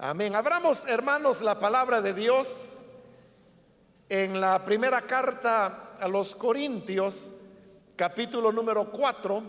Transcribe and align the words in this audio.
Amén. 0.00 0.36
Abramos, 0.36 0.86
hermanos, 0.86 1.40
la 1.40 1.58
palabra 1.58 2.00
de 2.00 2.14
Dios 2.14 2.78
en 4.08 4.40
la 4.40 4.64
primera 4.64 5.00
carta 5.00 5.94
a 5.98 6.06
los 6.06 6.36
Corintios, 6.36 7.40
capítulo 7.96 8.52
número 8.52 8.92
4. 8.92 9.42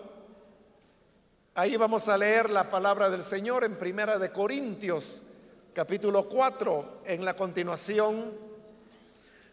Ahí 1.53 1.77
vamos 1.77 2.07
a 2.07 2.17
leer 2.17 2.49
la 2.49 2.67
palabra 2.67 3.11
del 3.11 3.23
Señor 3.23 3.63
en 3.63 3.77
primera 3.77 4.17
de 4.17 4.31
Corintios, 4.31 5.27
capítulo 5.71 6.27
4, 6.27 7.01
en 7.05 7.23
la 7.23 7.35
continuación 7.35 8.33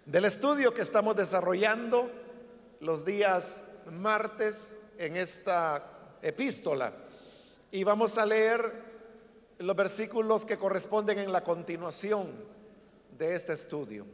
del 0.06 0.24
estudio 0.24 0.72
que 0.72 0.80
estamos 0.80 1.14
desarrollando 1.14 2.10
los 2.80 3.04
días 3.04 3.82
martes 3.92 4.94
en 4.96 5.16
esta 5.16 5.84
epístola. 6.22 6.90
Y 7.70 7.84
vamos 7.84 8.16
a 8.16 8.24
leer 8.24 8.85
los 9.58 9.76
versículos 9.76 10.44
que 10.44 10.58
corresponden 10.58 11.18
en 11.18 11.32
la 11.32 11.42
continuación 11.42 12.26
de 13.16 13.34
este 13.34 13.54
estudio. 13.54 14.06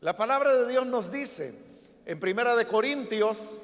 La 0.00 0.16
palabra 0.16 0.54
de 0.54 0.68
Dios 0.68 0.86
nos 0.86 1.10
dice 1.10 1.54
en 2.04 2.20
Primera 2.20 2.54
de 2.54 2.66
Corintios 2.66 3.62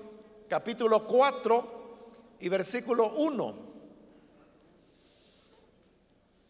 capítulo 0.48 1.06
4 1.06 2.08
y 2.40 2.48
versículo 2.48 3.12
1 3.14 3.70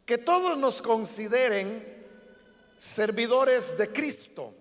que 0.07 0.19
todos 0.19 0.57
nos 0.59 0.83
consideren 0.83 2.01
servidores 2.77 3.79
de 3.79 3.93
Cristo, 3.93 4.53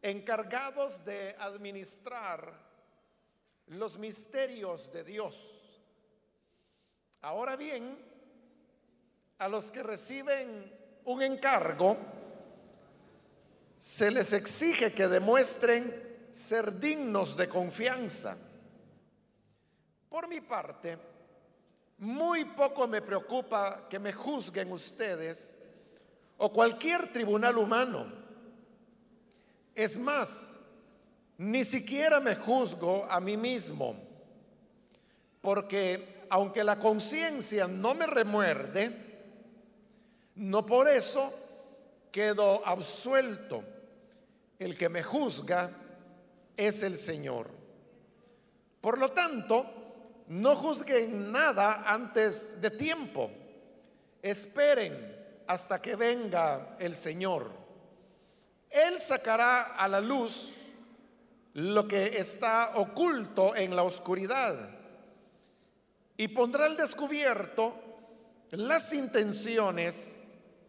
encargados 0.00 1.04
de 1.04 1.36
administrar 1.38 2.50
los 3.66 3.98
misterios 3.98 4.90
de 4.92 5.04
Dios. 5.04 5.55
Ahora 7.26 7.56
bien, 7.56 7.98
a 9.38 9.48
los 9.48 9.72
que 9.72 9.82
reciben 9.82 10.72
un 11.06 11.22
encargo, 11.22 11.96
se 13.76 14.12
les 14.12 14.32
exige 14.32 14.92
que 14.92 15.08
demuestren 15.08 15.92
ser 16.30 16.78
dignos 16.78 17.36
de 17.36 17.48
confianza. 17.48 18.38
Por 20.08 20.28
mi 20.28 20.40
parte, 20.40 20.96
muy 21.98 22.44
poco 22.44 22.86
me 22.86 23.02
preocupa 23.02 23.88
que 23.90 23.98
me 23.98 24.12
juzguen 24.12 24.70
ustedes 24.70 25.80
o 26.38 26.52
cualquier 26.52 27.12
tribunal 27.12 27.58
humano. 27.58 28.06
Es 29.74 29.98
más, 29.98 30.60
ni 31.38 31.64
siquiera 31.64 32.20
me 32.20 32.36
juzgo 32.36 33.04
a 33.10 33.18
mí 33.18 33.36
mismo, 33.36 33.96
porque 35.40 36.14
aunque 36.30 36.64
la 36.64 36.78
conciencia 36.78 37.66
no 37.66 37.94
me 37.94 38.06
remuerde, 38.06 38.90
no 40.36 40.66
por 40.66 40.88
eso 40.88 41.32
quedo 42.10 42.66
absuelto. 42.66 43.62
El 44.58 44.76
que 44.76 44.88
me 44.88 45.02
juzga 45.02 45.70
es 46.56 46.82
el 46.82 46.96
Señor. 46.96 47.46
Por 48.80 48.98
lo 48.98 49.10
tanto, 49.10 50.24
no 50.28 50.56
juzguen 50.56 51.30
nada 51.30 51.84
antes 51.86 52.60
de 52.62 52.70
tiempo. 52.70 53.30
Esperen 54.22 55.14
hasta 55.46 55.80
que 55.80 55.94
venga 55.94 56.76
el 56.78 56.96
Señor. 56.96 57.50
Él 58.70 58.98
sacará 58.98 59.76
a 59.76 59.88
la 59.88 60.00
luz 60.00 60.54
lo 61.54 61.86
que 61.86 62.18
está 62.18 62.72
oculto 62.76 63.54
en 63.54 63.76
la 63.76 63.82
oscuridad 63.82 64.76
y 66.16 66.28
pondrá 66.28 66.66
al 66.66 66.76
descubierto 66.76 67.74
las 68.50 68.92
intenciones 68.92 70.18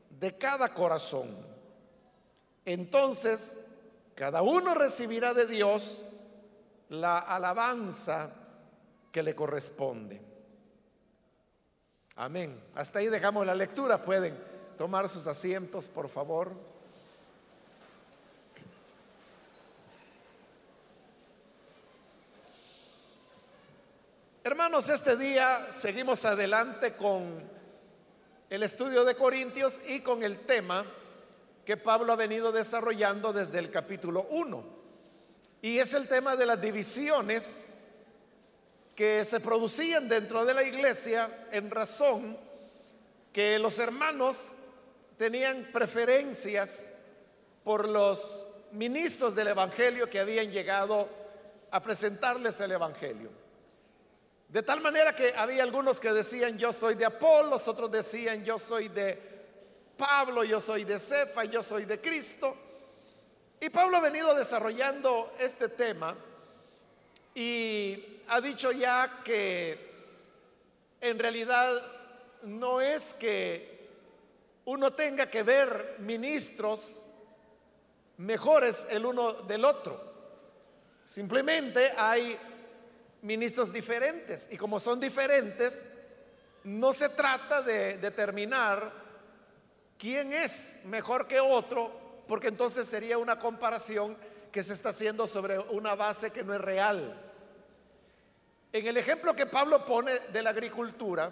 de 0.10 0.38
cada 0.38 0.74
corazón. 0.74 1.28
Entonces, 2.66 3.84
cada 4.16 4.42
uno 4.42 4.74
recibirá 4.74 5.34
de 5.34 5.46
Dios 5.46 6.04
la 6.90 7.20
alabanza 7.20 8.30
que 9.12 9.24
le 9.24 9.36
corresponde. 9.36 10.22
Amén. 12.16 12.60
Hasta 12.74 13.00
ahí 13.00 13.08
dejamos 13.08 13.46
la 13.46 13.54
lectura. 13.54 14.02
Pueden 14.02 14.38
tomar 14.78 15.08
sus 15.08 15.28
asientos, 15.28 15.88
por 15.88 16.10
favor. 16.10 16.52
Hermanos, 24.48 24.88
este 24.88 25.18
día 25.18 25.68
seguimos 25.70 26.24
adelante 26.24 26.94
con 26.94 27.44
el 28.50 28.64
estudio 28.64 29.04
de 29.04 29.14
Corintios 29.14 29.78
y 29.90 30.00
con 30.00 30.24
el 30.24 30.40
tema 30.40 30.86
que 31.66 31.76
Pablo 31.76 32.14
ha 32.14 32.16
venido 32.16 32.54
desarrollando 32.54 33.34
desde 33.34 33.60
el 33.60 33.70
capítulo 33.70 34.26
1. 34.30 34.64
Y 35.64 35.80
es 35.80 35.94
el 35.94 36.08
tema 36.08 36.38
de 36.38 36.46
las 36.46 36.62
divisiones 36.62 37.74
que 38.96 39.26
se 39.26 39.42
producían 39.42 40.08
dentro 40.08 40.46
de 40.46 40.54
la 40.54 40.64
iglesia 40.64 41.30
en 41.52 41.70
razón 41.70 42.38
que 43.34 43.60
los 43.60 43.80
hermanos 43.80 44.60
tenían 45.18 45.72
preferencias 45.74 47.00
por 47.66 47.86
los 47.86 48.48
ministros 48.72 49.36
del 49.36 49.50
Evangelio 49.50 50.10
que 50.10 50.22
habían 50.22 50.50
llegado 50.50 51.10
a 51.70 51.82
presentarles 51.82 52.62
el 52.62 52.72
Evangelio. 52.72 53.47
De 54.58 54.64
tal 54.64 54.82
manera 54.82 55.16
que 55.16 55.36
había 55.38 55.62
algunos 55.62 56.00
que 56.00 56.12
decían 56.12 56.58
yo 56.58 56.74
soy 56.74 56.96
de 56.96 57.06
Apolo, 57.06 57.58
otros 57.64 57.92
decían 57.92 58.44
yo 58.44 58.58
soy 58.58 58.88
de 58.88 59.16
Pablo, 59.96 60.44
yo 60.44 60.60
soy 60.60 60.84
de 60.84 60.98
Cefa, 60.98 61.44
yo 61.44 61.62
soy 61.62 61.86
de 61.86 62.02
Cristo. 62.02 62.58
Y 63.62 63.70
Pablo 63.70 63.98
ha 63.98 64.02
venido 64.02 64.34
desarrollando 64.34 65.32
este 65.38 65.70
tema 65.70 66.16
y 67.36 68.24
ha 68.30 68.42
dicho 68.42 68.72
ya 68.72 69.22
que 69.24 69.78
en 71.02 71.20
realidad 71.20 71.80
no 72.42 72.82
es 72.82 73.14
que 73.14 73.90
uno 74.66 74.92
tenga 74.92 75.28
que 75.28 75.44
ver 75.44 75.98
ministros 76.00 77.06
mejores 78.18 78.88
el 78.90 79.06
uno 79.06 79.34
del 79.34 79.64
otro. 79.64 80.02
Simplemente 81.06 81.94
hay 81.96 82.36
ministros 83.28 83.74
diferentes. 83.74 84.48
Y 84.52 84.58
como 84.58 84.80
son 84.80 85.00
diferentes, 85.00 85.98
no 86.64 86.94
se 86.94 87.10
trata 87.10 87.62
de 87.62 87.98
determinar 87.98 88.92
quién 89.98 90.32
es 90.32 90.84
mejor 90.86 91.28
que 91.28 91.40
otro, 91.40 92.24
porque 92.28 92.48
entonces 92.48 92.88
sería 92.88 93.18
una 93.18 93.38
comparación 93.38 94.16
que 94.52 94.64
se 94.64 94.74
está 94.74 94.90
haciendo 94.90 95.28
sobre 95.28 95.60
una 95.60 95.94
base 95.96 96.32
que 96.32 96.44
no 96.44 96.54
es 96.54 96.62
real. 96.62 97.22
En 98.72 98.88
el 98.88 98.96
ejemplo 98.96 99.36
que 99.36 99.46
Pablo 99.46 99.86
pone 99.86 100.18
de 100.18 100.42
la 100.42 100.52
agricultura, 100.52 101.32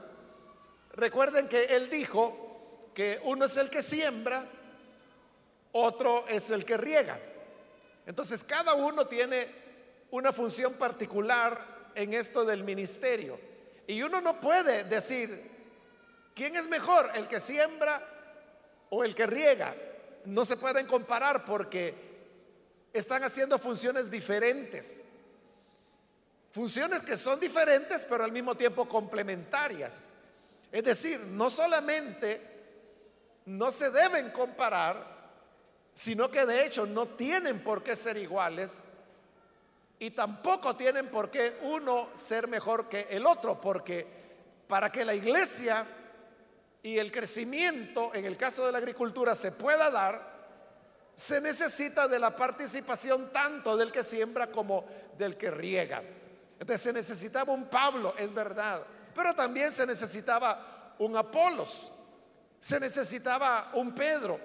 recuerden 0.94 1.48
que 1.48 1.64
él 1.64 1.90
dijo 1.90 2.90
que 2.94 3.22
uno 3.24 3.46
es 3.46 3.56
el 3.56 3.70
que 3.70 3.82
siembra, 3.82 4.44
otro 5.72 6.26
es 6.28 6.52
el 6.52 6.66
que 6.66 6.76
riega. 6.76 7.18
Entonces 8.06 8.44
cada 8.44 8.74
uno 8.74 9.08
tiene 9.08 9.48
una 10.12 10.34
función 10.34 10.74
particular 10.74 11.75
en 11.96 12.14
esto 12.14 12.46
del 12.46 12.64
ministerio. 12.64 13.40
Y 13.88 14.02
uno 14.02 14.22
no 14.22 14.40
puede 14.40 14.84
decir, 14.84 15.52
¿quién 16.34 16.56
es 16.56 16.68
mejor, 16.68 17.10
el 17.16 17.28
que 17.28 17.40
siembra 17.40 18.02
o 18.90 19.04
el 19.04 19.16
que 19.16 19.26
riega? 19.26 19.74
No 20.26 20.44
se 20.44 20.58
pueden 20.58 20.88
comparar 20.88 21.46
porque 21.46 21.94
están 22.94 23.24
haciendo 23.24 23.60
funciones 23.60 24.10
diferentes. 24.10 25.08
Funciones 26.52 27.02
que 27.04 27.18
son 27.18 27.40
diferentes, 27.40 28.06
pero 28.10 28.24
al 28.24 28.32
mismo 28.32 28.56
tiempo 28.56 28.88
complementarias. 28.88 30.10
Es 30.72 30.84
decir, 30.84 31.20
no 31.20 31.50
solamente 31.50 32.42
no 33.46 33.72
se 33.72 33.92
deben 33.92 34.30
comparar, 34.32 35.16
sino 35.94 36.30
que 36.30 36.46
de 36.46 36.66
hecho 36.66 36.86
no 36.86 37.08
tienen 37.08 37.64
por 37.64 37.84
qué 37.84 37.96
ser 37.96 38.18
iguales 38.18 38.95
y 40.00 40.12
tampoco 40.12 40.76
tienen 40.76 41.08
por 41.08 41.30
qué 41.30 41.58
uno 41.64 42.10
ser 42.14 42.48
mejor 42.48 42.90
que 42.90 43.08
el 43.10 43.26
otro, 43.26 43.60
porque 43.60 44.06
para 44.68 44.92
que 44.92 45.06
la 45.06 45.14
iglesia 45.14 45.86
y 46.84 46.98
el 46.98 47.12
crecimiento, 47.12 48.14
en 48.14 48.26
el 48.26 48.38
caso 48.38 48.66
de 48.66 48.72
la 48.72 48.78
agricultura, 48.80 49.34
se 49.36 49.52
pueda 49.54 49.90
dar, 49.90 50.36
se 51.16 51.40
necesita 51.40 52.08
de 52.08 52.20
la 52.20 52.36
participación 52.36 53.32
tanto 53.32 53.78
del 53.78 53.92
que 53.92 54.04
siembra 54.04 54.48
como 54.48 54.86
del 55.18 55.38
que 55.38 55.50
riega. 55.50 56.04
Se 56.76 56.92
necesitaba 56.92 57.54
un 57.54 57.66
Pablo, 57.66 58.14
es 58.18 58.34
verdad, 58.34 58.82
pero 59.14 59.34
también 59.34 59.72
se 59.72 59.86
necesitaba 59.86 60.94
un 61.00 61.16
Apolos, 61.16 61.94
se 62.60 62.80
necesitaba 62.80 63.72
un 63.74 63.94
Pedro 63.94 64.40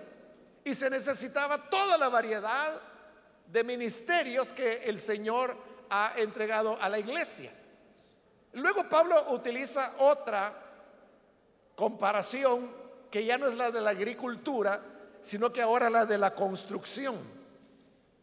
y 0.64 0.74
se 0.74 0.90
necesitaba 0.90 1.58
toda 1.58 1.98
la 1.98 2.08
variedad 2.08 2.72
de 3.50 3.64
ministerios 3.64 4.52
que 4.52 4.84
el 4.84 4.98
Señor 4.98 5.56
ha 5.90 6.12
entregado 6.16 6.80
a 6.80 6.88
la 6.88 6.98
iglesia. 6.98 7.50
Luego 8.52 8.88
Pablo 8.88 9.32
utiliza 9.32 9.92
otra 9.98 10.52
comparación 11.74 12.70
que 13.10 13.24
ya 13.24 13.38
no 13.38 13.48
es 13.48 13.54
la 13.54 13.70
de 13.70 13.80
la 13.80 13.90
agricultura, 13.90 14.80
sino 15.20 15.52
que 15.52 15.62
ahora 15.62 15.90
la 15.90 16.06
de 16.06 16.18
la 16.18 16.34
construcción. 16.34 17.16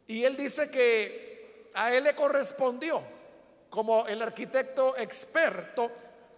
Y 0.07 0.23
él 0.23 0.37
dice 0.37 0.71
que 0.71 1.69
a 1.73 1.93
él 1.93 2.05
le 2.05 2.15
correspondió, 2.15 3.01
como 3.69 4.07
el 4.07 4.21
arquitecto 4.21 4.95
experto, 4.97 5.91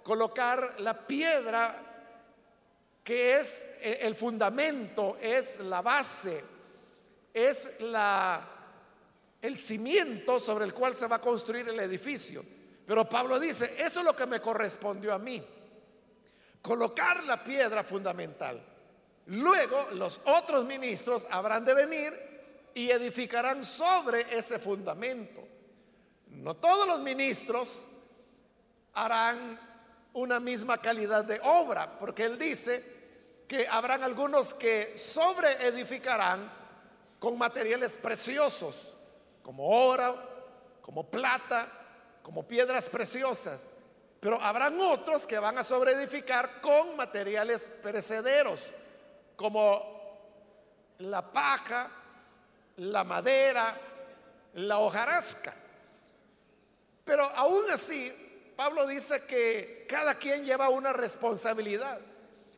colocar 0.03 0.79
la 0.79 1.05
piedra 1.05 1.75
que 3.03 3.37
es 3.37 3.79
eh, 3.81 3.99
el 4.01 4.15
fundamento, 4.15 5.17
es 5.21 5.59
la 5.59 5.81
base, 5.81 6.43
es 7.33 7.81
la 7.81 8.58
el 9.41 9.57
cimiento 9.57 10.39
sobre 10.39 10.65
el 10.65 10.73
cual 10.73 10.93
se 10.93 11.07
va 11.07 11.17
a 11.17 11.21
construir 11.21 11.67
el 11.69 11.79
edificio. 11.79 12.43
Pero 12.85 13.07
Pablo 13.07 13.39
dice, 13.39 13.75
eso 13.77 13.99
es 13.99 14.05
lo 14.05 14.15
que 14.15 14.25
me 14.25 14.41
correspondió 14.41 15.13
a 15.13 15.19
mí, 15.19 15.45
colocar 16.61 17.23
la 17.23 17.43
piedra 17.43 17.83
fundamental. 17.83 18.61
Luego 19.27 19.89
los 19.93 20.21
otros 20.25 20.65
ministros 20.65 21.27
habrán 21.29 21.63
de 21.63 21.75
venir 21.75 22.13
y 22.73 22.89
edificarán 22.89 23.63
sobre 23.63 24.21
ese 24.35 24.57
fundamento. 24.57 25.47
No 26.27 26.55
todos 26.55 26.87
los 26.87 27.01
ministros 27.01 27.85
harán 28.93 29.59
una 30.13 30.39
misma 30.39 30.77
calidad 30.77 31.23
de 31.23 31.39
obra, 31.43 31.97
porque 31.97 32.25
él 32.25 32.39
dice 32.39 32.99
que 33.47 33.67
habrán 33.67 34.03
algunos 34.03 34.53
que 34.53 34.97
sobre 34.97 35.51
edificarán 35.67 36.51
con 37.19 37.37
materiales 37.37 37.97
preciosos, 37.97 38.95
como 39.43 39.67
oro, 39.67 40.17
como 40.81 41.09
plata, 41.09 41.67
como 42.23 42.47
piedras 42.47 42.89
preciosas. 42.89 43.73
Pero 44.19 44.41
habrán 44.41 44.79
otros 44.79 45.25
que 45.25 45.39
van 45.39 45.57
a 45.57 45.63
sobreedificar 45.63 46.61
con 46.61 46.95
materiales 46.97 47.79
perecederos, 47.81 48.67
como 49.35 49.99
la 50.99 51.31
paja, 51.31 51.89
la 52.77 53.03
madera, 53.03 53.75
la 54.55 54.79
hojarasca. 54.79 55.53
Pero 57.05 57.23
aún 57.23 57.69
así, 57.71 58.53
Pablo 58.55 58.85
dice 58.85 59.25
que 59.25 59.85
cada 59.87 60.15
quien 60.15 60.43
lleva 60.43 60.69
una 60.69 60.91
responsabilidad. 60.91 61.99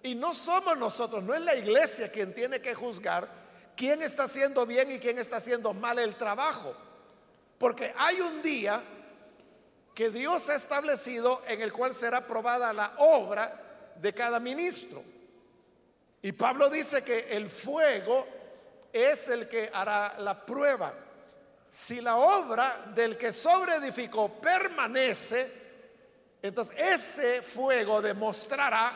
Y 0.04 0.16
no 0.16 0.34
somos 0.34 0.78
nosotros, 0.78 1.24
no 1.24 1.36
es 1.36 1.42
la 1.42 1.56
iglesia 1.56 2.12
quien 2.12 2.34
tiene 2.34 2.60
que 2.60 2.74
juzgar 2.74 3.41
quién 3.82 4.04
está 4.04 4.26
haciendo 4.26 4.64
bien 4.68 4.92
y 4.92 5.00
quién 5.00 5.18
está 5.18 5.38
haciendo 5.38 5.74
mal 5.74 5.98
el 5.98 6.14
trabajo. 6.14 6.72
Porque 7.58 7.92
hay 7.98 8.22
un 8.22 8.40
día 8.44 8.80
que 9.96 10.12
Dios 10.12 10.50
ha 10.50 10.56
establecido 10.56 11.42
en 11.48 11.64
el 11.64 11.74
cual 11.74 11.96
será 11.96 12.22
probada 12.22 12.72
la 12.74 12.94
obra 13.00 13.92
de 13.96 14.14
cada 14.14 14.40
ministro. 14.40 15.02
Y 16.22 16.32
Pablo 16.32 16.70
dice 16.70 17.04
que 17.04 17.36
el 17.36 17.50
fuego 17.50 18.28
es 18.94 19.30
el 19.30 19.50
que 19.50 19.72
hará 19.74 20.14
la 20.20 20.46
prueba. 20.46 20.94
Si 21.68 22.02
la 22.02 22.18
obra 22.18 22.92
del 22.94 23.18
que 23.18 23.32
sobreedificó 23.32 24.30
permanece, 24.30 25.52
entonces 26.40 26.80
ese 26.80 27.42
fuego 27.42 28.00
demostrará 28.00 28.96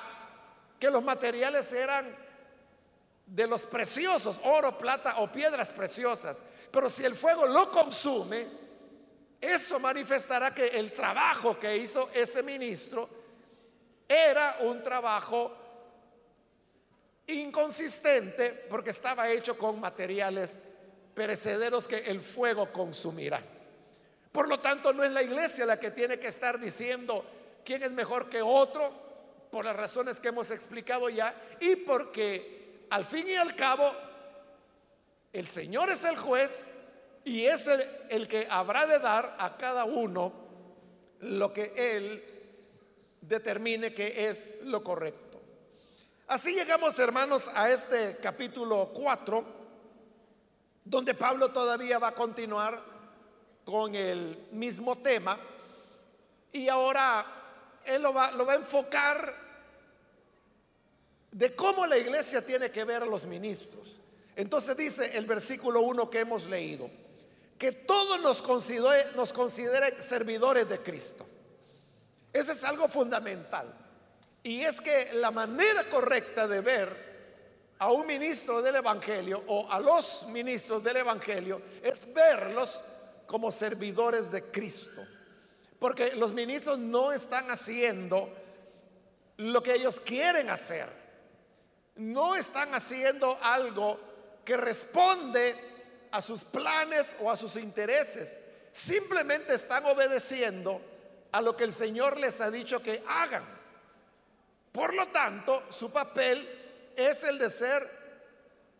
que 0.79 0.91
los 0.91 1.03
materiales 1.03 1.73
eran 1.73 2.24
de 3.25 3.47
los 3.47 3.65
preciosos, 3.65 4.39
oro, 4.43 4.77
plata 4.77 5.15
o 5.19 5.31
piedras 5.31 5.73
preciosas. 5.73 6.41
Pero 6.71 6.89
si 6.89 7.03
el 7.03 7.15
fuego 7.15 7.47
lo 7.47 7.71
consume, 7.71 8.45
eso 9.41 9.79
manifestará 9.79 10.53
que 10.53 10.67
el 10.67 10.91
trabajo 10.91 11.59
que 11.59 11.77
hizo 11.77 12.09
ese 12.13 12.43
ministro 12.43 13.09
era 14.07 14.57
un 14.61 14.83
trabajo 14.83 15.55
inconsistente 17.27 18.65
porque 18.69 18.91
estaba 18.91 19.29
hecho 19.29 19.57
con 19.57 19.79
materiales 19.79 20.61
perecederos 21.13 21.87
que 21.87 21.97
el 21.97 22.21
fuego 22.21 22.71
consumirá. 22.71 23.41
Por 24.31 24.47
lo 24.47 24.59
tanto, 24.59 24.93
no 24.93 25.03
es 25.03 25.11
la 25.11 25.23
iglesia 25.23 25.65
la 25.65 25.79
que 25.79 25.91
tiene 25.91 26.19
que 26.19 26.27
estar 26.27 26.59
diciendo 26.59 27.23
quién 27.63 27.83
es 27.83 27.91
mejor 27.91 28.29
que 28.29 28.41
otro, 28.41 28.91
por 29.49 29.63
las 29.63 29.75
razones 29.75 30.19
que 30.19 30.27
hemos 30.27 30.51
explicado 30.51 31.09
ya, 31.09 31.33
y 31.61 31.77
porque 31.77 32.54
al 32.89 33.05
fin 33.05 33.27
y 33.27 33.35
al 33.35 33.55
cabo, 33.55 33.91
el 35.33 35.47
Señor 35.47 35.89
es 35.89 36.03
el 36.03 36.15
juez 36.15 36.85
y 37.23 37.45
es 37.45 37.67
el, 38.09 38.27
que 38.27 38.47
habrá 38.49 38.85
de 38.85 38.99
dar 38.99 39.35
a 39.39 39.57
cada 39.57 39.85
uno 39.85 40.31
lo 41.19 41.51
que 41.51 41.73
Él 41.75 42.23
determine 43.21 43.93
que 43.93 44.27
es 44.27 44.63
lo 44.65 44.83
correcto. 44.83 45.41
Así 46.27 46.53
llegamos, 46.53 46.97
hermanos, 46.99 47.49
a 47.53 47.69
este 47.69 48.17
capítulo 48.21 48.91
4, 48.93 49.43
donde 50.83 51.13
Pablo 51.13 51.49
todavía 51.49 51.99
va 51.99 52.09
a 52.09 52.15
continuar 52.15 52.81
con 53.65 53.95
el 53.95 54.47
mismo 54.51 54.95
tema 54.97 55.37
y 56.51 56.69
ahora 56.69 57.25
él 57.83 58.01
lo 58.01 58.13
va, 58.13 58.31
lo 58.31 58.45
va 58.45 58.53
a 58.53 58.57
enfocar 58.57 59.44
de 61.35 61.53
cómo 61.53 61.85
la 61.85 61.97
iglesia 61.97 62.41
tiene 62.41 62.71
que 62.71 62.85
ver 62.85 63.03
a 63.03 63.05
los 63.05 63.25
ministros. 63.25 63.97
Entonces 64.37 64.77
dice 64.77 65.17
el 65.17 65.25
versículo 65.25 65.81
1 65.81 66.09
que 66.09 66.19
hemos 66.19 66.45
leído 66.45 66.89
que 67.57 67.73
todos 67.73 68.21
nos 68.21 68.41
considere, 68.41 69.11
nos 69.17 69.33
consideren 69.33 70.01
servidores 70.01 70.69
de 70.69 70.79
Cristo. 70.79 71.25
Eso 72.31 72.53
es 72.53 72.63
algo 72.63 72.87
fundamental. 72.87 73.67
Y 74.43 74.61
es 74.61 74.79
que 74.79 75.11
la 75.15 75.29
manera 75.31 75.83
correcta 75.89 76.47
de 76.47 76.61
ver 76.61 77.75
a 77.79 77.91
un 77.91 78.07
ministro 78.07 78.61
del 78.61 78.77
Evangelio 78.77 79.43
o 79.47 79.69
a 79.69 79.77
los 79.81 80.27
ministros 80.29 80.81
del 80.85 80.97
Evangelio 80.97 81.61
es 81.83 82.13
verlos 82.13 82.79
como 83.27 83.51
servidores 83.51 84.31
de 84.31 84.41
Cristo. 84.41 85.05
Porque 85.79 86.15
los 86.15 86.31
ministros 86.31 86.79
no 86.79 87.11
están 87.11 87.51
haciendo 87.51 88.29
lo 89.35 89.61
que 89.61 89.73
ellos 89.73 89.99
quieren 89.99 90.49
hacer. 90.49 91.04
No 91.95 92.35
están 92.35 92.73
haciendo 92.73 93.37
algo 93.41 93.99
que 94.43 94.57
responde 94.57 95.55
a 96.11 96.21
sus 96.21 96.43
planes 96.43 97.15
o 97.21 97.31
a 97.31 97.37
sus 97.37 97.55
intereses. 97.55 98.37
Simplemente 98.71 99.53
están 99.53 99.85
obedeciendo 99.85 100.81
a 101.31 101.41
lo 101.41 101.55
que 101.55 101.63
el 101.63 101.73
Señor 101.73 102.17
les 102.17 102.39
ha 102.41 102.51
dicho 102.51 102.81
que 102.81 103.03
hagan. 103.07 103.43
Por 104.71 104.93
lo 104.93 105.07
tanto, 105.07 105.63
su 105.69 105.91
papel 105.91 106.47
es 106.95 107.23
el 107.23 107.39
de 107.39 107.49
ser 107.49 107.89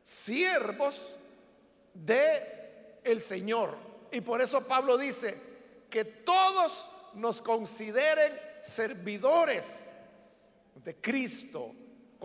siervos 0.04 1.16
de 1.94 3.00
el 3.04 3.22
Señor. 3.22 3.76
Y 4.12 4.22
por 4.22 4.42
eso 4.42 4.66
Pablo 4.68 4.98
dice 4.98 5.38
que 5.90 6.06
todos 6.06 6.88
nos 7.16 7.42
consideren 7.42 8.32
servidores 8.64 9.90
de 10.76 10.96
Cristo. 10.96 11.74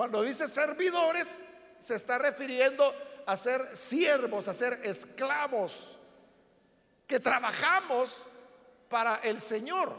Cuando 0.00 0.22
dice 0.22 0.48
servidores, 0.48 1.42
se 1.78 1.94
está 1.94 2.16
refiriendo 2.16 2.90
a 3.26 3.36
ser 3.36 3.76
siervos, 3.76 4.48
a 4.48 4.54
ser 4.54 4.72
esclavos, 4.82 5.98
que 7.06 7.20
trabajamos 7.20 8.24
para 8.88 9.16
el 9.16 9.38
Señor. 9.42 9.94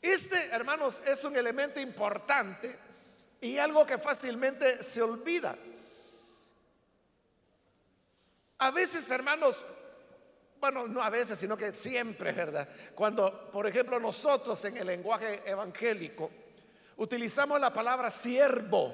Este, 0.00 0.42
hermanos, 0.52 1.02
es 1.06 1.22
un 1.24 1.36
elemento 1.36 1.80
importante 1.80 2.74
y 3.42 3.58
algo 3.58 3.84
que 3.84 3.98
fácilmente 3.98 4.82
se 4.82 5.02
olvida. 5.02 5.54
A 8.56 8.70
veces, 8.70 9.10
hermanos, 9.10 9.62
bueno, 10.60 10.88
no 10.88 11.02
a 11.02 11.10
veces, 11.10 11.38
sino 11.38 11.58
que 11.58 11.72
siempre, 11.72 12.32
¿verdad? 12.32 12.66
Cuando, 12.94 13.50
por 13.50 13.66
ejemplo, 13.66 14.00
nosotros 14.00 14.64
en 14.64 14.78
el 14.78 14.86
lenguaje 14.86 15.42
evangélico 15.44 16.30
utilizamos 16.96 17.60
la 17.60 17.70
palabra 17.70 18.10
siervo, 18.10 18.92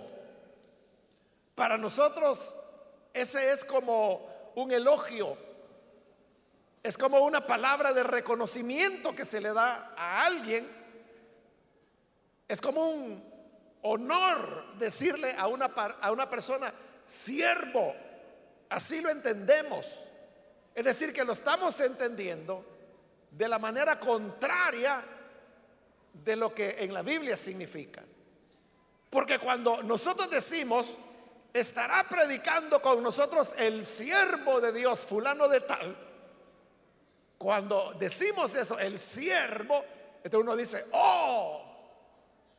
para 1.55 1.77
nosotros 1.77 2.57
ese 3.13 3.53
es 3.53 3.65
como 3.65 4.53
un 4.55 4.73
elogio, 4.73 5.37
es 6.83 6.97
como 6.97 7.21
una 7.21 7.47
palabra 7.47 7.93
de 7.93 8.03
reconocimiento 8.03 9.15
que 9.15 9.25
se 9.25 9.41
le 9.41 9.53
da 9.53 9.93
a 9.97 10.25
alguien, 10.25 10.67
es 12.49 12.61
como 12.61 12.89
un 12.89 13.31
honor 13.83 14.77
decirle 14.79 15.35
a 15.39 15.47
una, 15.47 15.67
a 15.67 16.13
una 16.13 16.29
persona, 16.29 16.73
siervo, 17.07 17.95
así 18.69 19.01
lo 19.01 19.11
entendemos. 19.11 20.07
Es 20.75 20.85
decir, 20.85 21.13
que 21.13 21.25
lo 21.25 21.33
estamos 21.33 21.79
entendiendo 21.81 22.65
de 23.31 23.49
la 23.49 23.59
manera 23.59 23.99
contraria 23.99 25.03
de 26.13 26.37
lo 26.37 26.55
que 26.55 26.77
en 26.79 26.93
la 26.93 27.03
Biblia 27.03 27.37
significa. 27.37 28.03
Porque 29.09 29.39
cuando 29.39 29.83
nosotros 29.83 30.31
decimos, 30.31 30.97
estará 31.53 32.09
predicando 32.09 32.81
con 32.81 33.03
nosotros 33.03 33.55
el 33.59 33.85
siervo 33.85 34.61
de 34.61 34.73
Dios, 34.73 35.01
fulano 35.01 35.49
de 35.49 35.61
tal. 35.61 35.97
Cuando 37.37 37.95
decimos 37.99 38.55
eso, 38.55 38.79
el 38.79 38.99
siervo, 38.99 39.83
entonces 40.23 40.41
uno 40.41 40.57
dice, 40.57 40.85
oh, 40.93 41.63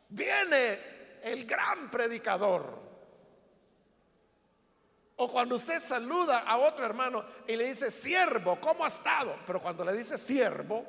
viene 0.09 0.79
el 1.23 1.45
gran 1.45 1.89
predicador. 1.89 2.81
O 5.17 5.31
cuando 5.31 5.55
usted 5.55 5.79
saluda 5.79 6.39
a 6.39 6.57
otro 6.57 6.83
hermano 6.83 7.23
y 7.47 7.55
le 7.55 7.65
dice, 7.65 7.91
siervo, 7.91 8.59
¿cómo 8.59 8.83
ha 8.83 8.87
estado? 8.87 9.35
Pero 9.45 9.61
cuando 9.61 9.85
le 9.85 9.93
dice 9.93 10.17
siervo, 10.17 10.83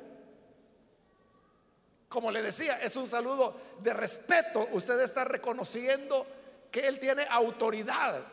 como 2.13 2.29
le 2.29 2.43
decía, 2.43 2.79
es 2.79 2.95
un 2.95 3.07
saludo 3.07 3.59
de 3.79 3.91
respeto. 3.91 4.67
Usted 4.73 4.99
está 4.99 5.25
reconociendo 5.25 6.27
que 6.69 6.87
él 6.87 6.99
tiene 6.99 7.25
autoridad. 7.27 8.23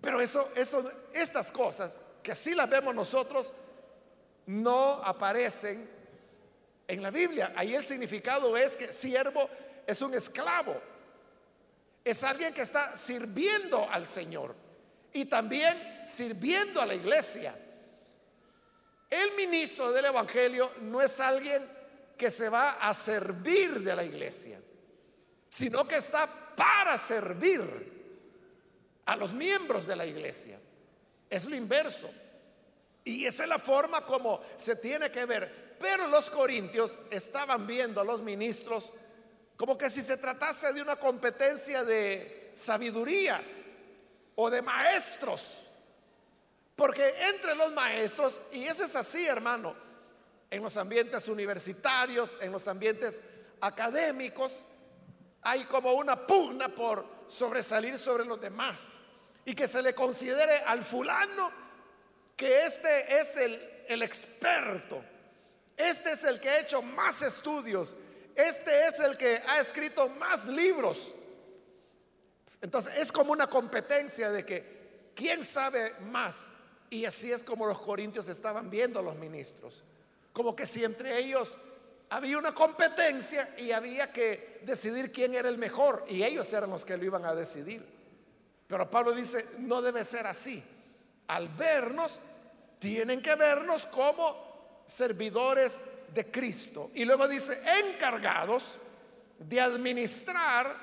Pero 0.00 0.18
eso, 0.18 0.50
eso, 0.56 0.90
estas 1.12 1.52
cosas 1.52 2.00
que 2.22 2.32
así 2.32 2.54
las 2.54 2.70
vemos 2.70 2.94
nosotros, 2.94 3.52
no 4.46 4.92
aparecen 5.04 5.86
en 6.88 7.02
la 7.02 7.10
Biblia. 7.10 7.52
Ahí 7.54 7.74
el 7.74 7.84
significado 7.84 8.56
es 8.56 8.78
que 8.78 8.90
siervo 8.90 9.46
es 9.86 10.00
un 10.00 10.14
esclavo. 10.14 10.80
Es 12.02 12.24
alguien 12.24 12.54
que 12.54 12.62
está 12.62 12.96
sirviendo 12.96 13.86
al 13.90 14.06
Señor 14.06 14.54
y 15.12 15.26
también 15.26 16.02
sirviendo 16.08 16.80
a 16.80 16.86
la 16.86 16.94
iglesia. 16.94 17.54
El 19.10 19.32
ministro 19.36 19.92
del 19.92 20.06
Evangelio 20.06 20.72
no 20.80 21.02
es 21.02 21.20
alguien 21.20 21.79
que 22.20 22.30
se 22.30 22.50
va 22.50 22.72
a 22.72 22.92
servir 22.92 23.80
de 23.80 23.96
la 23.96 24.04
iglesia, 24.04 24.60
sino 25.48 25.88
que 25.88 25.96
está 25.96 26.28
para 26.54 26.98
servir 26.98 27.62
a 29.06 29.16
los 29.16 29.32
miembros 29.32 29.86
de 29.86 29.96
la 29.96 30.04
iglesia. 30.04 30.60
Es 31.30 31.46
lo 31.46 31.56
inverso. 31.56 32.10
Y 33.04 33.24
esa 33.24 33.44
es 33.44 33.48
la 33.48 33.58
forma 33.58 34.04
como 34.04 34.42
se 34.58 34.76
tiene 34.76 35.10
que 35.10 35.24
ver. 35.24 35.78
Pero 35.80 36.08
los 36.08 36.28
corintios 36.28 37.00
estaban 37.10 37.66
viendo 37.66 38.02
a 38.02 38.04
los 38.04 38.20
ministros 38.20 38.92
como 39.56 39.78
que 39.78 39.88
si 39.88 40.02
se 40.02 40.18
tratase 40.18 40.74
de 40.74 40.82
una 40.82 40.96
competencia 40.96 41.84
de 41.84 42.52
sabiduría 42.54 43.40
o 44.34 44.50
de 44.50 44.60
maestros. 44.60 45.68
Porque 46.76 47.14
entre 47.30 47.54
los 47.54 47.72
maestros, 47.72 48.42
y 48.52 48.64
eso 48.64 48.84
es 48.84 48.94
así, 48.94 49.26
hermano, 49.26 49.74
en 50.50 50.62
los 50.62 50.76
ambientes 50.76 51.28
universitarios, 51.28 52.38
en 52.42 52.50
los 52.50 52.66
ambientes 52.66 53.20
académicos, 53.60 54.64
hay 55.42 55.64
como 55.64 55.92
una 55.94 56.26
pugna 56.26 56.74
por 56.74 57.06
sobresalir 57.28 57.96
sobre 57.98 58.24
los 58.24 58.40
demás. 58.40 59.00
Y 59.44 59.54
que 59.54 59.68
se 59.68 59.82
le 59.82 59.94
considere 59.94 60.58
al 60.66 60.84
fulano 60.84 61.50
que 62.36 62.64
este 62.66 63.20
es 63.20 63.36
el, 63.36 64.02
experto, 64.02 65.02
este 65.76 66.12
es 66.12 66.24
el 66.24 66.40
que 66.40 66.48
ha 66.48 66.60
hecho 66.60 66.82
más 66.82 67.22
estudios, 67.22 67.96
este 68.34 68.86
es 68.86 68.98
el 69.00 69.16
que 69.16 69.42
ha 69.46 69.60
escrito 69.60 70.08
más 70.08 70.46
libros. 70.46 71.14
Entonces 72.60 72.94
es 72.98 73.12
como 73.12 73.32
una 73.32 73.46
competencia 73.46 74.30
de 74.30 74.44
que 74.44 75.12
quién 75.14 75.42
sabe 75.42 75.92
más. 76.10 76.56
Y 76.90 77.04
así 77.04 77.30
es 77.30 77.44
como 77.44 77.66
los 77.66 77.80
corintios 77.80 78.28
estaban 78.28 78.68
viendo 78.68 78.98
a 78.98 79.02
los 79.02 79.16
ministros. 79.16 79.84
Como 80.40 80.56
que 80.56 80.64
si 80.64 80.82
entre 80.82 81.18
ellos 81.18 81.58
había 82.08 82.38
una 82.38 82.54
competencia 82.54 83.46
y 83.58 83.72
había 83.72 84.10
que 84.10 84.62
decidir 84.62 85.12
quién 85.12 85.34
era 85.34 85.50
el 85.50 85.58
mejor. 85.58 86.02
Y 86.08 86.22
ellos 86.22 86.50
eran 86.54 86.70
los 86.70 86.82
que 86.82 86.96
lo 86.96 87.04
iban 87.04 87.26
a 87.26 87.34
decidir. 87.34 87.84
Pero 88.66 88.90
Pablo 88.90 89.12
dice, 89.12 89.44
no 89.58 89.82
debe 89.82 90.02
ser 90.02 90.26
así. 90.26 90.64
Al 91.26 91.50
vernos, 91.50 92.20
tienen 92.78 93.20
que 93.20 93.34
vernos 93.34 93.84
como 93.84 94.82
servidores 94.86 96.06
de 96.14 96.30
Cristo. 96.30 96.90
Y 96.94 97.04
luego 97.04 97.28
dice, 97.28 97.60
encargados 97.84 98.76
de 99.40 99.60
administrar 99.60 100.74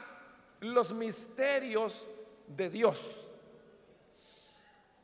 los 0.60 0.94
misterios 0.94 2.06
de 2.46 2.70
Dios. 2.70 3.02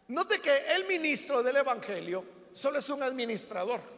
Note 0.09 0.39
que 0.39 0.75
el 0.75 0.85
ministro 0.85 1.41
del 1.41 1.55
Evangelio 1.55 2.23
solo 2.51 2.77
es 2.77 2.87
un 2.89 3.01
administrador. 3.01 3.92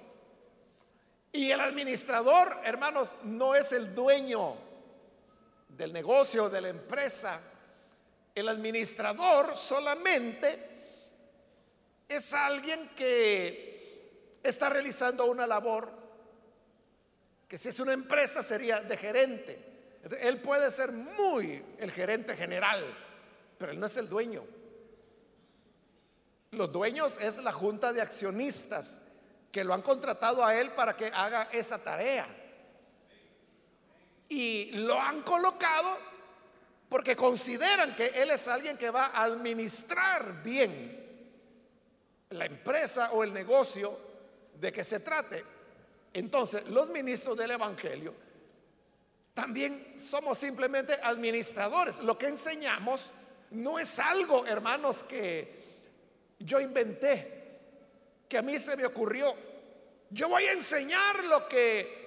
Y 1.35 1.51
el 1.51 1.59
administrador, 1.59 2.59
hermanos, 2.63 3.17
no 3.23 3.55
es 3.55 3.73
el 3.73 3.93
dueño 3.93 4.55
del 5.67 5.91
negocio, 5.91 6.49
de 6.49 6.61
la 6.61 6.69
empresa. 6.69 7.41
El 8.33 8.47
administrador 8.47 9.53
solamente 9.53 10.57
es 12.07 12.33
alguien 12.33 12.89
que 12.95 14.29
está 14.41 14.69
realizando 14.69 15.25
una 15.25 15.45
labor 15.45 15.91
que 17.49 17.57
si 17.57 17.67
es 17.67 17.79
una 17.81 17.91
empresa 17.91 18.41
sería 18.41 18.79
de 18.79 18.95
gerente. 18.95 19.59
Él 20.21 20.41
puede 20.41 20.71
ser 20.71 20.93
muy 20.93 21.61
el 21.79 21.91
gerente 21.91 22.37
general, 22.37 22.85
pero 23.57 23.73
él 23.73 23.79
no 23.79 23.87
es 23.87 23.97
el 23.97 24.07
dueño. 24.07 24.41
Los 26.51 26.71
dueños 26.71 27.19
es 27.19 27.39
la 27.39 27.51
junta 27.51 27.91
de 27.91 28.01
accionistas 28.01 29.14
que 29.55 29.63
lo 29.63 29.73
han 29.73 29.83
contratado 29.83 30.43
a 30.43 30.53
él 30.53 30.71
para 30.71 30.97
que 30.97 31.05
haga 31.05 31.47
esa 31.53 31.81
tarea. 31.81 32.27
Y 34.27 34.71
lo 34.73 34.99
han 34.99 35.21
colocado 35.21 35.97
porque 36.89 37.15
consideran 37.15 37.95
que 37.95 38.07
él 38.21 38.31
es 38.31 38.49
alguien 38.49 38.77
que 38.77 38.89
va 38.89 39.05
a 39.05 39.23
administrar 39.23 40.43
bien 40.43 41.01
la 42.31 42.45
empresa 42.47 43.11
o 43.13 43.23
el 43.23 43.33
negocio 43.33 43.97
de 44.55 44.73
que 44.73 44.83
se 44.83 44.99
trate. 44.99 45.41
Entonces, 46.11 46.67
los 46.71 46.89
ministros 46.89 47.37
del 47.37 47.51
Evangelio 47.51 48.13
también 49.33 49.97
somos 49.97 50.37
simplemente 50.37 50.99
administradores. 51.01 51.99
Lo 51.99 52.17
que 52.17 52.27
enseñamos 52.27 53.09
no 53.51 53.79
es 53.79 53.99
algo, 53.99 54.45
hermanos, 54.45 55.03
que 55.03 55.63
yo 56.39 56.59
inventé, 56.59 57.35
que 58.27 58.37
a 58.37 58.41
mí 58.41 58.59
se 58.59 58.75
me 58.75 58.85
ocurrió. 58.85 59.44
Yo 60.15 60.29
voy 60.29 60.45
a 60.45 60.53
enseñar 60.53 61.25
lo 61.25 61.45
que 61.49 62.05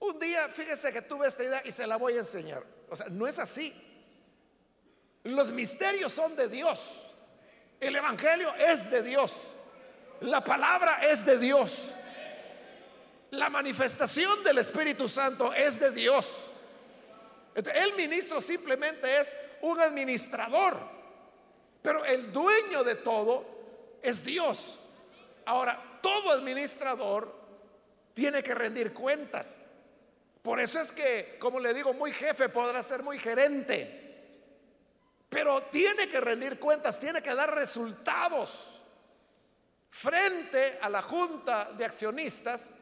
un 0.00 0.18
día, 0.18 0.50
fíjese 0.50 0.92
que 0.92 1.00
tuve 1.00 1.26
esta 1.26 1.42
idea 1.42 1.62
y 1.64 1.72
se 1.72 1.86
la 1.86 1.96
voy 1.96 2.12
a 2.16 2.18
enseñar. 2.18 2.62
O 2.90 2.94
sea, 2.94 3.06
no 3.08 3.26
es 3.26 3.38
así. 3.38 3.72
Los 5.22 5.50
misterios 5.50 6.12
son 6.12 6.36
de 6.36 6.48
Dios. 6.48 7.14
El 7.80 7.96
Evangelio 7.96 8.54
es 8.56 8.90
de 8.90 9.02
Dios. 9.02 9.54
La 10.20 10.44
palabra 10.44 11.06
es 11.08 11.24
de 11.24 11.38
Dios. 11.38 11.94
La 13.30 13.48
manifestación 13.48 14.44
del 14.44 14.58
Espíritu 14.58 15.08
Santo 15.08 15.54
es 15.54 15.80
de 15.80 15.90
Dios. 15.90 16.28
El 17.54 17.94
ministro 17.94 18.42
simplemente 18.42 19.20
es 19.20 19.34
un 19.62 19.80
administrador, 19.80 20.76
pero 21.80 22.04
el 22.04 22.30
dueño 22.30 22.84
de 22.84 22.96
todo 22.96 23.46
es 24.02 24.22
Dios. 24.22 24.80
Ahora, 25.46 25.93
todo 26.04 26.32
administrador 26.32 27.34
tiene 28.12 28.42
que 28.42 28.54
rendir 28.54 28.92
cuentas. 28.92 29.70
Por 30.42 30.60
eso 30.60 30.78
es 30.78 30.92
que, 30.92 31.38
como 31.40 31.58
le 31.58 31.72
digo, 31.72 31.94
muy 31.94 32.12
jefe 32.12 32.50
podrá 32.50 32.82
ser 32.82 33.02
muy 33.02 33.18
gerente, 33.18 34.02
pero 35.30 35.62
tiene 35.62 36.06
que 36.06 36.20
rendir 36.20 36.60
cuentas, 36.60 37.00
tiene 37.00 37.22
que 37.22 37.34
dar 37.34 37.54
resultados 37.54 38.82
frente 39.88 40.78
a 40.82 40.90
la 40.90 41.00
junta 41.00 41.72
de 41.72 41.86
accionistas 41.86 42.80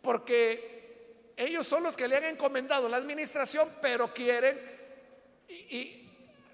porque 0.00 1.32
ellos 1.36 1.66
son 1.66 1.82
los 1.82 1.96
que 1.96 2.06
le 2.06 2.16
han 2.16 2.24
encomendado 2.24 2.88
la 2.88 2.98
administración, 2.98 3.68
pero 3.82 4.14
quieren 4.14 4.56
y, 5.48 5.98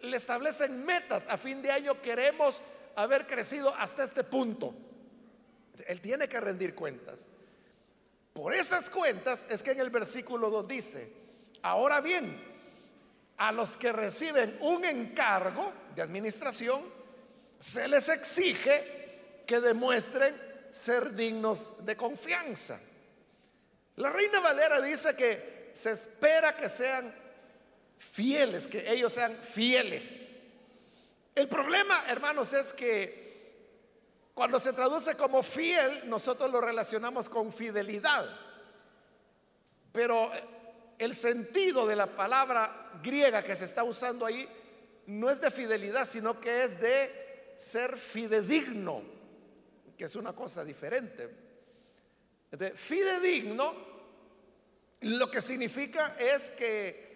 le 0.01 0.17
establecen 0.17 0.87
metas. 0.87 1.27
A 1.29 1.37
fin 1.37 1.61
de 1.61 1.71
año 1.71 2.01
queremos 2.01 2.63
haber 2.97 3.27
crecido 3.27 3.75
hasta 3.75 4.05
este 4.05 4.25
punto. 4.25 4.88
Él 5.87 6.01
tiene 6.01 6.29
que 6.29 6.41
rendir 6.41 6.75
cuentas. 6.75 7.27
Por 8.33 8.55
esas 8.55 8.89
cuentas 8.91 9.47
es 9.51 9.63
que 9.63 9.73
en 9.73 9.81
el 9.81 9.91
versículo 9.91 10.51
2 10.51 10.69
dice, 10.69 11.13
ahora 11.63 12.01
bien, 12.01 12.41
a 13.37 13.53
los 13.53 13.77
que 13.77 13.93
reciben 13.93 14.57
un 14.61 14.85
encargo 14.85 15.73
de 15.95 16.03
administración, 16.03 16.81
se 17.59 17.89
les 17.89 18.09
exige 18.09 19.43
que 19.47 19.61
demuestren 19.61 20.35
ser 20.71 21.15
dignos 21.15 21.85
de 21.85 21.97
confianza. 21.97 22.81
La 23.97 24.11
reina 24.11 24.41
Valera 24.41 24.81
dice 24.81 25.17
que 25.17 25.71
se 25.73 25.91
espera 25.91 26.57
que 26.57 26.69
sean 26.69 27.13
fieles, 27.97 28.69
que 28.69 28.93
ellos 28.93 29.13
sean 29.13 29.35
fieles. 29.35 30.29
El 31.35 31.49
problema, 31.49 32.05
hermanos, 32.09 32.53
es 32.53 32.73
que 32.73 33.28
cuando 34.39 34.61
se 34.61 34.73
traduce 34.73 35.17
como 35.17 35.43
fiel, 35.43 36.09
nosotros 36.09 36.49
lo 36.53 36.61
relacionamos 36.61 37.29
con 37.29 37.53
fidelidad. 37.53 38.25
Pero 39.91 40.31
el 40.97 41.13
sentido 41.13 41.89
de 41.89 41.97
la 41.97 42.07
palabra 42.07 42.93
griega 43.03 43.43
que 43.43 43.57
se 43.57 43.65
está 43.65 43.83
usando 43.83 44.25
ahí 44.25 44.49
no 45.07 45.29
es 45.29 45.41
de 45.41 45.51
fidelidad, 45.51 46.07
sino 46.07 46.39
que 46.39 46.63
es 46.63 46.81
de 46.81 47.53
ser 47.57 47.97
fidedigno 47.97 49.03
que 49.99 50.05
es 50.05 50.15
una 50.15 50.33
cosa 50.33 50.65
diferente. 50.65 51.29
De 52.53 52.71
fidedigno 52.77 53.75
lo 55.01 55.29
que 55.29 55.43
significa 55.43 56.15
es 56.17 56.51
que 56.53 57.09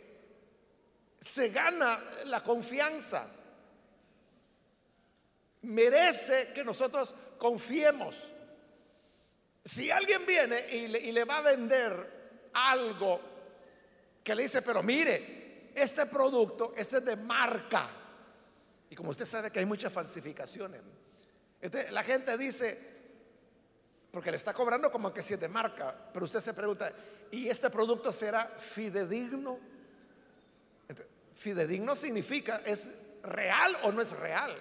se 1.21 1.51
gana 1.51 2.01
la 2.25 2.43
confianza. 2.43 3.42
Merece 5.63 6.53
que 6.55 6.65
nosotros 6.65 7.15
confiemos. 7.39 8.33
Si 9.65 9.91
alguien 9.91 10.27
viene 10.27 10.61
y 10.71 10.89
le, 10.89 11.25
va 11.25 11.39
a 11.39 11.43
vender 11.43 12.51
algo 12.53 13.21
que 14.25 14.35
le 14.35 14.43
dice, 14.43 14.63
pero 14.63 14.83
mire, 14.83 15.71
este 15.75 16.07
producto, 16.07 16.75
este 16.77 16.99
es 16.99 17.05
de 17.05 17.17
marca. 17.17 17.89
Y 18.91 18.97
como 18.97 19.11
usted 19.11 19.25
sabe 19.25 19.51
que 19.51 19.61
hay 19.61 19.65
muchas 19.65 19.93
falsificaciones, 19.93 20.81
la 21.91 22.03
gente 22.03 22.37
dice, 22.37 22.77
porque 24.11 24.31
le 24.31 24.37
está 24.37 24.53
cobrando 24.53 24.91
como 24.91 25.13
que 25.15 25.23
si 25.23 25.35
es 25.35 25.41
de 25.41 25.49
marca, 25.49 26.11
pero 26.13 26.25
usted 26.25 26.41
se 26.41 26.55
pregunta, 26.55 26.93
¿y 27.31 27.49
este 27.49 27.71
producto 27.71 28.13
será 28.13 28.45
fidedigno? 28.45 29.59
Fidedigno 31.35 31.95
significa, 31.95 32.63
¿es 32.65 32.91
real 33.23 33.77
o 33.85 33.93
no 33.93 34.03
es 34.03 34.13
real? 34.19 34.55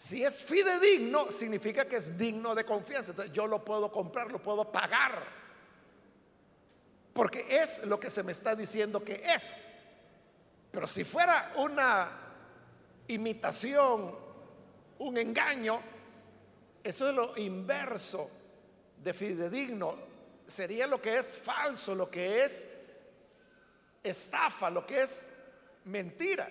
Si 0.00 0.24
es 0.24 0.42
fidedigno, 0.44 1.30
significa 1.30 1.84
que 1.84 1.96
es 1.96 2.16
digno 2.16 2.54
de 2.54 2.64
confianza. 2.64 3.10
Entonces 3.10 3.34
yo 3.34 3.46
lo 3.46 3.62
puedo 3.62 3.92
comprar, 3.92 4.32
lo 4.32 4.42
puedo 4.42 4.72
pagar. 4.72 5.22
Porque 7.12 7.44
es 7.50 7.84
lo 7.84 8.00
que 8.00 8.08
se 8.08 8.22
me 8.22 8.32
está 8.32 8.56
diciendo 8.56 9.04
que 9.04 9.20
es. 9.22 9.66
Pero 10.70 10.86
si 10.86 11.04
fuera 11.04 11.52
una 11.56 12.08
imitación, 13.08 14.16
un 15.00 15.18
engaño, 15.18 15.82
eso 16.82 17.10
es 17.10 17.14
lo 17.14 17.36
inverso 17.36 18.30
de 19.04 19.12
fidedigno. 19.12 19.96
Sería 20.46 20.86
lo 20.86 20.98
que 21.02 21.18
es 21.18 21.36
falso, 21.36 21.94
lo 21.94 22.10
que 22.10 22.42
es 22.42 22.68
estafa, 24.02 24.70
lo 24.70 24.86
que 24.86 25.02
es 25.02 25.42
mentira. 25.84 26.50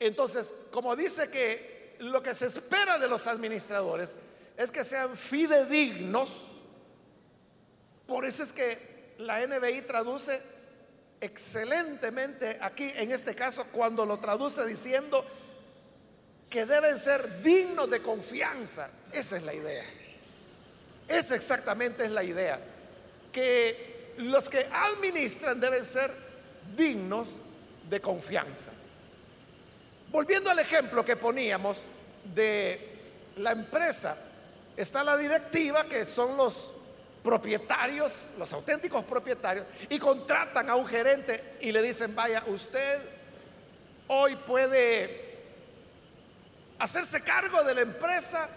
Entonces, 0.00 0.66
como 0.72 0.96
dice 0.96 1.30
que 1.30 1.79
lo 2.00 2.22
que 2.22 2.34
se 2.34 2.46
espera 2.46 2.98
de 2.98 3.08
los 3.08 3.26
administradores 3.26 4.14
es 4.56 4.70
que 4.70 4.84
sean 4.84 5.16
fidedignos. 5.16 6.42
Por 8.06 8.24
eso 8.24 8.42
es 8.42 8.52
que 8.52 9.14
la 9.18 9.46
NBI 9.46 9.82
traduce 9.82 10.40
excelentemente 11.20 12.58
aquí, 12.62 12.90
en 12.96 13.12
este 13.12 13.34
caso, 13.34 13.64
cuando 13.72 14.06
lo 14.06 14.18
traduce 14.18 14.64
diciendo 14.64 15.24
que 16.48 16.66
deben 16.66 16.98
ser 16.98 17.42
dignos 17.42 17.90
de 17.90 18.02
confianza. 18.02 18.90
Esa 19.12 19.36
es 19.36 19.42
la 19.44 19.54
idea. 19.54 19.84
Esa 21.06 21.34
exactamente 21.36 22.04
es 22.04 22.10
la 22.12 22.24
idea. 22.24 22.58
Que 23.30 24.14
los 24.18 24.48
que 24.48 24.66
administran 24.72 25.60
deben 25.60 25.84
ser 25.84 26.12
dignos 26.76 27.36
de 27.88 28.00
confianza. 28.00 28.70
Volviendo 30.10 30.50
al 30.50 30.58
ejemplo 30.58 31.04
que 31.04 31.16
poníamos 31.16 31.86
de 32.34 32.98
la 33.36 33.52
empresa, 33.52 34.16
está 34.76 35.04
la 35.04 35.16
directiva, 35.16 35.84
que 35.84 36.04
son 36.04 36.36
los 36.36 36.72
propietarios, 37.22 38.30
los 38.36 38.52
auténticos 38.52 39.04
propietarios, 39.04 39.66
y 39.88 40.00
contratan 40.00 40.68
a 40.68 40.74
un 40.74 40.84
gerente 40.84 41.58
y 41.60 41.70
le 41.70 41.80
dicen, 41.80 42.12
vaya, 42.16 42.42
usted 42.48 43.00
hoy 44.08 44.34
puede 44.34 45.30
hacerse 46.80 47.22
cargo 47.22 47.62
de 47.62 47.74
la 47.74 47.82
empresa. 47.82 48.48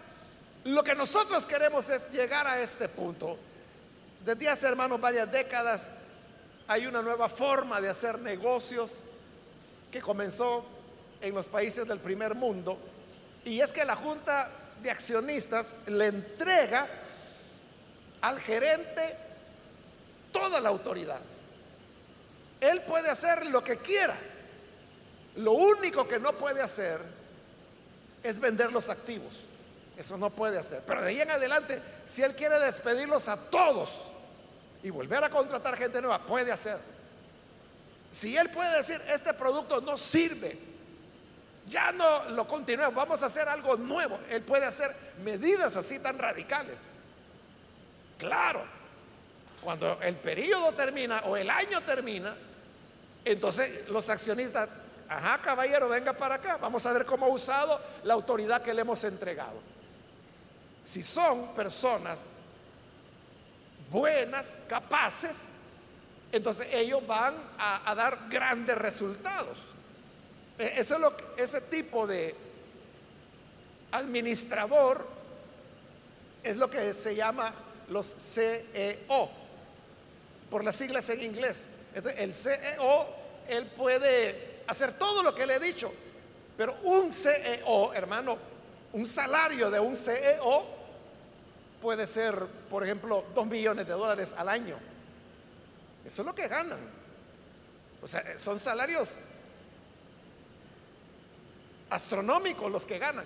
Lo 0.63 0.83
que 0.83 0.95
nosotros 0.95 1.45
queremos 1.45 1.87
es 1.89 2.09
llegar 2.11 2.47
a 2.47 2.59
este 2.61 2.89
punto. 2.89 3.37
Desde 4.25 4.49
hace, 4.49 4.65
hermanos, 4.65 4.99
varias 4.99 5.31
décadas 5.31 5.91
hay 6.67 6.87
una 6.87 7.03
nueva 7.03 7.29
forma 7.29 7.79
de 7.79 7.89
hacer 7.89 8.17
negocios 8.19 9.01
que 9.91 10.01
comenzó 10.01 10.65
en 11.23 11.33
los 11.33 11.47
países 11.47 11.87
del 11.87 11.99
primer 11.99 12.35
mundo, 12.35 12.77
y 13.45 13.61
es 13.61 13.71
que 13.71 13.85
la 13.85 13.95
Junta 13.95 14.49
de 14.81 14.91
Accionistas 14.91 15.87
le 15.87 16.07
entrega 16.07 16.85
al 18.21 18.39
gerente 18.39 19.15
toda 20.33 20.59
la 20.59 20.69
autoridad. 20.69 21.19
Él 22.59 22.81
puede 22.81 23.09
hacer 23.09 23.45
lo 23.47 23.63
que 23.63 23.77
quiera. 23.77 24.15
Lo 25.37 25.53
único 25.53 26.07
que 26.07 26.19
no 26.19 26.33
puede 26.33 26.61
hacer 26.61 26.99
es 28.21 28.39
vender 28.39 28.71
los 28.71 28.89
activos. 28.89 29.33
Eso 29.97 30.17
no 30.17 30.29
puede 30.29 30.57
hacer. 30.59 30.81
Pero 30.85 31.01
de 31.01 31.09
ahí 31.09 31.21
en 31.21 31.31
adelante, 31.31 31.81
si 32.05 32.21
él 32.21 32.35
quiere 32.35 32.59
despedirlos 32.59 33.27
a 33.29 33.37
todos 33.37 34.01
y 34.81 34.89
volver 34.89 35.23
a 35.23 35.29
contratar 35.29 35.77
gente 35.77 36.01
nueva, 36.01 36.19
puede 36.19 36.51
hacer. 36.51 36.77
Si 38.11 38.35
él 38.35 38.49
puede 38.49 38.77
decir, 38.77 39.01
este 39.09 39.33
producto 39.33 39.81
no 39.81 39.97
sirve, 39.97 40.72
ya 41.67 41.91
no 41.91 42.29
lo 42.29 42.47
continuemos, 42.47 42.95
vamos 42.95 43.23
a 43.23 43.27
hacer 43.27 43.47
algo 43.47 43.77
nuevo. 43.77 44.19
Él 44.29 44.41
puede 44.41 44.65
hacer 44.65 44.93
medidas 45.23 45.75
así 45.75 45.99
tan 45.99 46.17
radicales. 46.17 46.77
Claro, 48.17 48.63
cuando 49.61 49.99
el 50.01 50.15
periodo 50.15 50.71
termina 50.73 51.21
o 51.25 51.37
el 51.37 51.49
año 51.49 51.81
termina, 51.81 52.35
entonces 53.25 53.87
los 53.89 54.09
accionistas, 54.09 54.69
ajá, 55.07 55.37
caballero, 55.39 55.87
venga 55.87 56.13
para 56.13 56.35
acá, 56.35 56.57
vamos 56.57 56.85
a 56.85 56.93
ver 56.93 57.05
cómo 57.05 57.25
ha 57.25 57.29
usado 57.29 57.79
la 58.03 58.13
autoridad 58.13 58.61
que 58.61 58.73
le 58.73 58.81
hemos 58.81 59.03
entregado. 59.03 59.61
Si 60.83 61.01
son 61.01 61.55
personas 61.55 62.35
buenas, 63.89 64.65
capaces, 64.67 65.51
entonces 66.31 66.67
ellos 66.73 67.05
van 67.07 67.35
a, 67.57 67.89
a 67.89 67.95
dar 67.95 68.17
grandes 68.29 68.77
resultados. 68.77 69.72
E, 70.57 70.65
ese, 70.77 70.93
es 70.93 70.99
lo, 70.99 71.13
ese 71.37 71.61
tipo 71.61 72.05
de 72.05 72.35
administrador 73.91 75.05
es 76.43 76.57
lo 76.57 76.69
que 76.69 76.93
se 76.93 77.15
llama 77.15 77.53
los 77.89 78.07
CEO, 78.07 79.29
por 80.49 80.63
las 80.63 80.75
siglas 80.75 81.07
en 81.09 81.21
inglés. 81.21 81.69
el 82.17 82.33
CEO, 82.33 83.07
él 83.47 83.65
puede 83.67 84.61
hacer 84.67 84.97
todo 84.97 85.23
lo 85.23 85.33
que 85.33 85.45
le 85.45 85.55
he 85.55 85.59
dicho, 85.59 85.91
pero 86.57 86.75
un 86.83 87.11
CEO, 87.11 87.93
hermano, 87.93 88.37
un 88.93 89.05
salario 89.05 89.71
de 89.71 89.79
un 89.79 89.95
CEO 89.95 90.65
puede 91.81 92.07
ser, 92.07 92.35
por 92.69 92.83
ejemplo, 92.83 93.25
dos 93.33 93.45
millones 93.47 93.87
de 93.87 93.93
dólares 93.93 94.33
al 94.37 94.49
año. 94.49 94.77
Eso 96.05 96.21
es 96.21 96.25
lo 96.25 96.35
que 96.35 96.47
ganan. 96.47 96.79
O 98.01 98.07
sea, 98.07 98.37
son 98.37 98.59
salarios 98.59 99.17
astronómicos 101.93 102.71
los 102.71 102.85
que 102.85 102.97
ganan. 102.97 103.25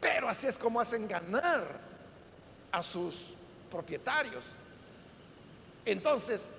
Pero 0.00 0.28
así 0.28 0.46
es 0.46 0.58
como 0.58 0.80
hacen 0.80 1.08
ganar 1.08 1.64
a 2.70 2.82
sus 2.82 3.34
propietarios. 3.70 4.44
Entonces, 5.84 6.52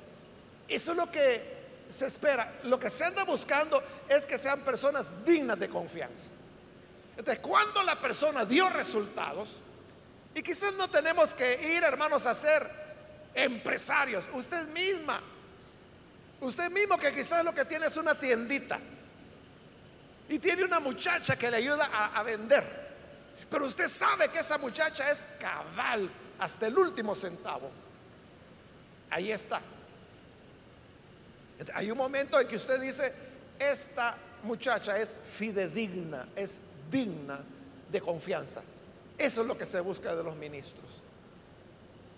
eso 0.68 0.92
es 0.92 0.98
lo 0.98 1.12
que 1.12 1.58
se 1.90 2.08
espera. 2.08 2.52
Lo 2.64 2.80
que 2.80 2.90
se 2.90 3.04
anda 3.04 3.24
buscando 3.24 3.82
es 4.10 4.26
que 4.26 4.38
sean 4.38 4.60
personas 4.62 5.24
dignas 5.26 5.60
de 5.60 5.70
confianza. 5.70 6.32
Entonces, 7.16 7.40
cuando 7.40 7.84
la 7.84 8.00
persona 8.00 8.46
dio 8.46 8.70
resultados, 8.70 9.60
y 10.34 10.42
quizás 10.42 10.74
no 10.74 10.88
tenemos 10.88 11.34
que 11.34 11.74
ir, 11.76 11.84
hermanos, 11.84 12.26
a 12.26 12.36
ser 12.36 12.68
empresarios, 13.34 14.26
usted 14.34 14.68
misma, 14.70 15.22
usted 16.42 16.70
mismo 16.70 16.98
que 16.98 17.14
quizás 17.14 17.44
lo 17.44 17.54
que 17.54 17.66
tiene 17.66 17.88
es 17.88 17.98
una 17.98 18.16
tiendita 18.16 18.80
y 20.30 20.40
tiene 20.40 20.64
una 20.64 20.80
muchacha 20.80 21.38
que 21.38 21.50
le 21.50 21.58
ayuda 21.58 21.86
a, 22.14 22.22
vender. 22.24 22.64
Pero 23.50 23.66
usted 23.66 23.88
sabe 23.88 24.30
que 24.30 24.40
esa 24.40 24.58
muchacha 24.58 25.10
es 25.10 25.28
cabal 25.40 26.10
hasta 26.40 26.68
el 26.68 26.78
último 26.78 27.16
centavo. 27.16 27.72
Ahí 29.10 29.32
está. 29.32 29.62
Hay 31.74 31.90
un 31.90 31.98
momento 31.98 32.40
en 32.40 32.48
que 32.48 32.58
usted 32.58 32.80
dice, 32.80 33.14
esta 33.58 34.16
muchacha 34.44 35.00
es 35.00 35.16
fidedigna, 35.32 36.28
es 36.36 36.62
digna 36.92 37.40
de 37.90 38.02
confianza. 38.02 38.62
Eso 39.18 39.42
es 39.42 39.48
lo 39.48 39.58
que 39.58 39.66
se 39.66 39.80
busca 39.80 40.14
de 40.14 40.24
los 40.24 40.36
ministros. 40.36 40.86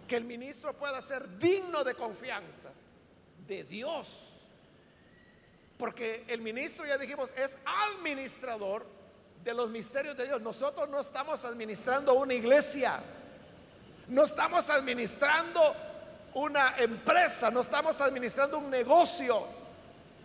Que 0.08 0.16
el 0.16 0.26
ministro 0.26 0.74
pueda 0.74 1.02
ser 1.02 1.38
digno 1.38 1.84
de 1.84 1.94
confianza 1.94 2.70
de 3.48 3.64
Dios 3.64 4.39
porque 5.80 6.26
el 6.28 6.42
ministro, 6.42 6.86
ya 6.86 6.98
dijimos, 6.98 7.34
es 7.38 7.58
administrador 7.96 8.86
de 9.46 9.54
los 9.54 9.70
misterios 9.70 10.18
de 10.18 10.26
Dios. 10.26 10.42
Nosotros 10.42 10.90
no 10.90 11.00
estamos 11.00 11.46
administrando 11.46 12.16
una 12.16 12.34
iglesia, 12.34 13.00
no 14.10 14.26
estamos 14.26 14.70
administrando 14.70 15.62
una 16.34 16.76
empresa, 16.80 17.50
no 17.50 17.62
estamos 17.62 18.02
administrando 18.02 18.58
un 18.58 18.70
negocio, 18.70 19.42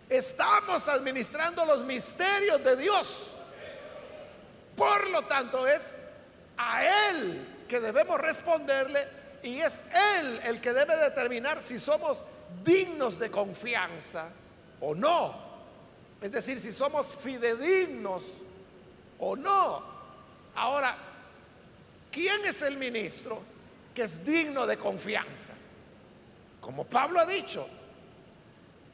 estamos 0.09 0.89
administrando 0.89 1.65
los 1.65 1.85
misterios 1.85 2.61
de 2.61 2.75
Dios. 2.75 3.31
Por 4.75 5.09
lo 5.09 5.21
tanto, 5.21 5.65
es 5.65 5.99
a 6.57 6.83
Él 6.83 7.65
que 7.69 7.79
debemos 7.79 8.19
responderle 8.19 9.07
y 9.41 9.61
es 9.61 9.83
Él 10.19 10.37
el 10.43 10.59
que 10.59 10.73
debe 10.73 10.97
determinar 10.97 11.63
si 11.63 11.79
somos 11.79 12.23
dignos 12.61 13.17
de 13.17 13.31
confianza 13.31 14.29
o 14.81 14.93
no. 14.93 15.44
Es 16.25 16.31
decir, 16.31 16.59
si 16.59 16.71
somos 16.71 17.17
fidedignos 17.17 18.23
o 19.19 19.35
no. 19.35 19.83
Ahora, 20.55 20.97
¿quién 22.11 22.43
es 22.45 22.63
el 22.63 22.77
ministro 22.77 23.43
que 23.93 24.01
es 24.01 24.25
digno 24.25 24.65
de 24.65 24.75
confianza? 24.75 25.53
Como 26.59 26.83
Pablo 26.83 27.19
ha 27.19 27.27
dicho, 27.27 27.67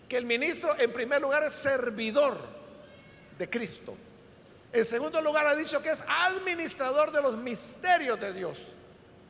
que 0.09 0.17
el 0.17 0.25
ministro 0.25 0.77
en 0.77 0.91
primer 0.91 1.21
lugar 1.21 1.45
es 1.45 1.53
servidor 1.53 2.37
de 3.39 3.49
Cristo. 3.49 3.95
En 4.73 4.83
segundo 4.83 5.21
lugar 5.21 5.47
ha 5.47 5.55
dicho 5.55 5.81
que 5.81 5.91
es 5.91 6.03
administrador 6.05 7.13
de 7.13 7.21
los 7.21 7.37
misterios 7.37 8.19
de 8.19 8.33
Dios. 8.33 8.57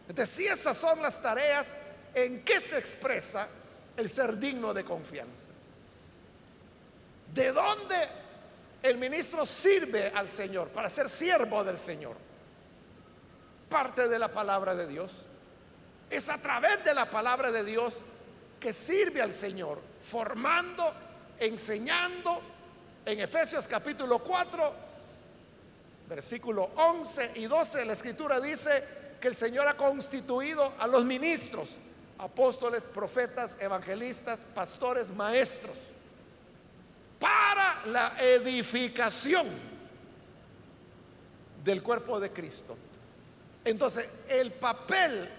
Entonces, 0.10 0.36
si 0.36 0.48
esas 0.48 0.76
son 0.76 1.04
las 1.04 1.22
tareas 1.22 1.76
en 2.16 2.44
que 2.44 2.60
se 2.60 2.80
expresa 2.80 3.48
el 3.96 4.10
ser 4.10 4.40
digno 4.40 4.74
de 4.74 4.84
confianza. 4.84 5.52
¿De 7.34 7.52
dónde 7.52 7.96
el 8.84 8.98
ministro 8.98 9.46
sirve 9.46 10.12
al 10.16 10.28
Señor 10.28 10.70
para 10.70 10.90
ser 10.90 11.10
siervo 11.10 11.64
del 11.64 11.78
Señor? 11.78 12.16
Parte 13.70 14.10
de 14.10 14.20
la 14.20 14.28
palabra 14.28 14.76
de 14.76 14.88
Dios. 14.88 15.14
Es 16.10 16.28
a 16.28 16.38
través 16.38 16.84
de 16.84 16.94
la 16.94 17.06
palabra 17.06 17.52
de 17.52 17.64
Dios 17.64 18.00
que 18.60 18.74
sirve 18.74 19.22
al 19.22 19.34
Señor, 19.34 19.82
formando, 20.02 20.94
enseñando. 21.40 22.42
En 23.06 23.20
Efesios 23.20 23.66
capítulo 23.66 24.20
4, 24.20 24.74
versículo 26.10 26.70
11 26.76 27.32
y 27.36 27.46
12, 27.46 27.86
la 27.86 27.94
escritura 27.94 28.42
dice 28.42 28.84
que 29.22 29.30
el 29.30 29.36
Señor 29.36 29.68
ha 29.68 29.76
constituido 29.76 30.74
a 30.78 30.86
los 30.86 31.06
ministros, 31.06 31.78
apóstoles, 32.18 32.86
profetas, 32.86 33.62
evangelistas, 33.62 34.42
pastores, 34.54 35.10
maestros, 35.12 35.78
para 37.22 37.86
la 37.86 38.14
edificación 38.20 39.48
del 41.64 41.84
cuerpo 41.84 42.20
de 42.20 42.32
Cristo. 42.32 42.76
Entonces, 43.64 44.10
el 44.28 44.52
papel 44.52 45.30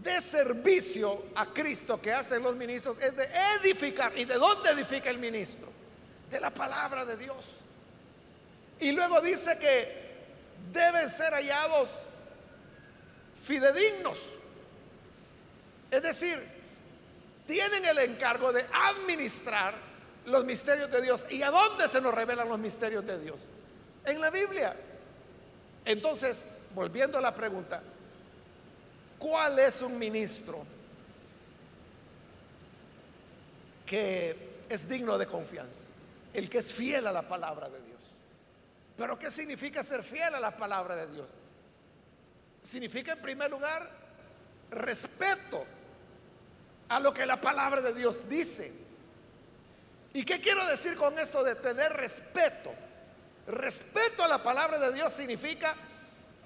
de 0.00 0.22
servicio 0.22 1.24
a 1.34 1.46
Cristo 1.46 2.00
que 2.00 2.12
hacen 2.12 2.42
los 2.42 2.54
ministros 2.54 2.98
es 2.98 3.16
de 3.16 3.28
edificar. 3.60 4.16
¿Y 4.16 4.24
de 4.24 4.34
dónde 4.34 4.70
edifica 4.70 5.10
el 5.10 5.18
ministro? 5.18 5.68
De 6.30 6.40
la 6.40 6.50
palabra 6.50 7.04
de 7.04 7.16
Dios. 7.16 7.46
Y 8.78 8.92
luego 8.92 9.20
dice 9.20 9.58
que 9.58 10.10
deben 10.72 11.10
ser 11.10 11.32
hallados 11.34 12.04
fidedignos. 13.34 14.20
Es 15.90 16.02
decir, 16.02 16.38
tienen 17.46 17.84
el 17.84 17.98
encargo 17.98 18.52
de 18.52 18.64
administrar 18.72 19.89
los 20.26 20.44
misterios 20.44 20.90
de 20.90 21.02
Dios. 21.02 21.26
¿Y 21.30 21.42
a 21.42 21.50
dónde 21.50 21.88
se 21.88 22.00
nos 22.00 22.14
revelan 22.14 22.48
los 22.48 22.58
misterios 22.58 23.06
de 23.06 23.18
Dios? 23.18 23.40
En 24.04 24.20
la 24.20 24.30
Biblia. 24.30 24.76
Entonces, 25.84 26.46
volviendo 26.74 27.18
a 27.18 27.20
la 27.20 27.34
pregunta, 27.34 27.82
¿Cuál 29.20 29.58
es 29.58 29.82
un 29.82 29.98
ministro 29.98 30.64
que 33.84 34.64
es 34.66 34.88
digno 34.88 35.18
de 35.18 35.26
confianza? 35.26 35.84
El 36.32 36.48
que 36.48 36.58
es 36.58 36.72
fiel 36.72 37.06
a 37.06 37.12
la 37.12 37.20
palabra 37.20 37.68
de 37.68 37.82
Dios. 37.82 38.02
Pero 38.96 39.18
¿qué 39.18 39.30
significa 39.30 39.82
ser 39.82 40.02
fiel 40.02 40.34
a 40.34 40.40
la 40.40 40.56
palabra 40.56 40.96
de 40.96 41.06
Dios? 41.08 41.28
Significa 42.62 43.12
en 43.12 43.20
primer 43.20 43.50
lugar 43.50 43.90
respeto 44.70 45.66
a 46.88 46.98
lo 46.98 47.12
que 47.12 47.26
la 47.26 47.38
palabra 47.38 47.82
de 47.82 47.92
Dios 47.92 48.26
dice. 48.26 48.72
¿Y 50.12 50.24
qué 50.24 50.40
quiero 50.40 50.66
decir 50.66 50.96
con 50.96 51.18
esto 51.18 51.44
de 51.44 51.54
tener 51.54 51.92
respeto? 51.92 52.72
Respeto 53.46 54.24
a 54.24 54.28
la 54.28 54.38
palabra 54.38 54.78
de 54.78 54.92
Dios 54.92 55.12
significa 55.12 55.74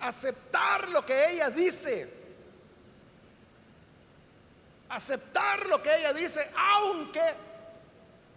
aceptar 0.01 0.89
lo 0.89 1.05
que 1.05 1.33
ella 1.33 1.51
dice 1.51 2.25
aceptar 4.95 5.67
lo 5.67 5.83
que 5.83 5.95
ella 5.97 6.13
dice, 6.13 6.49
aunque 6.57 7.35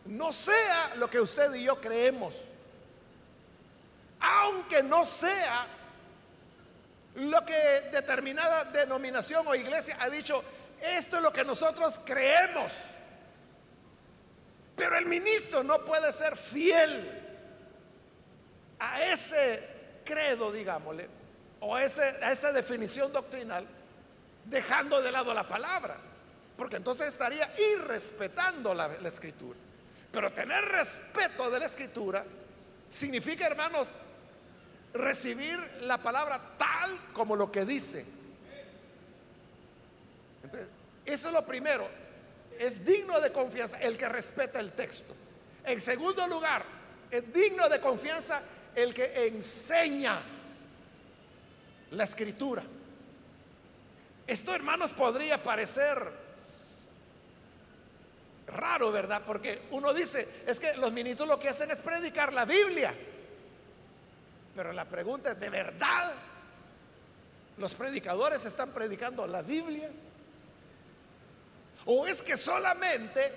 no 0.06 0.34
sea 0.34 0.96
lo 0.96 1.10
que 1.10 1.20
usted 1.20 1.54
y 1.54 1.64
yo 1.64 1.80
creemos, 1.80 2.44
aunque 4.20 4.82
no 4.82 5.06
sea 5.06 5.68
lo 7.16 7.46
que 7.46 7.90
determinada 7.92 8.64
denominación 8.66 9.46
o 9.48 9.56
iglesia 9.56 9.98
ha 10.00 10.10
dicho, 10.10 10.44
esto 10.82 11.18
es 11.18 11.24
lo 11.24 11.32
que 11.32 11.46
nosotros 11.46 12.00
creemos. 12.04 12.72
Pero 14.78 14.98
el 14.98 15.08
ministro 15.08 15.64
no 15.64 15.84
puede 15.84 16.14
ser 16.14 16.38
fiel 16.38 17.24
a 18.80 19.02
ese 19.04 19.68
credo, 20.06 20.54
digámosle, 20.54 21.10
o 21.60 21.76
a, 21.76 21.84
esa 21.84 22.54
definición 22.54 23.12
doctrinal, 23.12 23.68
dejando 24.46 25.02
de 25.02 25.12
lado 25.12 25.34
la 25.34 25.46
palabra 25.46 25.98
porque 26.58 26.76
entonces 26.76 27.08
estaría 27.08 27.48
irrespetando 27.76 28.74
la, 28.74 28.88
la 28.88 29.08
escritura. 29.08 29.58
Pero 30.12 30.34
tener 30.34 30.66
respeto 30.66 31.52
de 31.52 31.60
la 31.60 31.68
escritura 31.68 32.26
significa, 32.90 33.46
hermanos, 33.46 34.00
recibir 34.94 35.60
la 35.82 36.00
palabra 36.02 36.42
tal 36.58 37.14
como 37.14 37.36
lo 37.36 37.52
que 37.52 37.64
dice. 37.64 38.06
eso 41.06 41.28
es 41.28 41.34
lo 41.34 41.46
primero. 41.46 41.88
Es 42.60 42.86
digno 42.86 43.20
de 43.20 43.32
confianza 43.32 43.80
el 43.80 43.98
que 43.98 44.10
respeta 44.10 44.60
el 44.60 44.72
texto. 44.72 45.14
En 45.64 45.82
segundo 45.82 46.26
lugar, 46.28 46.64
es 47.12 47.34
digno 47.34 47.70
de 47.70 47.80
confianza 47.80 48.42
el 48.76 48.94
que 48.94 49.28
enseña 49.28 50.20
la 51.92 52.04
escritura. 52.04 52.64
Esto, 54.26 54.54
hermanos, 54.54 54.94
podría 54.94 55.42
parecer 55.42 55.98
raro, 58.48 58.92
¿verdad? 58.92 59.22
Porque 59.26 59.62
uno 59.72 59.94
dice, 59.94 60.28
es 60.48 60.60
que 60.60 60.76
los 60.78 60.92
ministros 60.92 61.28
lo 61.28 61.40
que 61.40 61.50
hacen 61.50 61.72
es 61.72 61.80
predicar 61.80 62.34
la 62.34 62.46
Biblia. 62.46 62.94
Pero 64.56 64.74
la 64.74 64.86
pregunta 64.86 65.32
es, 65.32 65.40
¿de 65.40 65.50
verdad 65.50 66.14
los 67.58 67.76
predicadores 67.76 68.44
están 68.46 68.72
predicando 68.72 69.26
la 69.28 69.42
Biblia? 69.42 69.90
¿O 71.88 72.06
es 72.06 72.22
que 72.22 72.36
solamente 72.36 73.32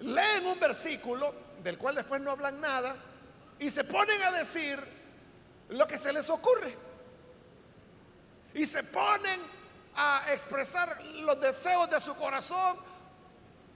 leen 0.00 0.46
un 0.46 0.58
versículo 0.58 1.32
del 1.62 1.78
cual 1.78 1.94
después 1.94 2.20
no 2.20 2.32
hablan 2.32 2.60
nada 2.60 2.96
y 3.60 3.70
se 3.70 3.84
ponen 3.84 4.20
a 4.22 4.32
decir 4.32 4.78
lo 5.68 5.86
que 5.86 5.96
se 5.96 6.12
les 6.12 6.28
ocurre? 6.28 6.74
Y 8.52 8.66
se 8.66 8.82
ponen 8.82 9.40
a 9.94 10.24
expresar 10.32 11.00
los 11.20 11.40
deseos 11.40 11.88
de 11.88 12.00
su 12.00 12.16
corazón 12.16 12.76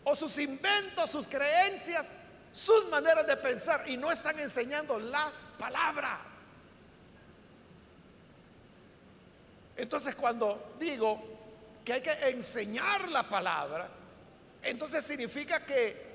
o 0.03 0.15
sus 0.17 0.37
inventos, 0.39 1.11
sus 1.11 1.29
creencias, 1.29 2.13
sus 2.53 2.89
maneras 2.89 3.25
de 3.25 3.37
pensar 3.37 3.89
y 3.89 3.97
no 3.97 4.11
están 4.11 4.37
enseñando 4.41 4.99
la 4.99 5.31
palabra. 5.57 6.19
Entonces 9.77 10.17
cuando 10.17 10.75
digo 10.81 11.23
que 11.85 11.93
hay 11.93 12.01
que 12.01 12.31
enseñar 12.31 13.09
la 13.11 13.23
palabra, 13.23 13.89
entonces 14.63 15.05
significa 15.05 15.65
que 15.65 16.09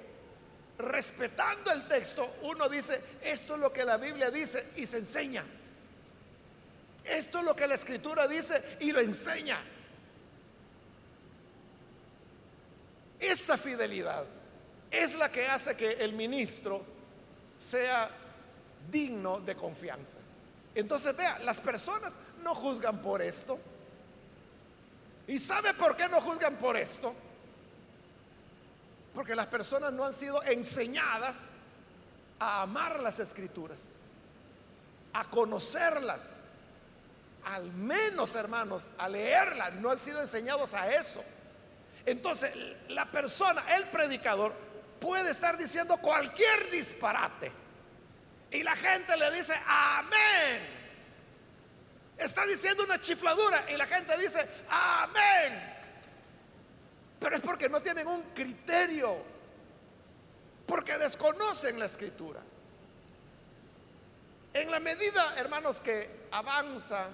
respetando 0.77 1.71
el 1.71 1.88
texto 1.88 2.38
uno 2.43 2.67
dice, 2.67 2.99
esto 3.23 3.56
es 3.56 3.60
lo 3.60 3.71
que 3.71 3.86
la 3.86 3.97
Biblia 3.97 4.32
dice 4.32 4.71
y 4.77 4.86
se 4.86 4.97
enseña. 4.97 5.43
Esto 7.03 7.39
es 7.39 7.45
lo 7.45 7.56
que 7.56 7.67
la 7.67 7.75
escritura 7.75 8.27
dice 8.27 8.77
y 8.79 8.91
lo 8.91 8.99
enseña. 8.99 9.60
Esa 13.19 13.58
fidelidad 13.58 14.25
es 14.91 15.15
la 15.15 15.29
que 15.29 15.47
hace 15.47 15.75
que 15.75 15.93
el 15.93 16.13
ministro 16.13 16.86
sea 17.58 18.10
digno 18.91 19.39
de 19.39 19.56
confianza. 19.56 20.19
Entonces, 20.75 21.15
vea, 21.15 21.39
las 21.39 21.62
personas 21.62 22.13
no 22.41 22.53
juzgan 22.56 23.01
por 23.01 23.21
esto. 23.21 23.60
¿Y 25.27 25.39
sabe 25.39 25.73
por 25.73 25.95
qué 25.95 26.10
no 26.10 26.19
juzgan 26.19 26.58
por 26.58 26.75
esto? 26.75 27.13
Porque 29.13 29.36
las 29.36 29.47
personas 29.47 29.93
no 29.93 30.06
han 30.06 30.13
sido 30.13 30.41
enseñadas 30.43 31.52
a 32.39 32.63
amar 32.63 33.02
las 33.02 33.19
escrituras, 33.19 33.95
a 35.13 35.23
conocerlas, 35.30 36.39
al 37.45 37.71
menos 37.73 38.36
hermanos, 38.36 38.89
a 38.97 39.08
leerlas, 39.10 39.73
no 39.76 39.89
han 39.91 39.99
sido 39.99 40.21
enseñados 40.21 40.73
a 40.73 40.93
eso. 40.93 41.23
Entonces, 42.06 42.54
la 42.89 43.10
persona, 43.12 43.62
el 43.76 43.84
predicador, 43.86 44.54
puede 44.99 45.32
estar 45.32 45.58
diciendo 45.58 45.97
cualquier 45.97 46.71
disparate. 46.71 47.52
Y 48.52 48.63
la 48.63 48.76
gente 48.76 49.15
le 49.17 49.32
dice, 49.32 49.54
amén. 49.67 50.84
Está 52.17 52.45
diciendo 52.45 52.84
una 52.84 53.02
chifladura 53.02 53.69
y 53.71 53.78
la 53.78 53.86
gente 53.86 54.17
dice, 54.17 54.47
amén. 54.69 55.72
Pero 57.23 57.38
es 57.38 57.41
porque 57.41 57.69
no 57.69 57.81
tienen 57.81 58.05
un 58.05 58.21
criterio, 58.33 59.15
porque 60.67 60.97
desconocen 60.97 61.79
la 61.79 61.86
escritura. 61.86 62.41
En 64.53 64.69
la 64.69 64.81
medida, 64.81 65.33
hermanos, 65.38 65.79
que 65.79 66.27
avanza 66.31 67.07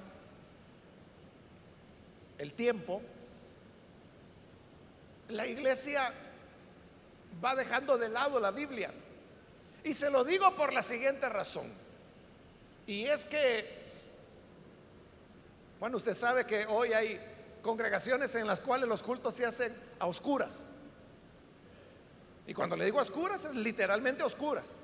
el 2.40 2.54
tiempo, 2.54 3.04
la 5.28 5.46
iglesia 5.46 6.12
va 7.46 7.54
dejando 7.54 8.00
de 8.00 8.10
lado 8.10 8.40
la 8.40 8.50
Biblia. 8.50 8.92
Y 9.84 9.94
se 9.94 10.10
lo 10.10 10.24
digo 10.24 10.56
por 10.56 10.74
la 10.74 10.82
siguiente 10.82 11.30
razón. 11.30 11.72
Y 12.88 13.06
es 13.06 13.28
que, 13.28 13.64
bueno, 15.80 15.98
usted 15.98 16.16
sabe 16.16 16.48
que 16.48 16.66
hoy 16.66 16.94
hay 16.94 17.29
congregaciones 17.62 18.34
en 18.36 18.48
las 18.48 18.62
cuales 18.62 18.88
los 18.88 19.04
cultos 19.04 19.34
se 19.34 19.46
hacen 19.46 19.76
a 20.00 20.08
oscuras. 20.08 20.72
Y 22.48 22.54
cuando 22.54 22.76
le 22.76 22.86
digo 22.86 23.00
a 23.00 23.04
oscuras 23.04 23.46
es 23.46 23.56
literalmente 23.56 24.24
oscuras. 24.24 24.78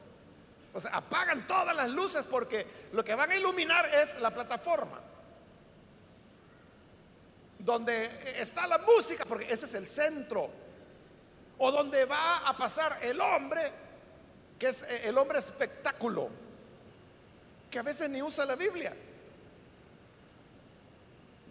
O 0.73 0.79
sea, 0.79 0.91
apagan 0.97 1.47
todas 1.47 1.75
las 1.75 1.89
luces 1.89 2.25
porque 2.29 2.67
lo 2.91 3.03
que 3.03 3.15
van 3.15 3.31
a 3.31 3.35
iluminar 3.35 3.85
es 3.95 4.19
la 4.21 4.29
plataforma. 4.29 4.99
Donde 7.59 8.39
está 8.39 8.67
la 8.67 8.77
música, 8.79 9.25
porque 9.25 9.51
ese 9.51 9.65
es 9.65 9.73
el 9.73 9.87
centro. 9.87 10.49
O 11.57 11.71
donde 11.71 12.05
va 12.05 12.47
a 12.47 12.57
pasar 12.57 12.99
el 13.01 13.19
hombre, 13.21 13.71
que 14.59 14.67
es 14.67 14.83
el 14.83 15.17
hombre 15.17 15.39
espectáculo, 15.39 16.29
que 17.71 17.79
a 17.79 17.83
veces 17.83 18.09
ni 18.09 18.21
usa 18.21 18.45
la 18.45 18.55
Biblia. 18.55 18.95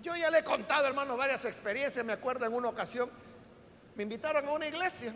Yo 0.05 0.15
ya 0.15 0.31
le 0.31 0.41
he 0.41 0.45
contado, 0.45 0.87
hermano, 0.87 1.17
varias 1.17 1.47
experiencias. 1.47 2.05
Me 2.05 2.13
acuerdo 2.13 2.45
en 2.45 2.53
una 2.53 2.69
ocasión, 2.69 3.09
me 3.97 4.03
invitaron 4.03 4.47
a 4.47 4.53
una 4.53 4.67
iglesia, 4.67 5.15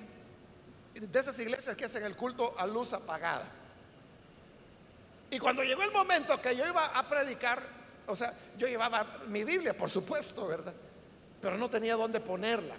de 0.95 1.19
esas 1.19 1.39
iglesias 1.39 1.77
que 1.77 1.85
hacen 1.85 2.05
el 2.05 2.17
culto 2.17 2.55
a 2.57 2.67
luz 2.67 2.95
apagada. 2.95 3.47
Y 5.31 5.39
cuando 5.39 5.63
llegó 5.63 5.83
el 5.83 5.93
momento 5.93 6.41
que 6.41 6.57
yo 6.57 6.67
iba 6.67 6.87
a 6.87 7.07
predicar, 7.07 7.63
o 8.07 8.17
sea, 8.17 8.33
yo 8.57 8.67
llevaba 8.67 9.19
mi 9.27 9.45
Biblia, 9.45 9.77
por 9.77 9.91
supuesto, 9.91 10.49
¿verdad? 10.49 10.73
Pero 11.43 11.59
no 11.59 11.69
tenía 11.69 11.95
dónde 11.95 12.21
ponerla. 12.21 12.75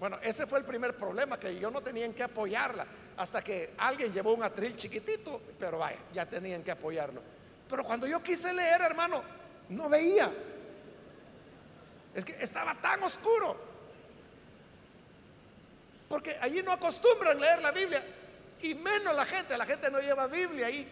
Bueno, 0.00 0.18
ese 0.22 0.48
fue 0.48 0.58
el 0.58 0.64
primer 0.64 0.96
problema, 0.96 1.38
que 1.38 1.56
yo 1.60 1.70
no 1.70 1.80
tenía 1.82 2.04
en 2.04 2.14
qué 2.14 2.24
apoyarla, 2.24 2.84
hasta 3.16 3.44
que 3.44 3.74
alguien 3.78 4.12
llevó 4.12 4.34
un 4.34 4.42
atril 4.42 4.76
chiquitito, 4.76 5.40
pero 5.60 5.78
vaya, 5.78 5.98
ya 6.12 6.26
tenían 6.26 6.64
que 6.64 6.72
apoyarlo. 6.72 7.22
Pero 7.70 7.84
cuando 7.84 8.08
yo 8.08 8.20
quise 8.20 8.52
leer, 8.52 8.82
hermano, 8.82 9.22
no 9.68 9.88
veía. 9.88 10.28
Es 12.14 12.24
que 12.24 12.32
estaba 12.32 12.74
tan 12.80 13.02
oscuro. 13.02 13.56
Porque 16.08 16.36
allí 16.40 16.62
no 16.62 16.72
acostumbran 16.72 17.40
leer 17.40 17.60
la 17.62 17.72
Biblia. 17.72 18.02
Y 18.62 18.74
menos 18.74 19.14
la 19.14 19.26
gente. 19.26 19.58
La 19.58 19.66
gente 19.66 19.90
no 19.90 20.00
lleva 20.00 20.26
Biblia 20.26 20.66
ahí. 20.66 20.86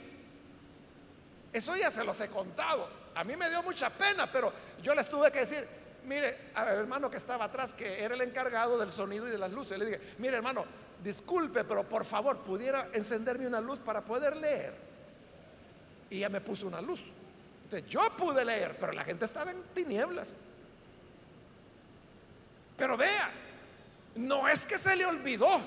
Eso 1.53 1.77
ya 1.77 1.91
se 1.91 2.05
los 2.05 2.21
he 2.21 2.29
contado. 2.29 2.89
A 3.15 3.25
mí 3.25 3.37
me 3.37 3.49
dio 3.51 3.63
mucha 3.63 3.91
pena, 3.91 4.27
pero 4.31 4.53
yo 4.83 4.95
les 4.95 5.09
tuve 5.09 5.31
que 5.31 5.41
decir, 5.41 5.67
mire, 6.05 6.51
al 6.55 6.69
hermano 6.69 7.11
que 7.11 7.19
estaba 7.19 7.45
atrás, 7.45 7.73
que 7.73 8.03
era 8.03 8.15
el 8.15 8.21
encargado 8.23 8.79
del 8.79 8.91
sonido 8.91 9.29
y 9.29 9.31
de 9.31 9.39
las 9.39 9.53
luces, 9.53 9.79
le 9.79 9.85
dije, 9.85 10.01
mire 10.19 10.37
hermano, 10.37 10.65
disculpe, 11.05 11.65
pero 11.65 11.87
por 11.87 12.05
favor, 12.05 12.39
pudiera 12.39 12.89
encenderme 12.95 13.47
una 13.47 13.61
luz 13.61 13.79
para 13.81 14.01
poder 14.01 14.37
leer. 14.37 14.75
Y 16.09 16.21
ya 16.21 16.31
me 16.31 16.41
puso 16.41 16.67
una 16.67 16.81
luz. 16.81 17.03
Entonces 17.65 17.89
yo 17.89 18.01
pude 18.17 18.45
leer, 18.45 18.77
pero 18.79 18.93
la 18.93 19.05
gente 19.05 19.25
estaba 19.25 19.51
en 19.51 19.63
tinieblas. 19.75 20.52
Pero 22.83 22.97
vea, 22.97 23.31
no 24.17 24.49
es 24.49 24.67
que 24.67 24.77
se 24.77 24.97
le 24.97 25.07
olvidó, 25.07 25.61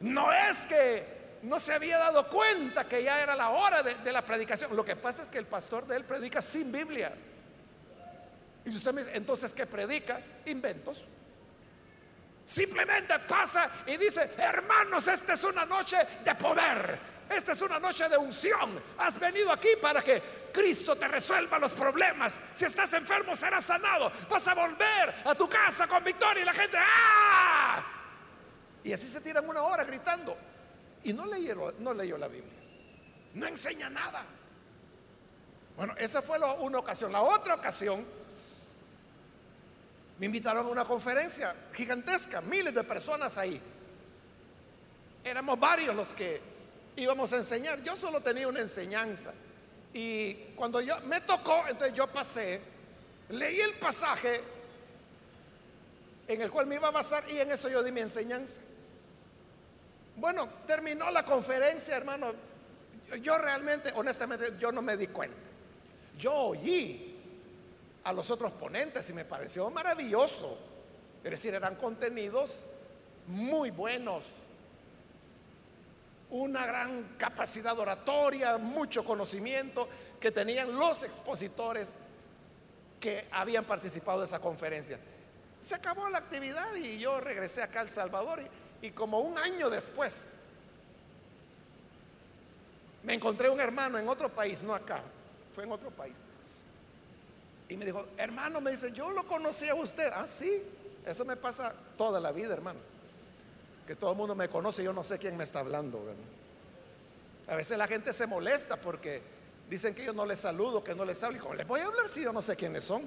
no 0.00 0.32
es 0.32 0.66
que 0.66 1.38
no 1.42 1.60
se 1.60 1.72
había 1.72 1.96
dado 1.96 2.26
cuenta 2.26 2.88
que 2.88 3.04
ya 3.04 3.22
era 3.22 3.36
la 3.36 3.50
hora 3.50 3.80
de, 3.80 4.12
la 4.12 4.20
predicación. 4.22 4.74
Lo 4.74 4.84
que 4.84 4.96
pasa 4.96 5.22
es 5.22 5.28
que 5.28 5.38
el 5.38 5.46
pastor 5.46 5.86
de 5.86 5.94
él 5.94 6.04
predica 6.04 6.42
sin 6.42 6.72
Biblia. 6.72 7.12
Y 8.64 8.70
si 8.72 8.78
usted 8.78 8.92
me 8.92 9.04
dice, 9.04 9.16
entonces, 9.16 9.52
¿qué 9.52 9.64
predica? 9.64 10.20
Inventos. 10.46 11.04
Simplemente 12.44 13.16
pasa 13.20 13.70
y 13.86 13.96
dice, 13.96 14.28
hermanos, 14.38 15.06
esta 15.06 15.34
es 15.34 15.44
una 15.44 15.64
noche 15.66 15.98
de 16.24 16.34
poder. 16.34 16.98
Esta 17.30 17.52
es 17.52 17.62
una 17.62 17.78
noche 17.78 18.08
de 18.08 18.16
unción. 18.16 18.82
Has 18.98 19.20
venido 19.20 19.52
aquí 19.52 19.68
para 19.80 20.02
que 20.02 20.20
Cristo 20.52 20.96
te 20.96 21.08
resuelva 21.08 21.58
los 21.58 21.72
problemas. 21.72 22.38
Si 22.54 22.64
estás 22.64 22.92
enfermo, 22.92 23.34
serás 23.36 23.64
sanado. 23.64 24.10
Vas 24.28 24.46
a 24.48 24.54
volver 24.54 25.14
a 25.24 25.34
tu 25.34 25.48
casa 25.48 25.86
con 25.86 26.02
victoria 26.04 26.42
y 26.42 26.46
la 26.46 26.52
gente, 26.52 26.76
¡ah! 26.78 27.84
Y 28.82 28.92
así 28.92 29.06
se 29.06 29.20
tiran 29.20 29.48
una 29.48 29.62
hora 29.62 29.84
gritando. 29.84 30.36
Y 31.04 31.12
no 31.12 31.26
leyeron, 31.26 31.74
no 31.78 31.94
leyó 31.94 32.18
la 32.18 32.28
Biblia. 32.28 32.58
No 33.34 33.46
enseña 33.46 33.88
nada. 33.90 34.24
Bueno, 35.76 35.94
esa 35.98 36.20
fue 36.20 36.38
una 36.58 36.78
ocasión. 36.78 37.12
La 37.12 37.22
otra 37.22 37.54
ocasión, 37.54 38.04
me 40.18 40.26
invitaron 40.26 40.66
a 40.66 40.68
una 40.68 40.84
conferencia 40.84 41.54
gigantesca, 41.72 42.42
miles 42.42 42.74
de 42.74 42.84
personas 42.84 43.38
ahí. 43.38 43.60
Éramos 45.24 45.58
varios 45.58 45.94
los 45.94 46.12
que 46.12 46.40
íbamos 46.96 47.32
a 47.32 47.36
enseñar. 47.36 47.82
Yo 47.82 47.96
solo 47.96 48.20
tenía 48.20 48.48
una 48.48 48.60
enseñanza. 48.60 49.32
Y 49.92 50.34
cuando 50.54 50.80
yo 50.80 50.98
me 51.02 51.20
tocó, 51.20 51.64
entonces 51.68 51.94
yo 51.94 52.06
pasé, 52.06 52.60
leí 53.30 53.60
el 53.60 53.74
pasaje 53.74 54.40
en 56.28 56.40
el 56.40 56.50
cual 56.50 56.66
me 56.66 56.76
iba 56.76 56.88
a 56.88 56.92
basar 56.92 57.24
y 57.28 57.38
en 57.38 57.50
eso 57.50 57.68
yo 57.68 57.82
di 57.82 57.90
mi 57.90 58.00
enseñanza. 58.00 58.60
Bueno, 60.16 60.48
terminó 60.66 61.10
la 61.10 61.24
conferencia, 61.24 61.96
hermano. 61.96 62.32
Yo 63.20 63.36
realmente, 63.38 63.90
honestamente, 63.96 64.52
yo 64.60 64.70
no 64.70 64.82
me 64.82 64.96
di 64.96 65.08
cuenta. 65.08 65.36
Yo 66.16 66.32
oí 66.32 67.16
a 68.04 68.12
los 68.12 68.30
otros 68.30 68.52
ponentes 68.52 69.08
y 69.10 69.12
me 69.12 69.24
pareció 69.24 69.68
maravilloso. 69.70 70.56
Es 71.24 71.30
decir, 71.30 71.54
eran 71.54 71.74
contenidos 71.74 72.66
muy 73.26 73.70
buenos 73.70 74.26
una 76.30 76.64
gran 76.64 77.14
capacidad 77.18 77.78
oratoria, 77.78 78.56
mucho 78.58 79.04
conocimiento 79.04 79.88
que 80.20 80.30
tenían 80.30 80.74
los 80.76 81.02
expositores 81.02 81.96
que 83.00 83.26
habían 83.32 83.64
participado 83.64 84.20
de 84.20 84.26
esa 84.26 84.40
conferencia. 84.40 84.98
Se 85.58 85.74
acabó 85.74 86.08
la 86.08 86.18
actividad 86.18 86.74
y 86.76 86.98
yo 86.98 87.20
regresé 87.20 87.62
acá 87.62 87.82
a 87.82 87.88
Salvador 87.88 88.40
y, 88.82 88.90
como 88.90 89.20
un 89.20 89.38
año 89.38 89.68
después 89.68 90.36
me 93.02 93.14
encontré 93.14 93.48
un 93.48 93.60
hermano 93.60 93.98
en 93.98 94.08
otro 94.08 94.28
país, 94.28 94.62
no 94.62 94.74
acá, 94.74 95.02
fue 95.52 95.64
en 95.64 95.72
otro 95.72 95.90
país. 95.90 96.18
Y 97.68 97.76
me 97.76 97.84
dijo, 97.84 98.06
hermano, 98.18 98.60
me 98.60 98.72
dice, 98.72 98.92
yo 98.92 99.10
lo 99.10 99.26
conocí 99.26 99.68
a 99.68 99.74
usted. 99.74 100.10
Ah, 100.12 100.26
sí, 100.26 100.62
eso 101.06 101.24
me 101.24 101.36
pasa 101.36 101.74
toda 101.96 102.20
la 102.20 102.30
vida, 102.32 102.52
hermano 102.52 102.80
que 103.90 103.96
todo 103.96 104.12
el 104.12 104.16
mundo 104.16 104.36
me 104.36 104.48
conoce, 104.48 104.84
yo 104.84 104.92
no 104.92 105.02
sé 105.02 105.18
quién 105.18 105.36
me 105.36 105.42
está 105.42 105.58
hablando. 105.58 106.00
A 107.48 107.56
veces 107.56 107.76
la 107.76 107.88
gente 107.88 108.12
se 108.12 108.24
molesta 108.28 108.76
porque 108.76 109.20
dicen 109.68 109.96
que 109.96 110.04
yo 110.04 110.12
no 110.12 110.24
les 110.24 110.38
saludo, 110.38 110.84
que 110.84 110.94
no 110.94 111.04
les 111.04 111.20
hablo. 111.24 111.38
Y 111.38 111.40
como 111.40 111.54
les 111.54 111.66
voy 111.66 111.80
a 111.80 111.86
hablar 111.86 112.08
si 112.08 112.22
yo 112.22 112.32
no 112.32 112.40
sé 112.40 112.54
quiénes 112.54 112.84
son? 112.84 113.02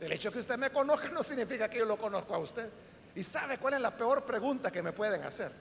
El 0.00 0.10
hecho 0.10 0.32
que 0.32 0.40
usted 0.40 0.58
me 0.58 0.70
conozca 0.70 1.10
no 1.14 1.22
significa 1.22 1.70
que 1.70 1.78
yo 1.78 1.84
lo 1.84 1.96
conozco 1.96 2.34
a 2.34 2.38
usted. 2.38 2.68
¿Y 3.14 3.22
sabe 3.22 3.56
cuál 3.58 3.74
es 3.74 3.80
la 3.80 3.92
peor 3.92 4.24
pregunta 4.24 4.72
que 4.72 4.82
me 4.82 4.92
pueden 4.92 5.22
hacer? 5.22 5.52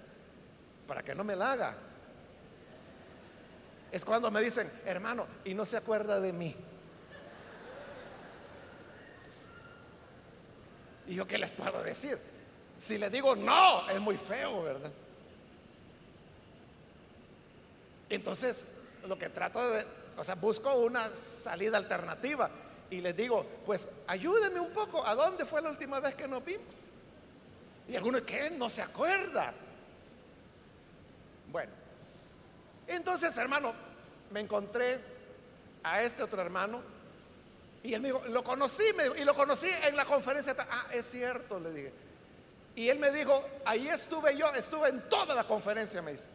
Para 0.88 1.04
que 1.04 1.14
no 1.14 1.24
me 1.24 1.36
la 1.36 1.52
haga. 1.52 1.76
Es 3.92 4.04
cuando 4.04 4.32
me 4.32 4.42
dicen, 4.42 4.68
hermano, 4.84 5.28
y 5.46 5.54
no 5.54 5.64
se 5.64 5.78
acuerda 5.78 6.20
de 6.20 6.34
mí. 6.34 6.56
¿Y 11.06 11.14
yo 11.14 11.28
qué 11.28 11.38
les 11.38 11.52
puedo 11.52 11.84
decir? 11.84 12.31
Si 12.82 12.98
le 12.98 13.12
digo 13.12 13.36
no, 13.36 13.88
es 13.88 14.00
muy 14.00 14.17
feo, 14.17 14.63
¿verdad? 14.63 14.91
Entonces, 18.10 18.80
lo 19.06 19.20
que 19.20 19.30
trato 19.30 19.70
de, 19.70 19.86
o 20.17 20.24
sea, 20.24 20.34
busco 20.34 20.74
una 20.74 21.13
salida 21.13 21.78
alternativa 21.78 22.50
y 22.89 23.00
les 23.00 23.15
digo, 23.15 23.46
pues 23.67 23.88
ayúdenme 24.08 24.60
un 24.60 24.74
poco, 24.74 25.06
¿a 25.06 25.13
dónde 25.13 25.46
fue 25.46 25.62
la 25.62 25.70
última 25.70 26.00
vez 26.00 26.15
que 26.15 26.28
nos 26.28 26.44
vimos? 26.44 26.65
Y 27.88 27.96
algunos, 27.96 28.22
¿qué? 28.22 28.50
No 28.58 28.67
se 28.67 28.82
acuerda. 28.82 29.54
Bueno, 31.52 31.72
entonces, 32.88 33.38
hermano, 33.38 33.74
me 34.32 34.39
encontré 34.39 35.00
a 35.84 36.02
este 36.02 36.24
otro 36.24 36.41
hermano 36.41 36.82
y 37.84 37.94
él 37.94 38.02
me 38.02 38.08
dijo, 38.08 38.24
lo 38.30 38.44
conocí, 38.44 38.86
y 39.20 39.24
lo 39.24 39.36
conocí 39.36 39.70
en 39.84 39.96
la 39.96 40.06
conferencia. 40.06 40.56
Ah, 40.58 40.88
es 40.91 41.06
cierto, 41.06 41.60
le 41.60 41.74
dije. 41.74 42.11
Y 42.76 42.90
él 42.90 43.00
me 43.00 43.12
dijo, 43.12 43.44
ahí 43.66 43.88
estuve 43.88 44.38
yo, 44.38 44.48
estuve 44.54 44.90
en 44.90 45.10
toda 45.10 45.36
la 45.36 45.44
conferencia, 45.44 46.02
me 46.02 46.12
dice. 46.12 46.28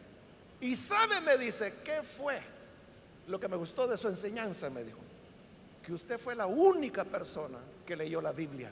Y 0.61 0.75
sabe, 0.75 1.21
me 1.21 1.37
dice, 1.37 1.73
¿qué 1.83 2.03
fue? 2.03 2.39
Lo 3.27 3.39
que 3.39 3.47
me 3.47 3.57
gustó 3.57 3.87
de 3.87 3.97
su 3.97 4.07
enseñanza, 4.07 4.69
me 4.69 4.83
dijo, 4.83 4.99
que 5.83 5.93
usted 5.93 6.19
fue 6.19 6.35
la 6.35 6.45
única 6.45 7.03
persona 7.03 7.59
que 7.85 7.95
leyó 7.95 8.21
la 8.21 8.31
Biblia. 8.31 8.71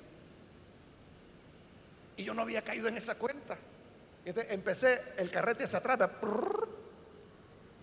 Y 2.18 2.24
yo 2.24 2.34
no 2.34 2.44
había 2.44 2.62
caído 2.62 2.88
en 2.88 2.98
esa 2.98 3.16
cuenta. 3.16 3.58
empecé 4.24 5.02
el 5.18 5.30
carrete 5.30 5.66
hacia 5.66 5.80
atrás 5.80 6.10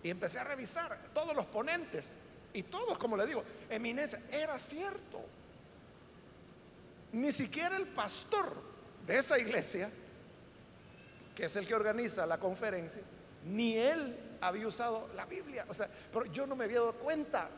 y 0.02 0.10
empecé 0.10 0.38
a 0.40 0.44
revisar 0.44 0.98
todos 1.14 1.34
los 1.34 1.46
ponentes 1.46 2.18
y 2.52 2.64
todos, 2.64 2.98
como 2.98 3.16
le 3.16 3.26
digo, 3.26 3.44
eminencia, 3.70 4.20
era 4.30 4.58
cierto. 4.58 5.20
Ni 7.12 7.30
siquiera 7.30 7.76
el 7.76 7.86
pastor 7.86 8.71
esa 9.18 9.38
iglesia, 9.38 9.90
que 11.34 11.46
es 11.46 11.56
el 11.56 11.66
que 11.66 11.74
organiza 11.74 12.26
la 12.26 12.38
conferencia, 12.38 13.02
ni 13.44 13.76
él 13.76 14.16
había 14.40 14.66
usado 14.66 15.08
la 15.14 15.24
Biblia. 15.24 15.64
O 15.68 15.74
sea, 15.74 15.88
pero 16.12 16.26
yo 16.26 16.46
no 16.46 16.56
me 16.56 16.64
había 16.64 16.80
dado 16.80 16.94
cuenta. 16.94 17.48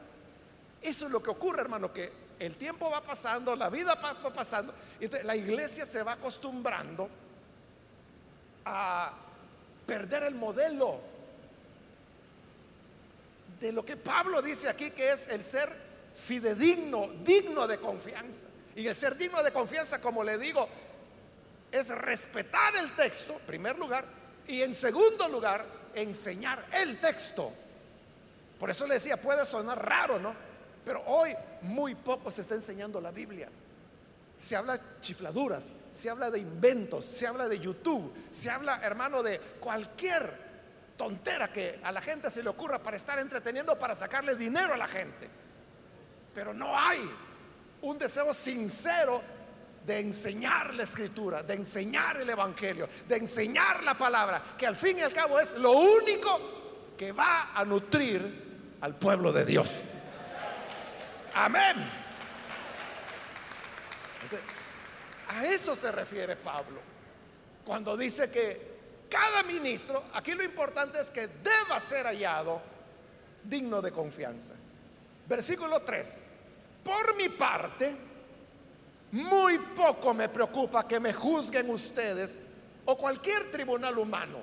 Eso 0.80 1.06
es 1.06 1.12
lo 1.12 1.22
que 1.22 1.30
ocurre, 1.30 1.62
hermano, 1.62 1.92
que 1.92 2.12
el 2.38 2.56
tiempo 2.56 2.90
va 2.90 3.00
pasando, 3.00 3.56
la 3.56 3.70
vida 3.70 3.94
va 3.94 4.32
pasando, 4.32 4.74
y 5.00 5.08
la 5.08 5.36
iglesia 5.36 5.86
se 5.86 6.02
va 6.02 6.12
acostumbrando 6.12 7.08
a 8.64 9.12
perder 9.86 10.24
el 10.24 10.34
modelo 10.34 11.00
de 13.60 13.72
lo 13.72 13.84
que 13.84 13.96
Pablo 13.96 14.42
dice 14.42 14.68
aquí 14.68 14.90
que 14.90 15.12
es 15.12 15.28
el 15.28 15.44
ser 15.44 15.68
fidedigno, 16.14 17.08
digno 17.24 17.66
de 17.66 17.78
confianza. 17.78 18.48
Y 18.76 18.86
el 18.86 18.94
ser 18.94 19.16
digno 19.16 19.42
de 19.42 19.52
confianza, 19.52 20.00
como 20.00 20.24
le 20.24 20.36
digo, 20.36 20.68
es 21.74 21.88
respetar 21.88 22.76
el 22.76 22.94
texto, 22.94 23.32
en 23.32 23.46
primer 23.46 23.76
lugar, 23.76 24.04
y 24.46 24.62
en 24.62 24.72
segundo 24.72 25.28
lugar, 25.28 25.66
enseñar 25.92 26.64
el 26.72 27.00
texto. 27.00 27.52
Por 28.60 28.70
eso 28.70 28.86
le 28.86 28.94
decía, 28.94 29.16
puede 29.16 29.44
sonar 29.44 29.84
raro, 29.84 30.20
¿no? 30.20 30.34
Pero 30.84 31.02
hoy 31.06 31.34
muy 31.62 31.96
poco 31.96 32.30
se 32.30 32.42
está 32.42 32.54
enseñando 32.54 33.00
la 33.00 33.10
Biblia. 33.10 33.48
Se 34.38 34.54
habla 34.54 34.78
chifladuras, 35.00 35.72
se 35.92 36.08
habla 36.08 36.30
de 36.30 36.38
inventos, 36.38 37.04
se 37.04 37.26
habla 37.26 37.48
de 37.48 37.58
YouTube, 37.58 38.12
se 38.30 38.50
habla, 38.50 38.78
hermano, 38.82 39.24
de 39.24 39.40
cualquier 39.58 40.30
tontera 40.96 41.48
que 41.48 41.80
a 41.82 41.90
la 41.90 42.00
gente 42.00 42.30
se 42.30 42.44
le 42.44 42.50
ocurra 42.50 42.78
para 42.78 42.96
estar 42.96 43.18
entreteniendo, 43.18 43.76
para 43.76 43.96
sacarle 43.96 44.36
dinero 44.36 44.74
a 44.74 44.76
la 44.76 44.86
gente. 44.86 45.28
Pero 46.32 46.54
no 46.54 46.78
hay 46.78 47.00
un 47.82 47.98
deseo 47.98 48.32
sincero 48.32 49.20
de 49.86 50.00
enseñar 50.00 50.74
la 50.74 50.84
escritura, 50.84 51.42
de 51.42 51.54
enseñar 51.54 52.16
el 52.18 52.30
evangelio, 52.30 52.88
de 53.06 53.16
enseñar 53.16 53.82
la 53.82 53.96
palabra, 53.96 54.42
que 54.56 54.66
al 54.66 54.76
fin 54.76 54.98
y 54.98 55.02
al 55.02 55.12
cabo 55.12 55.38
es 55.38 55.54
lo 55.54 55.72
único 55.72 56.94
que 56.96 57.12
va 57.12 57.52
a 57.54 57.64
nutrir 57.64 58.76
al 58.80 58.96
pueblo 58.96 59.32
de 59.32 59.44
Dios. 59.44 59.68
Amén. 61.34 61.76
a 65.28 65.46
eso 65.46 65.74
se 65.74 65.90
refiere 65.90 66.36
Pablo 66.36 66.80
cuando 67.64 67.96
dice 67.96 68.30
que 68.30 68.74
cada 69.08 69.42
ministro, 69.42 70.04
aquí 70.12 70.32
lo 70.32 70.44
importante 70.44 71.00
es 71.00 71.10
que 71.10 71.26
deba 71.26 71.80
ser 71.80 72.06
hallado 72.06 72.60
digno 73.42 73.80
de 73.80 73.90
confianza. 73.90 74.52
Versículo 75.26 75.80
3. 75.80 76.24
Por 76.84 77.16
mi 77.16 77.28
parte, 77.30 77.96
muy 79.14 79.58
poco 79.58 80.12
me 80.12 80.28
preocupa 80.28 80.88
que 80.88 80.98
me 80.98 81.12
juzguen 81.12 81.70
ustedes 81.70 82.36
o 82.84 82.98
cualquier 82.98 83.48
tribunal 83.48 83.96
humano. 83.96 84.38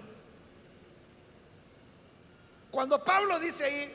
Cuando 2.72 3.04
Pablo 3.04 3.38
dice 3.38 3.66
ahí, 3.66 3.94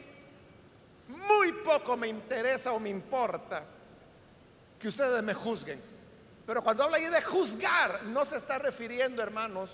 muy 1.09 1.53
poco 1.65 1.97
me 1.97 2.09
interesa 2.09 2.73
o 2.73 2.79
me 2.79 2.91
importa 2.91 3.65
que 4.79 4.89
ustedes 4.89 5.23
me 5.23 5.33
juzguen. 5.33 5.81
Pero 6.47 6.63
cuando 6.63 6.85
habla 6.85 6.99
ahí 6.99 7.07
de 7.07 7.23
juzgar, 7.23 8.03
no 8.05 8.27
se 8.27 8.37
está 8.37 8.59
refiriendo, 8.59 9.23
hermanos, 9.23 9.71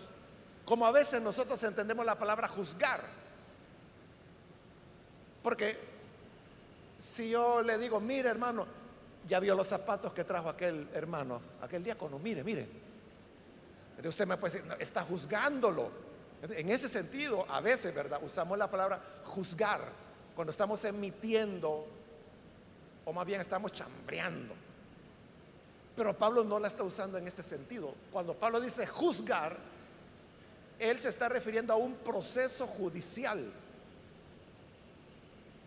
como 0.64 0.86
a 0.86 0.92
veces 0.92 1.20
nosotros 1.20 1.60
entendemos 1.64 2.06
la 2.06 2.16
palabra 2.16 2.46
juzgar. 2.46 3.00
Porque 5.42 5.76
si 6.96 7.30
yo 7.30 7.60
le 7.60 7.76
digo, 7.76 7.98
mire 7.98 8.28
hermano, 8.28 8.81
ya 9.28 9.40
vio 9.40 9.54
los 9.54 9.66
zapatos 9.66 10.12
que 10.12 10.24
trajo 10.24 10.48
aquel 10.48 10.88
hermano, 10.94 11.40
aquel 11.60 11.84
diácono, 11.84 12.18
mire, 12.18 12.42
mire. 12.42 12.68
Entonces 13.90 14.08
usted 14.08 14.26
me 14.26 14.36
puede 14.36 14.60
decir, 14.60 14.72
está 14.80 15.02
juzgándolo. 15.02 15.90
En 16.42 16.70
ese 16.70 16.88
sentido, 16.88 17.46
a 17.48 17.60
veces, 17.60 17.94
¿verdad? 17.94 18.20
Usamos 18.22 18.58
la 18.58 18.68
palabra 18.68 19.00
juzgar 19.24 19.80
cuando 20.34 20.50
estamos 20.50 20.84
emitiendo, 20.84 21.86
o 23.04 23.12
más 23.12 23.24
bien 23.24 23.40
estamos 23.40 23.70
chambreando. 23.72 24.54
Pero 25.94 26.16
Pablo 26.16 26.42
no 26.42 26.58
la 26.58 26.68
está 26.68 26.82
usando 26.82 27.18
en 27.18 27.28
este 27.28 27.42
sentido. 27.42 27.94
Cuando 28.10 28.34
Pablo 28.34 28.60
dice 28.60 28.86
juzgar, 28.86 29.56
él 30.78 30.98
se 30.98 31.10
está 31.10 31.28
refiriendo 31.28 31.72
a 31.72 31.76
un 31.76 31.94
proceso 31.94 32.66
judicial. 32.66 33.40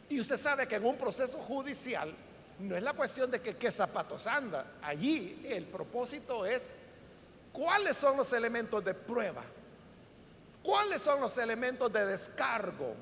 Y 0.09 0.19
usted 0.19 0.37
sabe 0.37 0.67
que 0.67 0.75
en 0.75 0.85
un 0.85 0.97
proceso 0.97 1.37
judicial 1.37 2.13
no 2.59 2.75
es 2.75 2.83
la 2.83 2.93
cuestión 2.93 3.29
de 3.31 3.41
que 3.41 3.57
qué 3.57 3.69
zapatos 3.71 4.27
anda. 4.27 4.65
Allí 4.81 5.45
el 5.49 5.65
propósito 5.65 6.45
es 6.45 6.75
cuáles 7.51 7.97
son 7.97 8.17
los 8.17 8.31
elementos 8.33 8.83
de 8.83 8.93
prueba, 8.93 9.43
cuáles 10.63 11.01
son 11.01 11.19
los 11.19 11.37
elementos 11.37 11.91
de 11.91 12.05
descargo, 12.05 12.95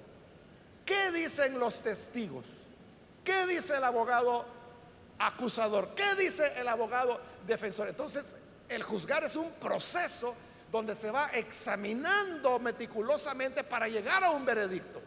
qué 0.86 1.12
dicen 1.12 1.60
los 1.60 1.82
testigos, 1.82 2.46
qué 3.24 3.46
dice 3.46 3.78
el 3.78 3.84
abogado 3.84 4.46
acusador, 5.20 5.90
qué 5.96 6.16
dice 6.16 6.52
el 6.60 6.68
abogado 6.68 7.20
defensor. 7.46 7.88
Entonces, 7.88 8.36
el 8.70 8.82
juzgar 8.82 9.24
es 9.24 9.36
un 9.36 9.52
proceso 9.54 10.36
donde 10.72 10.96
se 10.96 11.12
va 11.12 11.30
examinando 11.34 12.58
meticulosamente 12.58 13.64
para 13.64 13.88
llegar 13.88 14.24
a 14.24 14.32
un 14.32 14.44
veredicto. 14.44 15.00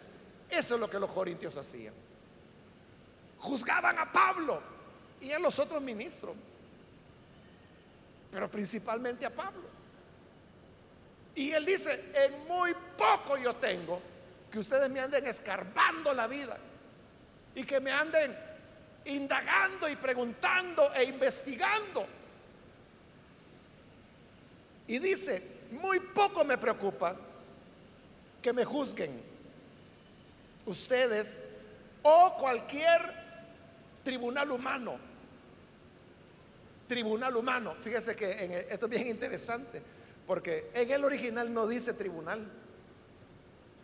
Eso 0.48 0.76
es 0.76 0.80
lo 0.80 0.88
que 0.88 1.00
los 1.00 1.10
corintios 1.10 1.56
hacían 1.56 2.05
juzgaban 3.38 3.98
a 3.98 4.10
Pablo 4.12 4.60
y 5.20 5.32
a 5.32 5.38
los 5.38 5.58
otros 5.58 5.82
ministros, 5.82 6.34
pero 8.30 8.50
principalmente 8.50 9.26
a 9.26 9.30
Pablo. 9.30 9.64
Y 11.34 11.52
él 11.52 11.64
dice, 11.64 12.12
en 12.14 12.46
muy 12.46 12.74
poco 12.96 13.36
yo 13.36 13.54
tengo 13.56 14.00
que 14.50 14.58
ustedes 14.58 14.88
me 14.90 15.00
anden 15.00 15.26
escarbando 15.26 16.14
la 16.14 16.26
vida 16.26 16.56
y 17.54 17.64
que 17.64 17.80
me 17.80 17.92
anden 17.92 18.36
indagando 19.04 19.88
y 19.88 19.96
preguntando 19.96 20.92
e 20.94 21.04
investigando. 21.04 22.06
Y 24.86 24.98
dice, 24.98 25.66
muy 25.72 26.00
poco 26.00 26.44
me 26.44 26.56
preocupa 26.56 27.16
que 28.40 28.52
me 28.52 28.64
juzguen 28.64 29.20
ustedes 30.64 31.54
o 32.02 32.36
cualquier 32.38 33.25
tribunal 34.06 34.52
humano. 34.52 34.96
Tribunal 36.86 37.36
humano. 37.36 37.74
Fíjese 37.80 38.14
que 38.14 38.68
esto 38.70 38.86
es 38.86 38.90
bien 38.90 39.08
interesante, 39.08 39.82
porque 40.28 40.70
en 40.74 40.88
el 40.92 41.04
original 41.04 41.52
no 41.52 41.66
dice 41.66 41.92
tribunal, 41.92 42.46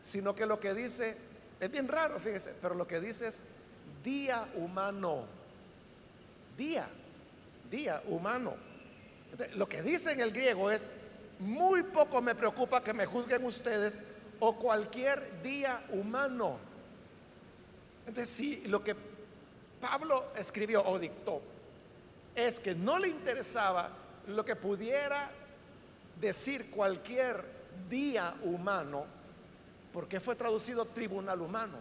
sino 0.00 0.32
que 0.32 0.46
lo 0.46 0.60
que 0.60 0.74
dice, 0.74 1.16
es 1.58 1.70
bien 1.72 1.88
raro, 1.88 2.20
fíjese, 2.20 2.54
pero 2.62 2.76
lo 2.76 2.86
que 2.86 3.00
dice 3.00 3.26
es 3.26 3.38
día 4.04 4.46
humano. 4.54 5.26
Día, 6.56 6.88
día 7.68 8.00
humano. 8.06 8.54
lo 9.54 9.68
que 9.68 9.82
dice 9.82 10.12
en 10.12 10.20
el 10.20 10.30
griego 10.30 10.70
es, 10.70 10.86
muy 11.40 11.82
poco 11.82 12.22
me 12.22 12.36
preocupa 12.36 12.84
que 12.84 12.92
me 12.92 13.06
juzguen 13.06 13.44
ustedes 13.44 14.02
o 14.38 14.54
cualquier 14.56 15.42
día 15.42 15.84
humano. 15.90 16.58
Entonces, 18.06 18.28
sí, 18.28 18.62
lo 18.68 18.84
que 18.84 18.94
Pablo 19.82 20.26
escribió 20.36 20.86
o 20.86 20.96
dictó 20.96 21.42
es 22.36 22.60
que 22.60 22.72
no 22.72 23.00
le 23.00 23.08
interesaba 23.08 23.90
lo 24.28 24.44
que 24.44 24.54
pudiera 24.54 25.28
decir 26.20 26.70
cualquier 26.70 27.44
día 27.90 28.32
humano, 28.44 29.04
porque 29.92 30.20
fue 30.20 30.36
traducido 30.36 30.84
tribunal 30.84 31.42
humano. 31.42 31.76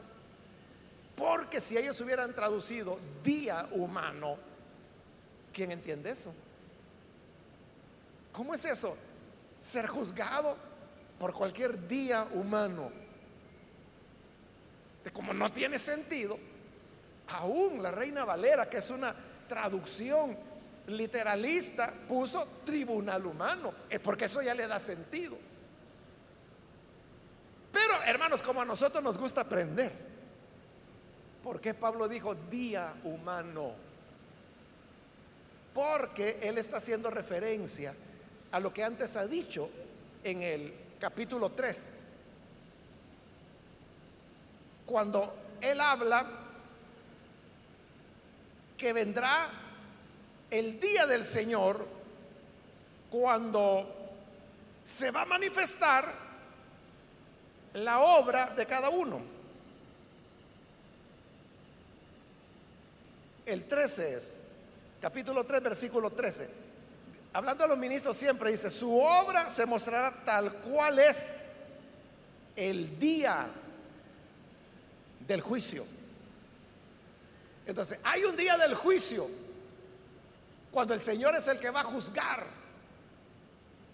Porque 1.16 1.62
si 1.62 1.78
ellos 1.78 2.02
hubieran 2.02 2.34
traducido 2.34 2.98
día 3.24 3.70
humano, 3.72 4.36
¿quién 5.54 5.72
entiende 5.72 6.10
eso? 6.10 6.34
¿Cómo 8.34 8.56
es 8.56 8.66
eso? 8.66 8.98
Ser 9.60 9.86
juzgado 9.86 10.58
por 11.20 11.34
cualquier 11.34 11.88
día 11.88 12.26
humano. 12.34 12.92
Como 15.14 15.34
no 15.34 15.52
tiene 15.52 15.78
sentido, 15.78 16.40
Aún 17.30 17.82
la 17.82 17.92
Reina 17.92 18.26
Valera, 18.26 18.70
que 18.70 18.78
es 18.78 18.90
una 18.90 19.14
traducción 19.48 20.38
literalista, 20.88 21.92
puso 22.08 22.46
tribunal 22.66 23.26
humano. 23.26 23.74
Es 23.90 24.00
porque 24.00 24.26
eso 24.26 24.42
ya 24.42 24.54
le 24.54 24.68
da 24.68 24.80
sentido. 24.80 25.38
Pero, 27.72 28.04
hermanos, 28.06 28.42
como 28.42 28.62
a 28.62 28.66
nosotros 28.66 29.04
nos 29.04 29.18
gusta 29.18 29.42
aprender, 29.42 29.92
¿por 31.44 31.62
qué 31.62 31.74
Pablo 31.74 32.08
dijo 32.08 32.36
día 32.36 32.94
humano? 33.04 33.74
Porque 35.74 36.40
él 36.42 36.58
está 36.58 36.78
haciendo 36.78 37.10
referencia 37.10 37.94
a 38.52 38.60
lo 38.60 38.74
que 38.74 38.84
antes 38.84 39.16
ha 39.16 39.26
dicho 39.26 39.70
en 40.24 40.42
el 40.42 40.74
capítulo 41.00 41.52
3, 41.52 42.00
cuando 44.86 45.34
él 45.62 45.80
habla 45.80 46.26
que 48.82 48.94
vendrá 48.94 49.48
el 50.50 50.80
día 50.80 51.06
del 51.06 51.24
Señor 51.24 51.86
cuando 53.12 53.88
se 54.84 55.12
va 55.12 55.22
a 55.22 55.26
manifestar 55.26 56.04
la 57.76 58.00
obra 58.00 58.48
de 58.56 58.66
cada 58.66 58.90
uno. 58.90 59.22
El 63.46 63.68
13 63.68 64.16
es, 64.16 64.48
capítulo 65.00 65.44
3, 65.44 65.62
versículo 65.62 66.10
13. 66.10 66.50
Hablando 67.34 67.66
de 67.66 67.70
los 67.70 67.78
ministros 67.78 68.18
siempre 68.18 68.50
dice, 68.50 68.72
su 68.72 69.00
obra 69.00 69.52
se 69.52 69.68
mostrará 69.68 70.12
tal 70.26 70.52
cual 70.54 70.98
es 70.98 71.44
el 72.56 72.98
día 72.98 73.48
del 75.28 75.42
juicio. 75.42 76.01
Entonces, 77.72 78.00
hay 78.04 78.26
un 78.26 78.36
día 78.36 78.58
del 78.58 78.76
juicio 78.76 79.26
cuando 80.72 80.94
el 80.94 81.00
Señor 81.00 81.34
es 81.36 81.48
el 81.48 81.58
que 81.58 81.70
va 81.70 81.80
a 81.80 81.84
juzgar. 81.86 82.46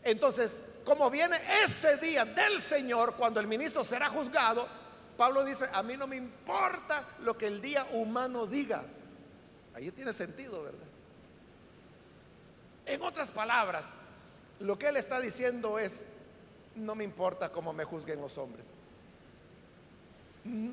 Entonces, 0.02 0.80
como 0.84 1.12
viene 1.12 1.38
ese 1.64 1.98
día 1.98 2.26
del 2.26 2.60
Señor, 2.60 3.14
cuando 3.18 3.40
el 3.40 3.46
ministro 3.46 3.84
será 3.84 4.10
juzgado, 4.10 4.68
Pablo 5.16 5.46
dice, 5.46 5.70
a 5.74 5.84
mí 5.84 5.96
no 5.96 6.08
me 6.08 6.16
importa 6.16 7.08
lo 7.20 7.38
que 7.38 7.46
el 7.46 7.62
día 7.62 7.86
humano 7.92 8.48
diga. 8.48 8.84
Ahí 9.76 9.92
tiene 9.92 10.12
sentido, 10.12 10.64
¿verdad? 10.64 10.88
En 12.88 13.00
otras 13.04 13.30
palabras, 13.30 13.98
lo 14.60 14.80
que 14.80 14.88
él 14.88 14.98
está 14.98 15.20
diciendo 15.20 15.78
es, 15.78 16.14
no 16.74 16.96
me 16.96 17.04
importa 17.04 17.52
cómo 17.52 17.74
me 17.74 17.84
juzguen 17.84 18.22
los 18.22 18.40
hombres. 18.40 18.66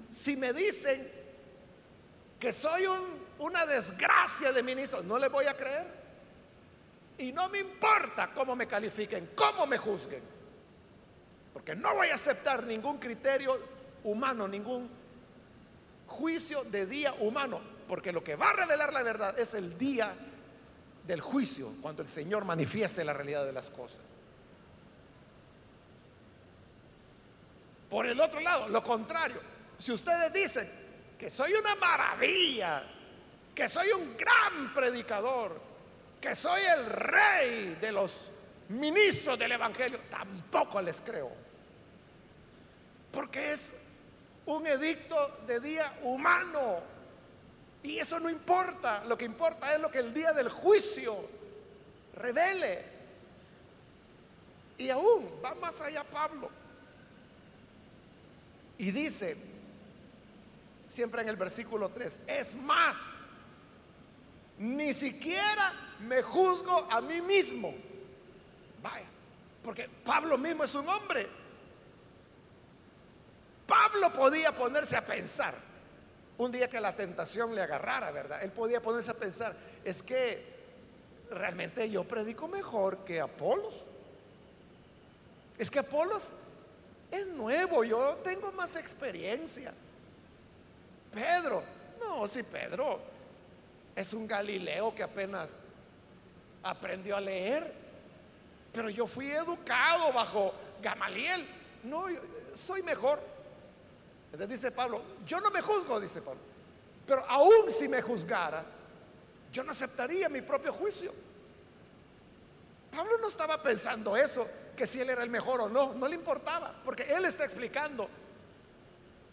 Si 0.09 0.39
me 0.39 0.55
dicen 0.55 1.24
que 2.45 2.53
soy 2.53 2.85
una 3.39 3.65
desgracia 3.65 4.53
de 4.53 4.63
ministro, 4.63 5.03
no 5.03 5.19
le 5.19 5.29
voy 5.29 5.47
a 5.47 5.55
creer. 5.55 5.87
Y 7.17 7.33
no 7.33 7.49
me 7.49 7.61
importa 7.61 8.35
cómo 8.35 8.55
me 8.55 8.67
califiquen, 8.67 9.31
cómo 9.35 9.67
me 9.67 9.79
juzguen. 9.79 10.23
Porque 11.55 11.75
no 11.75 11.95
voy 11.95 12.09
a 12.09 12.17
aceptar 12.17 12.65
ningún 12.65 12.99
criterio 12.99 13.59
humano, 14.03 14.47
ningún 14.47 14.91
juicio 16.07 16.65
de 16.65 16.85
día 16.85 17.15
humano. 17.15 17.63
Porque 17.89 18.13
lo 18.13 18.23
que 18.23 18.37
va 18.37 18.51
a 18.51 18.53
revelar 18.53 18.93
la 18.93 19.03
verdad 19.03 19.39
es 19.39 19.55
el 19.55 19.79
día 19.79 20.15
del 21.07 21.23
juicio, 21.23 21.73
cuando 21.81 22.03
el 22.03 22.09
Señor 22.11 22.45
manifieste 22.45 23.05
la 23.05 23.15
realidad 23.15 23.47
de 23.47 23.55
las 23.55 23.71
cosas. 23.71 24.05
Por 27.89 28.05
el 28.05 28.21
otro 28.21 28.41
lado, 28.41 28.69
lo 28.69 28.83
contrario, 28.83 29.41
si 29.79 29.93
ustedes 29.93 30.31
dicen 30.31 30.84
que 31.19 31.31
soy 31.31 31.53
una 31.55 31.75
maravilla, 31.77 32.83
que 33.55 33.69
soy 33.69 33.89
un 33.93 34.17
gran 34.17 34.75
predicador, 34.75 35.61
que 36.21 36.35
soy 36.35 36.63
el 36.63 36.87
rey 36.87 37.77
de 37.81 37.93
los 37.93 38.31
ministros 38.71 39.39
del 39.39 39.53
Evangelio, 39.53 40.01
tampoco 40.11 40.81
les 40.81 41.01
creo. 41.01 41.31
Porque 43.13 43.53
es 43.53 43.83
un 44.47 44.67
edicto 44.67 45.17
de 45.47 45.61
día 45.61 45.93
humano. 46.03 46.83
Y 47.83 47.99
eso 47.99 48.19
no 48.19 48.29
importa. 48.29 49.05
Lo 49.05 49.17
que 49.17 49.25
importa 49.25 49.75
es 49.75 49.81
lo 49.81 49.91
que 49.91 49.99
el 49.99 50.13
día 50.13 50.33
del 50.33 50.49
juicio 50.49 51.17
revele. 52.17 52.83
Y 54.79 54.91
aún 54.91 55.31
va 55.45 55.55
más 55.55 55.81
allá 55.81 56.03
Pablo. 56.05 56.51
Y 58.79 58.91
dice, 58.91 59.37
siempre 60.95 61.23
en 61.23 61.29
el 61.29 61.37
versículo 61.37 61.89
3, 61.89 62.23
es 62.29 62.57
más, 62.57 63.17
ni 64.59 64.93
siquiera 64.93 65.73
me 66.01 66.23
juzgo 66.23 66.87
a 66.91 67.01
mí 67.01 67.21
mismo. 67.21 67.75
Vaya, 68.83 69.07
porque 69.63 69.89
Pablo 70.05 70.39
mismo 70.39 70.65
es 70.65 70.75
un 70.75 70.89
hombre. 70.89 71.27
Pablo 73.67 74.13
podía 74.13 74.55
ponerse 74.55 74.97
a 74.97 75.05
pensar, 75.05 75.55
un 76.39 76.53
día 76.53 76.69
que 76.69 76.81
la 76.81 76.95
tentación 76.95 77.55
le 77.55 77.63
agarrara, 77.63 78.11
¿verdad? 78.11 78.43
Él 78.43 78.53
podía 78.53 78.81
ponerse 78.81 79.11
a 79.11 79.15
pensar, 79.15 79.55
es 79.85 80.03
que 80.03 80.55
realmente 81.31 81.91
yo 81.91 82.05
predico 82.05 82.47
mejor 82.47 82.99
que 83.05 83.21
Apolos. 83.21 83.85
Es 85.59 85.71
que 85.71 85.79
Apolos 85.79 86.35
es 87.11 87.27
nuevo, 87.29 87.85
yo 87.85 88.19
tengo 88.23 88.53
más 88.53 88.77
experiencia. 88.77 89.73
Pedro, 91.15 91.63
no, 92.01 92.27
si 92.27 92.43
Pedro. 92.43 93.15
Es 93.95 94.13
un 94.13 94.27
Galileo 94.27 94.93
que 94.93 95.05
apenas 95.05 95.61
aprendió 96.65 97.17
a 97.17 97.21
leer, 97.21 97.73
pero 98.73 98.91
yo 98.91 99.07
fui 99.07 99.31
educado 99.31 100.13
bajo 100.13 100.53
Gamaliel, 100.83 101.47
no, 101.85 102.07
soy 102.55 102.83
mejor. 102.83 103.21
Entonces 104.33 104.49
dice 104.49 104.73
Pablo, 104.73 105.01
yo 105.25 105.41
no 105.41 105.51
me 105.51 105.63
juzgo, 105.63 106.01
dice 106.01 106.23
Pablo, 106.23 106.41
pero 107.07 107.25
aún 107.29 107.71
si 107.71 107.87
me 107.87 108.03
juzgara, 108.03 108.65
yo 109.53 109.63
no 109.63 109.71
aceptaría 109.71 110.29
mi 110.29 110.43
propio 110.43 110.73
juicio. 110.73 111.13
Pablo 112.91 113.19
no 113.19 113.29
estaba 113.29 113.63
pensando 113.63 114.17
eso, 114.17 114.45
que 114.77 114.89
si 114.89 115.01
él 115.01 115.11
era 115.11 115.23
el 115.23 115.31
mejor 115.31 115.61
o 115.61 115.69
no, 115.69 115.95
no 115.95 116.09
le 116.09 116.17
importaba, 116.17 116.75
porque 116.85 117.05
él 117.15 117.25
está 117.27 117.45
explicando 117.45 118.09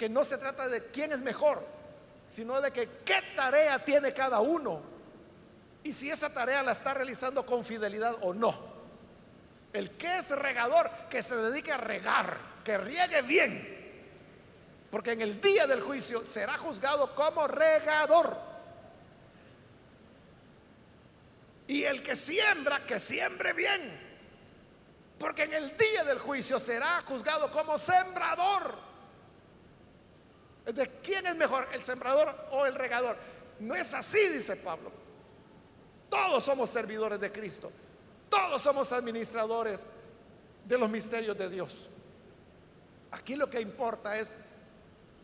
que 0.01 0.09
no 0.09 0.23
se 0.23 0.39
trata 0.39 0.67
de 0.67 0.85
quién 0.85 1.11
es 1.11 1.19
mejor, 1.19 1.63
sino 2.25 2.59
de 2.59 2.71
que 2.71 2.89
qué 3.05 3.21
tarea 3.35 3.77
tiene 3.85 4.11
cada 4.11 4.39
uno 4.39 4.81
y 5.83 5.93
si 5.93 6.09
esa 6.09 6.33
tarea 6.33 6.63
la 6.63 6.71
está 6.71 6.95
realizando 6.95 7.45
con 7.45 7.63
fidelidad 7.63 8.15
o 8.21 8.33
no. 8.33 8.57
El 9.71 9.91
que 9.97 10.17
es 10.17 10.31
regador, 10.31 10.89
que 11.07 11.21
se 11.21 11.35
dedique 11.35 11.71
a 11.71 11.77
regar, 11.77 12.39
que 12.65 12.79
riegue 12.79 13.21
bien, 13.21 14.09
porque 14.89 15.11
en 15.11 15.21
el 15.21 15.39
día 15.39 15.67
del 15.67 15.81
juicio 15.81 16.25
será 16.25 16.57
juzgado 16.57 17.13
como 17.13 17.47
regador. 17.47 18.35
Y 21.67 21.83
el 21.83 22.01
que 22.01 22.15
siembra, 22.15 22.83
que 22.87 22.97
siembre 22.97 23.53
bien, 23.53 23.99
porque 25.19 25.43
en 25.43 25.53
el 25.53 25.77
día 25.77 26.03
del 26.05 26.17
juicio 26.17 26.59
será 26.59 27.03
juzgado 27.05 27.51
como 27.51 27.77
sembrador. 27.77 28.90
¿De 30.74 30.88
quién 31.03 31.26
es 31.28 31.36
mejor, 31.36 31.67
el 31.74 31.82
sembrador 31.82 32.34
o 32.51 32.65
el 32.65 32.76
regador? 32.76 33.15
No 33.59 33.76
es 33.76 33.93
así, 33.93 34.30
dice 34.30 34.55
Pablo. 34.57 34.91
Todos 36.09 36.43
somos 36.43 36.69
servidores 36.69 37.19
de 37.19 37.32
Cristo. 37.32 37.72
Todos 38.30 38.61
somos 38.61 38.91
administradores 38.91 39.89
de 40.65 40.78
los 40.78 40.89
misterios 40.89 41.38
de 41.38 41.49
Dios. 41.49 41.88
Aquí 43.11 43.36
lo 43.36 43.49
que 43.49 43.59
importa 43.59 44.17
es 44.17 44.36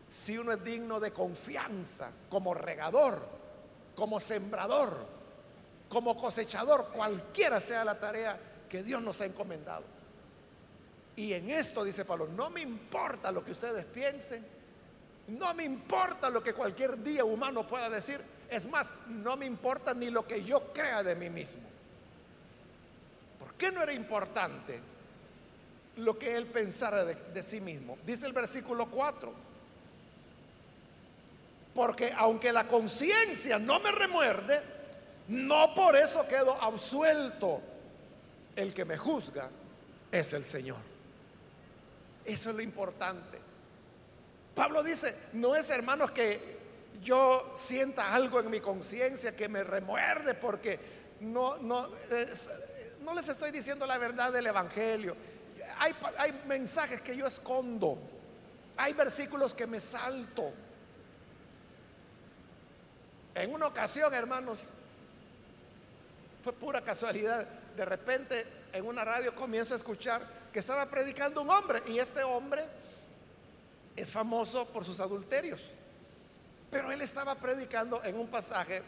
si 0.08 0.38
uno 0.38 0.52
es 0.52 0.64
digno 0.64 1.00
de 1.00 1.12
confianza 1.12 2.12
como 2.30 2.54
regador, 2.54 3.22
como 3.96 4.20
sembrador, 4.20 5.06
como 5.90 6.16
cosechador, 6.16 6.90
cualquiera 6.94 7.60
sea 7.60 7.86
la 7.86 8.00
tarea 8.00 8.40
que 8.70 8.84
Dios 8.84 9.02
nos 9.02 9.22
ha 9.22 9.26
encomendado. 9.26 9.84
Y 11.16 11.34
en 11.34 11.50
esto, 11.50 11.84
dice 11.84 12.06
Pablo, 12.06 12.28
no 12.28 12.50
me 12.50 12.62
importa 12.62 13.32
lo 13.32 13.44
que 13.44 13.52
ustedes 13.52 13.86
piensen, 13.86 14.46
no 15.28 15.54
me 15.54 15.64
importa 15.64 16.30
lo 16.30 16.42
que 16.42 16.54
cualquier 16.54 17.04
día 17.04 17.26
humano 17.26 17.68
pueda 17.68 17.90
decir. 17.90 18.20
Es 18.50 18.70
más, 18.70 19.08
no 19.08 19.36
me 19.36 19.46
importa 19.46 19.94
ni 19.94 20.10
lo 20.10 20.26
que 20.26 20.44
yo 20.44 20.72
crea 20.74 21.04
de 21.04 21.16
mí 21.16 21.30
mismo. 21.30 21.64
¿Por 23.38 23.54
qué 23.56 23.72
no 23.72 23.84
era 23.84 23.92
importante 23.92 24.80
lo 25.98 26.18
que 26.18 26.36
él 26.36 26.46
pensara 26.46 27.04
de, 27.04 27.44
sí 27.44 27.60
mismo? 27.60 27.98
Dice 28.06 28.26
el 28.26 28.32
versículo 28.32 28.86
4. 28.86 29.34
Porque 31.76 32.14
aunque 32.18 32.54
la 32.54 32.66
conciencia 32.66 33.60
no 33.60 33.82
me 33.82 33.92
remuerde, 33.92 34.62
no 35.28 35.76
por 35.76 35.98
eso 35.98 36.26
quedo 36.28 36.54
absuelto. 36.62 37.62
El 38.56 38.74
que 38.74 38.86
me 38.86 38.98
juzga 38.98 39.50
es 40.10 40.34
el 40.34 40.44
Señor. 40.46 40.80
Eso 42.24 42.50
es 42.50 42.56
lo 42.56 42.62
importante. 42.62 43.47
Pablo 44.58 44.82
dice, 44.82 45.16
no 45.34 45.56
es 45.56 45.70
hermanos 45.70 46.10
que 46.10 46.58
yo 47.04 47.54
sienta 47.56 48.16
algo 48.16 48.40
en 48.40 48.50
mi 48.50 48.60
conciencia 48.60 49.38
que 49.38 49.48
me 49.48 49.64
remuerde 49.64 50.34
porque 50.34 50.80
no, 51.20 51.58
no, 51.58 51.88
no 53.02 53.14
les 53.14 53.30
estoy 53.30 53.52
diciendo 53.52 53.86
la 53.86 54.00
verdad 54.00 54.34
del 54.34 54.48
Evangelio. 54.48 55.16
Hay, 55.78 55.94
hay 56.18 56.42
mensajes 56.48 57.02
que 57.02 57.16
yo 57.16 57.28
escondo. 57.28 58.00
Hay 58.78 58.94
versículos 58.94 59.54
que 59.54 59.68
me 59.68 59.80
salto. 59.80 60.52
En 63.36 63.54
una 63.54 63.68
ocasión, 63.68 64.12
hermanos, 64.12 64.70
fue 66.44 66.52
pura 66.52 66.82
casualidad. 66.82 67.46
De 67.76 67.86
repente 67.86 68.44
en 68.74 68.88
una 68.88 69.06
radio 69.06 69.36
comienzo 69.36 69.76
a 69.76 69.78
escuchar 69.78 70.24
que 70.52 70.60
estaba 70.60 70.88
predicando 70.88 71.44
un 71.44 71.50
hombre 71.52 71.84
y 71.86 72.00
este 72.00 72.24
hombre 72.24 72.87
es 73.98 74.12
famoso 74.12 74.66
por 74.68 74.86
sus 74.86 75.00
adulterios. 75.02 75.62
Pero 76.72 76.92
él 76.92 77.02
estaba 77.02 77.36
predicando 77.36 78.02
en 78.04 78.18
un 78.18 78.28
pasaje 78.28 78.82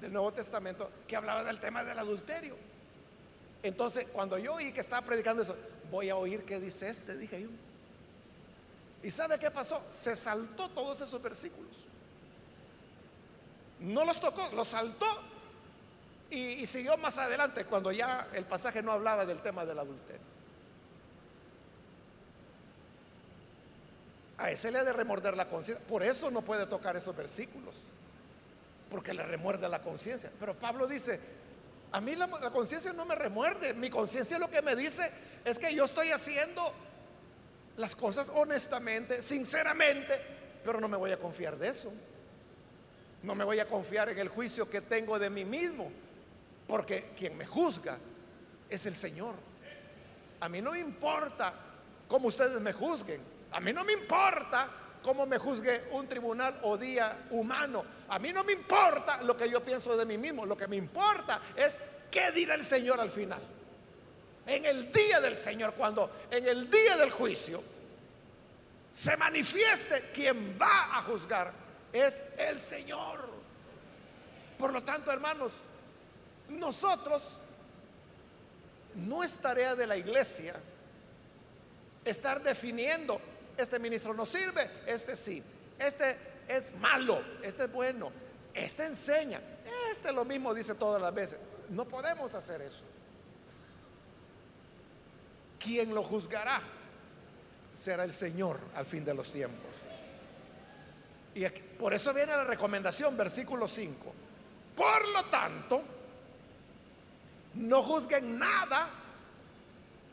del 0.00 0.12
Nuevo 0.12 0.32
Testamento 0.32 0.90
que 1.06 1.16
hablaba 1.16 1.44
del 1.44 1.60
tema 1.60 1.84
del 1.84 1.98
adulterio. 1.98 2.56
Entonces, 3.62 4.08
cuando 4.12 4.36
yo 4.36 4.54
oí 4.54 4.72
que 4.72 4.80
estaba 4.80 5.06
predicando 5.06 5.42
eso, 5.42 5.56
voy 5.90 6.10
a 6.10 6.16
oír 6.16 6.44
qué 6.44 6.58
dice 6.58 6.90
este, 6.90 7.16
dije 7.16 7.42
yo. 7.42 7.48
¿Y 9.02 9.10
sabe 9.10 9.38
qué 9.38 9.50
pasó? 9.50 9.80
Se 9.90 10.16
saltó 10.16 10.68
todos 10.70 11.00
esos 11.00 11.22
versículos. 11.22 11.72
No 13.80 14.04
los 14.04 14.18
tocó, 14.18 14.48
los 14.54 14.68
saltó 14.68 15.06
y, 16.30 16.38
y 16.38 16.66
siguió 16.66 16.96
más 16.96 17.18
adelante 17.18 17.64
cuando 17.66 17.92
ya 17.92 18.28
el 18.32 18.44
pasaje 18.44 18.82
no 18.82 18.92
hablaba 18.92 19.24
del 19.26 19.40
tema 19.42 19.64
del 19.64 19.78
adulterio. 19.78 20.33
A 24.38 24.50
ese 24.50 24.70
le 24.70 24.78
ha 24.78 24.84
de 24.84 24.92
remorder 24.92 25.36
la 25.36 25.48
conciencia. 25.48 25.86
Por 25.86 26.02
eso 26.02 26.30
no 26.30 26.42
puede 26.42 26.66
tocar 26.66 26.96
esos 26.96 27.16
versículos. 27.16 27.74
Porque 28.90 29.14
le 29.14 29.24
remuerde 29.24 29.68
la 29.68 29.82
conciencia. 29.82 30.30
Pero 30.38 30.54
Pablo 30.54 30.86
dice, 30.86 31.20
a 31.92 32.00
mí 32.00 32.14
la, 32.16 32.26
la 32.26 32.50
conciencia 32.50 32.92
no 32.92 33.06
me 33.06 33.14
remuerde. 33.14 33.74
Mi 33.74 33.90
conciencia 33.90 34.38
lo 34.38 34.50
que 34.50 34.62
me 34.62 34.74
dice 34.74 35.10
es 35.44 35.58
que 35.58 35.74
yo 35.74 35.84
estoy 35.84 36.10
haciendo 36.10 36.72
las 37.76 37.94
cosas 37.96 38.30
honestamente, 38.34 39.20
sinceramente, 39.22 40.20
pero 40.64 40.80
no 40.80 40.88
me 40.88 40.96
voy 40.96 41.12
a 41.12 41.18
confiar 41.18 41.56
de 41.56 41.68
eso. 41.68 41.92
No 43.22 43.34
me 43.34 43.44
voy 43.44 43.58
a 43.58 43.66
confiar 43.66 44.08
en 44.10 44.18
el 44.18 44.28
juicio 44.28 44.68
que 44.68 44.80
tengo 44.80 45.18
de 45.18 45.30
mí 45.30 45.44
mismo. 45.44 45.90
Porque 46.66 47.12
quien 47.16 47.36
me 47.36 47.46
juzga 47.46 47.98
es 48.68 48.86
el 48.86 48.94
Señor. 48.94 49.34
A 50.40 50.48
mí 50.48 50.60
no 50.60 50.72
me 50.72 50.80
importa 50.80 51.54
cómo 52.08 52.28
ustedes 52.28 52.60
me 52.60 52.72
juzguen. 52.72 53.33
A 53.54 53.60
mí 53.60 53.72
no 53.72 53.84
me 53.84 53.92
importa 53.92 54.68
cómo 55.00 55.26
me 55.26 55.38
juzgue 55.38 55.84
un 55.92 56.08
tribunal 56.08 56.58
o 56.62 56.76
día 56.76 57.26
humano. 57.30 57.84
A 58.08 58.18
mí 58.18 58.32
no 58.32 58.42
me 58.42 58.52
importa 58.52 59.22
lo 59.22 59.36
que 59.36 59.48
yo 59.48 59.62
pienso 59.62 59.96
de 59.96 60.04
mí 60.04 60.18
mismo. 60.18 60.44
Lo 60.44 60.56
que 60.56 60.66
me 60.66 60.76
importa 60.76 61.40
es 61.54 61.78
qué 62.10 62.32
dirá 62.32 62.54
el 62.54 62.64
Señor 62.64 62.98
al 62.98 63.10
final. 63.10 63.40
En 64.46 64.64
el 64.64 64.92
día 64.92 65.20
del 65.20 65.36
Señor, 65.36 65.74
cuando 65.74 66.10
en 66.30 66.46
el 66.48 66.68
día 66.68 66.96
del 66.96 67.10
juicio 67.10 67.62
se 68.92 69.16
manifieste 69.16 70.10
quien 70.12 70.58
va 70.60 70.96
a 70.96 71.02
juzgar, 71.02 71.52
es 71.92 72.34
el 72.38 72.58
Señor. 72.58 73.28
Por 74.58 74.72
lo 74.72 74.82
tanto, 74.82 75.12
hermanos, 75.12 75.54
nosotros 76.48 77.40
no 78.96 79.22
es 79.22 79.38
tarea 79.38 79.76
de 79.76 79.86
la 79.86 79.96
iglesia 79.96 80.54
estar 82.04 82.42
definiendo 82.42 83.20
este 83.56 83.78
ministro 83.78 84.14
no 84.14 84.26
sirve, 84.26 84.68
este 84.86 85.16
sí, 85.16 85.42
este 85.78 86.16
es 86.48 86.74
malo, 86.76 87.22
este 87.42 87.64
es 87.64 87.72
bueno, 87.72 88.10
este 88.52 88.84
enseña, 88.84 89.40
este 89.90 90.12
lo 90.12 90.24
mismo 90.24 90.54
dice 90.54 90.74
todas 90.74 91.00
las 91.00 91.14
veces. 91.14 91.38
No 91.70 91.86
podemos 91.86 92.34
hacer 92.34 92.60
eso. 92.62 92.82
Quien 95.58 95.94
lo 95.94 96.02
juzgará 96.02 96.60
será 97.72 98.04
el 98.04 98.12
Señor 98.12 98.60
al 98.74 98.86
fin 98.86 99.04
de 99.04 99.14
los 99.14 99.32
tiempos. 99.32 99.70
Y 101.34 101.44
por 101.78 101.94
eso 101.94 102.12
viene 102.12 102.32
la 102.32 102.44
recomendación, 102.44 103.16
versículo 103.16 103.66
5. 103.66 104.14
Por 104.76 105.08
lo 105.08 105.24
tanto, 105.26 105.82
no 107.54 107.82
juzguen 107.82 108.38
nada 108.38 108.88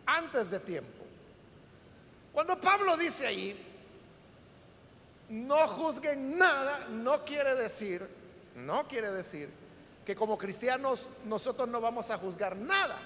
antes 0.06 0.50
de 0.50 0.60
tiempo 0.60 1.02
cuando 2.34 2.60
Pablo 2.60 2.96
dice 2.98 3.28
ahí, 3.28 3.68
no 5.30 5.68
juzguen 5.68 6.38
nada, 6.38 6.88
no 6.90 7.24
quiere 7.24 7.56
decir, 7.56 8.08
no 8.56 8.88
quiere 8.88 9.12
decir 9.12 9.50
que 10.06 10.16
como 10.16 10.38
cristianos 10.38 11.08
nosotros 11.26 11.70
no 11.70 11.80
vamos 11.80 12.10
a 12.10 12.18
juzgar 12.18 12.56
nada. 12.56 12.98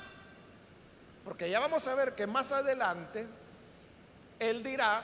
Porque 1.23 1.49
ya 1.49 1.59
vamos 1.59 1.87
a 1.87 1.95
ver 1.95 2.13
que 2.13 2.27
más 2.27 2.51
adelante 2.51 3.25
él 4.39 4.63
dirá 4.63 5.03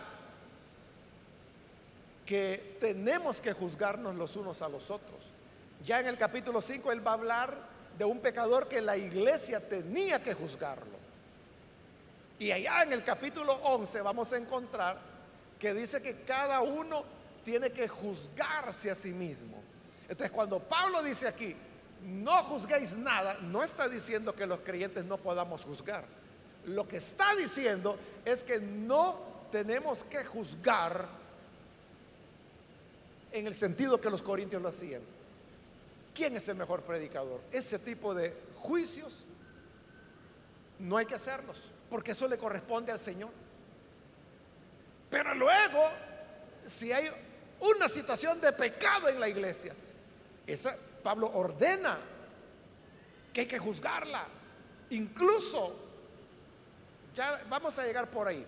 que 2.26 2.78
tenemos 2.80 3.42
que 3.42 3.54
juzgarnos 3.54 4.16
los 4.16 4.36
unos 4.36 4.62
a 4.62 4.70
los 4.70 4.92
otros. 4.92 5.24
Ya 5.84 6.00
en 6.00 6.08
el 6.08 6.18
capítulo 6.18 6.62
5 6.62 6.92
él 6.92 7.06
va 7.06 7.12
a 7.12 7.16
hablar 7.16 7.58
de 7.98 8.06
un 8.06 8.20
pecador 8.20 8.68
que 8.68 8.82
la 8.82 8.98
iglesia 8.98 9.68
tenía 9.68 10.24
que 10.24 10.34
juzgarlo. 10.34 11.01
Y 12.42 12.52
allá 12.52 12.82
en 12.82 12.92
el 12.92 13.04
capítulo 13.04 13.54
11 13.54 14.02
vamos 14.02 14.34
a 14.34 14.38
encontrar 14.38 14.98
que 15.60 15.76
dice 15.76 16.02
que 16.02 16.24
cada 16.24 16.62
uno 16.62 17.04
tiene 17.46 17.72
que 17.72 17.88
juzgarse 17.88 18.90
a 18.90 18.96
sí 18.96 19.12
mismo. 19.12 19.62
Entonces 20.10 20.32
cuando 20.32 20.60
Pablo 20.60 21.04
dice 21.04 21.28
aquí, 21.28 21.56
no 22.04 22.44
juzguéis 22.46 22.96
nada, 22.96 23.38
no 23.44 23.62
está 23.62 23.88
diciendo 23.88 24.34
que 24.34 24.48
los 24.48 24.62
creyentes 24.62 25.06
no 25.06 25.20
podamos 25.20 25.62
juzgar. 25.62 26.04
Lo 26.66 26.88
que 26.88 26.98
está 26.98 27.36
diciendo 27.36 27.96
es 28.26 28.42
que 28.42 28.60
no 28.60 29.20
tenemos 29.52 30.04
que 30.04 30.26
juzgar 30.26 31.08
en 33.34 33.46
el 33.46 33.54
sentido 33.54 34.02
que 34.02 34.10
los 34.10 34.24
corintios 34.24 34.64
lo 34.64 34.70
hacían. 34.70 35.04
¿Quién 36.16 36.36
es 36.36 36.48
el 36.48 36.56
mejor 36.56 36.82
predicador? 36.82 37.40
Ese 37.52 37.78
tipo 37.78 38.16
de 38.16 38.36
juicios 38.58 39.26
no 40.80 40.98
hay 40.98 41.06
que 41.06 41.14
hacerlos 41.14 41.68
porque 41.92 42.14
eso 42.14 42.26
le 42.30 42.38
corresponde 42.38 42.94
al 42.94 42.98
Señor. 42.98 43.30
Pero 45.10 45.36
luego, 45.36 45.84
si 46.66 46.94
hay 46.94 47.12
una 47.60 47.90
situación 47.90 48.40
de 48.40 48.54
pecado 48.54 49.10
en 49.10 49.20
la 49.20 49.28
iglesia, 49.28 49.76
esa 50.48 50.74
Pablo 51.04 51.30
ordena 51.34 51.98
que 53.34 53.42
hay 53.42 53.48
que 53.48 53.60
juzgarla. 53.60 54.26
Incluso, 54.92 55.76
ya 57.14 57.42
vamos 57.50 57.78
a 57.78 57.86
llegar 57.86 58.08
por 58.08 58.26
ahí. 58.26 58.46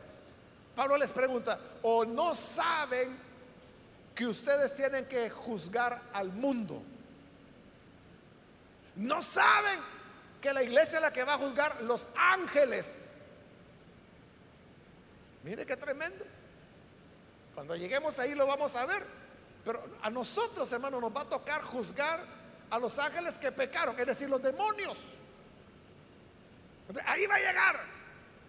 Pablo 0.74 0.98
les 0.98 1.12
pregunta, 1.12 1.60
¿o 1.82 2.06
no 2.06 2.34
saben 2.34 3.18
que 4.16 4.26
ustedes 4.26 4.74
tienen 4.74 5.06
que 5.06 5.30
juzgar 5.30 6.02
al 6.14 6.30
mundo? 6.30 6.82
¿No 8.96 9.22
saben 9.22 9.80
que 10.40 10.54
la 10.54 10.64
iglesia 10.64 10.98
es 10.98 11.02
la 11.02 11.12
que 11.12 11.26
va 11.26 11.34
a 11.34 11.38
juzgar 11.38 11.82
los 11.82 12.08
ángeles? 12.16 13.13
Mire 15.44 15.66
qué 15.66 15.76
tremendo. 15.76 16.26
Cuando 17.54 17.76
lleguemos 17.76 18.18
ahí 18.20 18.34
lo 18.34 18.48
vamos 18.48 18.76
a 18.76 18.86
ver. 18.86 19.04
Pero 19.64 19.82
a 20.02 20.10
nosotros, 20.10 20.72
hermanos, 20.72 21.00
nos 21.02 21.16
va 21.16 21.22
a 21.22 21.30
tocar 21.30 21.62
juzgar 21.62 22.20
a 22.70 22.80
los 22.80 23.00
ángeles 23.00 23.38
que 23.38 23.52
pecaron, 23.52 23.98
es 24.00 24.06
decir, 24.06 24.30
los 24.30 24.42
demonios. 24.42 24.98
Ahí 27.06 27.26
va 27.28 27.36
a 27.36 27.40
llegar 27.40 27.80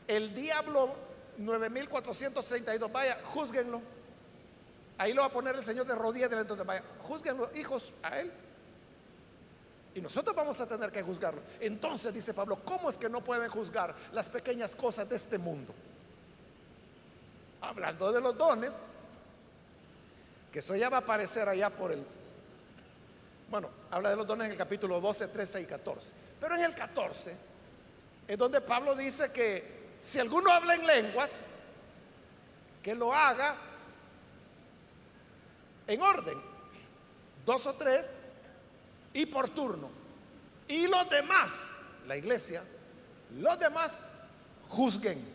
el 0.08 0.34
diablo 0.34 0.94
9432. 1.38 2.90
Vaya, 2.90 3.18
juzguenlo. 3.24 3.80
Ahí 4.98 5.12
lo 5.12 5.22
va 5.22 5.28
a 5.28 5.30
poner 5.30 5.54
el 5.56 5.62
Señor 5.62 5.86
de 5.86 5.94
rodillas 5.94 6.30
delante 6.30 6.54
de 6.54 6.62
vaya, 6.62 6.82
juzguenlo, 7.00 7.50
hijos, 7.56 7.92
a 8.02 8.20
él. 8.20 8.32
Y 9.94 10.00
nosotros 10.00 10.34
vamos 10.34 10.60
a 10.60 10.66
tener 10.66 10.90
que 10.90 11.02
juzgarlo. 11.02 11.40
Entonces 11.60 12.12
dice 12.14 12.34
Pablo, 12.34 12.60
¿cómo 12.64 12.90
es 12.90 12.98
que 12.98 13.08
no 13.08 13.20
pueden 13.20 13.48
juzgar 13.48 13.94
las 14.12 14.28
pequeñas 14.28 14.74
cosas 14.74 15.08
de 15.08 15.16
este 15.16 15.38
mundo? 15.38 15.74
Hablando 17.68 18.12
de 18.12 18.20
los 18.20 18.36
dones, 18.36 18.86
que 20.52 20.58
eso 20.60 20.76
ya 20.76 20.88
va 20.88 20.98
a 20.98 21.00
aparecer 21.00 21.48
allá 21.48 21.70
por 21.70 21.92
el... 21.92 22.06
Bueno, 23.50 23.68
habla 23.90 24.10
de 24.10 24.16
los 24.16 24.26
dones 24.26 24.46
en 24.46 24.52
el 24.52 24.58
capítulo 24.58 25.00
12, 25.00 25.28
13 25.28 25.62
y 25.62 25.66
14. 25.66 26.12
Pero 26.40 26.54
en 26.54 26.62
el 26.62 26.74
14 26.74 27.36
es 28.28 28.38
donde 28.38 28.60
Pablo 28.60 28.94
dice 28.94 29.32
que 29.32 29.96
si 30.00 30.18
alguno 30.18 30.50
habla 30.50 30.74
en 30.74 30.86
lenguas, 30.86 31.46
que 32.82 32.94
lo 32.94 33.14
haga 33.14 33.56
en 35.86 36.00
orden, 36.00 36.38
dos 37.44 37.66
o 37.66 37.74
tres, 37.74 38.14
y 39.12 39.26
por 39.26 39.48
turno. 39.48 39.90
Y 40.68 40.86
los 40.88 41.08
demás, 41.10 41.70
la 42.06 42.16
iglesia, 42.16 42.62
los 43.38 43.58
demás 43.58 44.04
juzguen 44.68 45.33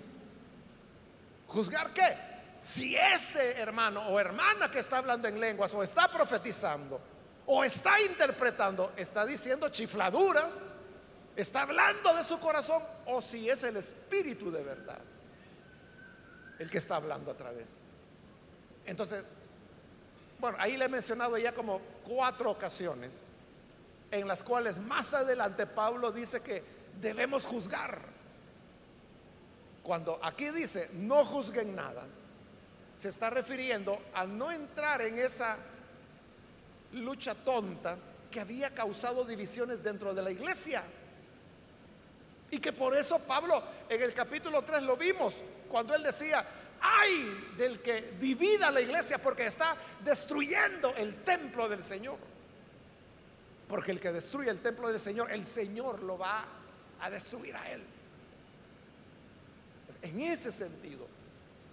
¿Juzgar 1.50 1.92
qué? 1.94 2.16
Si 2.60 2.96
ese 2.96 3.60
hermano 3.60 4.08
o 4.10 4.20
hermana 4.20 4.70
que 4.70 4.80
está 4.80 5.00
hablando 5.00 5.28
en 5.28 5.40
lenguas 5.40 5.74
o 5.74 5.82
está 5.82 6.08
profetizando 6.08 7.02
o 7.48 7.64
está 7.64 8.00
interpretando, 8.02 8.94
está 8.96 9.26
diciendo 9.26 9.70
chifladuras, 9.70 10.62
está 11.36 11.64
hablando 11.64 12.14
de 12.14 12.24
su 12.24 12.40
corazón 12.40 12.82
o 13.08 13.22
si 13.22 13.50
es 13.50 13.64
el 13.64 13.78
espíritu 13.78 14.52
de 14.52 14.64
verdad 14.64 15.00
el 16.60 16.70
que 16.70 16.78
está 16.78 16.98
hablando 16.98 17.32
a 17.32 17.34
través. 17.34 17.70
Entonces, 18.86 19.34
bueno, 20.40 20.58
ahí 20.60 20.78
le 20.78 20.86
he 20.86 20.90
mencionado 20.90 21.38
ya 21.38 21.54
como 21.54 21.80
cuatro 22.08 22.52
ocasiones 22.52 23.30
en 24.12 24.28
las 24.28 24.44
cuales 24.44 24.78
más 24.78 25.14
adelante 25.14 25.66
Pablo 25.66 26.12
dice 26.12 26.42
que 26.42 26.64
debemos 27.00 27.46
juzgar 27.46 28.19
cuando 29.90 30.20
aquí 30.22 30.52
dice 30.52 30.88
no 30.94 31.26
juzguen 31.26 31.76
nada, 31.76 32.06
se 32.96 33.10
está 33.10 33.32
refiriendo 33.32 34.00
a 34.14 34.24
no 34.24 34.52
entrar 34.52 35.02
en 35.02 35.18
esa 35.18 35.58
lucha 36.92 37.34
tonta 37.34 37.98
que 38.30 38.40
había 38.40 38.70
causado 38.70 39.26
divisiones 39.26 39.82
dentro 39.82 40.14
de 40.14 40.22
la 40.22 40.30
iglesia. 40.30 40.84
Y 42.52 42.60
que 42.60 42.72
por 42.72 42.96
eso 42.96 43.18
Pablo 43.18 43.64
en 43.90 44.04
el 44.04 44.14
capítulo 44.14 44.62
3 44.62 44.84
lo 44.84 44.96
vimos, 44.96 45.38
cuando 45.68 45.96
él 45.96 46.04
decía, 46.04 46.46
ay 46.80 47.54
del 47.58 47.82
que 47.82 48.14
divida 48.20 48.70
la 48.70 48.82
iglesia 48.82 49.18
porque 49.18 49.48
está 49.48 49.76
destruyendo 50.06 50.94
el 50.98 51.24
templo 51.24 51.68
del 51.68 51.82
Señor. 51.82 52.20
Porque 53.68 53.90
el 53.90 54.00
que 54.00 54.12
destruye 54.12 54.52
el 54.52 54.60
templo 54.60 54.88
del 54.90 55.00
Señor, 55.00 55.32
el 55.32 55.44
Señor 55.48 56.04
lo 56.04 56.16
va 56.16 56.46
a 57.02 57.10
destruir 57.10 57.56
a 57.56 57.72
él. 57.72 57.84
En 60.02 60.20
ese 60.22 60.52
sentido 60.52 61.08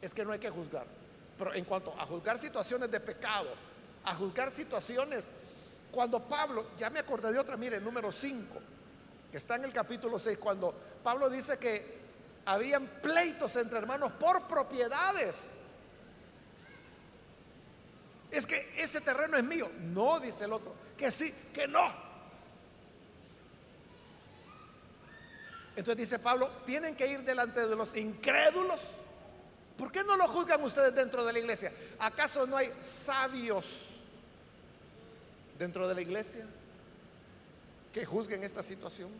es 0.00 0.12
que 0.14 0.24
no 0.24 0.32
hay 0.32 0.38
que 0.38 0.50
juzgar. 0.50 0.86
Pero 1.38 1.54
en 1.54 1.64
cuanto 1.64 1.94
a 1.98 2.06
juzgar 2.06 2.38
situaciones 2.38 2.90
de 2.90 3.00
pecado, 3.00 3.48
a 4.04 4.14
juzgar 4.14 4.50
situaciones, 4.50 5.28
cuando 5.90 6.22
Pablo, 6.22 6.66
ya 6.78 6.90
me 6.90 7.00
acordé 7.00 7.32
de 7.32 7.38
otra, 7.38 7.56
mire, 7.56 7.80
número 7.80 8.10
5, 8.10 8.60
que 9.30 9.36
está 9.36 9.56
en 9.56 9.64
el 9.64 9.72
capítulo 9.72 10.18
6, 10.18 10.38
cuando 10.38 10.74
Pablo 11.02 11.28
dice 11.28 11.58
que 11.58 11.96
habían 12.46 12.86
pleitos 13.02 13.56
entre 13.56 13.78
hermanos 13.78 14.12
por 14.12 14.46
propiedades. 14.46 15.62
Es 18.30 18.46
que 18.46 18.74
ese 18.76 19.00
terreno 19.00 19.36
es 19.36 19.44
mío. 19.44 19.70
No, 19.80 20.20
dice 20.20 20.44
el 20.44 20.52
otro. 20.52 20.74
Que 20.96 21.10
sí, 21.10 21.32
que 21.52 21.68
no. 21.68 22.05
Entonces 25.76 26.08
dice 26.08 26.18
Pablo, 26.18 26.50
tienen 26.64 26.96
que 26.96 27.06
ir 27.06 27.22
delante 27.22 27.66
de 27.66 27.76
los 27.76 27.94
incrédulos. 27.96 28.80
¿Por 29.76 29.92
qué 29.92 30.02
no 30.02 30.16
lo 30.16 30.26
juzgan 30.26 30.62
ustedes 30.62 30.94
dentro 30.94 31.22
de 31.24 31.34
la 31.34 31.38
iglesia? 31.38 31.70
¿Acaso 31.98 32.46
no 32.46 32.56
hay 32.56 32.72
sabios 32.80 33.90
dentro 35.58 35.86
de 35.86 35.94
la 35.94 36.00
iglesia 36.00 36.46
que 37.92 38.06
juzguen 38.06 38.42
esta 38.42 38.62
situación? 38.62 39.10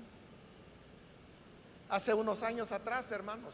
Hace 1.90 2.14
unos 2.14 2.42
años 2.42 2.72
atrás, 2.72 3.10
hermanos, 3.12 3.52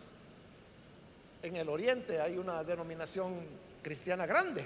en 1.42 1.56
el 1.56 1.68
oriente 1.68 2.20
hay 2.20 2.38
una 2.38 2.62
denominación 2.62 3.34
cristiana 3.82 4.26
grande 4.26 4.64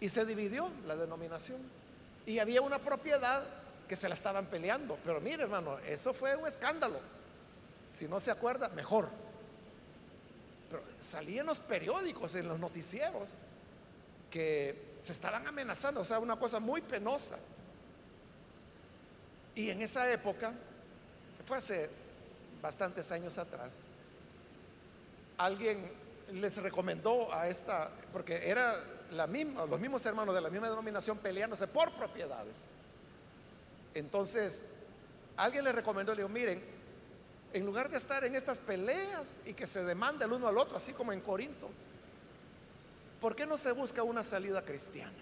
y 0.00 0.08
se 0.08 0.24
dividió 0.24 0.70
la 0.86 0.96
denominación 0.96 1.60
y 2.24 2.38
había 2.38 2.62
una 2.62 2.78
propiedad 2.78 3.44
que 3.86 3.96
se 3.96 4.08
la 4.08 4.14
estaban 4.14 4.46
peleando. 4.46 4.98
Pero 5.04 5.20
mire, 5.20 5.42
hermano, 5.42 5.78
eso 5.80 6.14
fue 6.14 6.34
un 6.36 6.48
escándalo. 6.48 6.98
Si 7.90 8.06
no 8.06 8.20
se 8.20 8.30
acuerda, 8.30 8.68
mejor. 8.68 9.08
Pero 10.70 10.82
salían 11.00 11.44
los 11.44 11.58
periódicos, 11.58 12.36
en 12.36 12.46
los 12.46 12.60
noticieros, 12.60 13.28
que 14.30 14.94
se 15.00 15.10
estaban 15.10 15.44
amenazando, 15.48 16.00
o 16.00 16.04
sea, 16.04 16.20
una 16.20 16.38
cosa 16.38 16.60
muy 16.60 16.80
penosa. 16.80 17.36
Y 19.56 19.70
en 19.70 19.82
esa 19.82 20.10
época, 20.12 20.54
fue 21.44 21.58
hace 21.58 21.90
bastantes 22.62 23.10
años 23.10 23.36
atrás, 23.38 23.78
alguien 25.36 25.90
les 26.32 26.56
recomendó 26.58 27.34
a 27.34 27.48
esta, 27.48 27.90
porque 28.12 28.48
era 28.48 28.78
la 29.10 29.26
misma, 29.26 29.66
los 29.66 29.80
mismos 29.80 30.06
hermanos 30.06 30.32
de 30.32 30.40
la 30.40 30.50
misma 30.50 30.70
denominación 30.70 31.18
peleándose 31.18 31.66
por 31.66 31.90
propiedades. 31.94 32.68
Entonces, 33.94 34.74
alguien 35.36 35.64
les 35.64 35.74
recomendó, 35.74 36.14
le 36.14 36.18
dijo, 36.18 36.28
miren, 36.28 36.79
en 37.52 37.66
lugar 37.66 37.88
de 37.88 37.96
estar 37.96 38.24
en 38.24 38.34
estas 38.34 38.58
peleas 38.58 39.40
y 39.46 39.54
que 39.54 39.66
se 39.66 39.84
demanda 39.84 40.26
el 40.26 40.32
uno 40.32 40.48
al 40.48 40.58
otro, 40.58 40.76
así 40.76 40.92
como 40.92 41.12
en 41.12 41.20
Corinto, 41.20 41.68
¿por 43.20 43.34
qué 43.34 43.46
no 43.46 43.58
se 43.58 43.72
busca 43.72 44.02
una 44.02 44.22
salida 44.22 44.62
cristiana? 44.62 45.12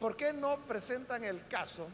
¿Por 0.00 0.16
qué 0.16 0.32
no 0.32 0.58
presentan 0.66 1.24
el 1.24 1.46
caso 1.48 1.88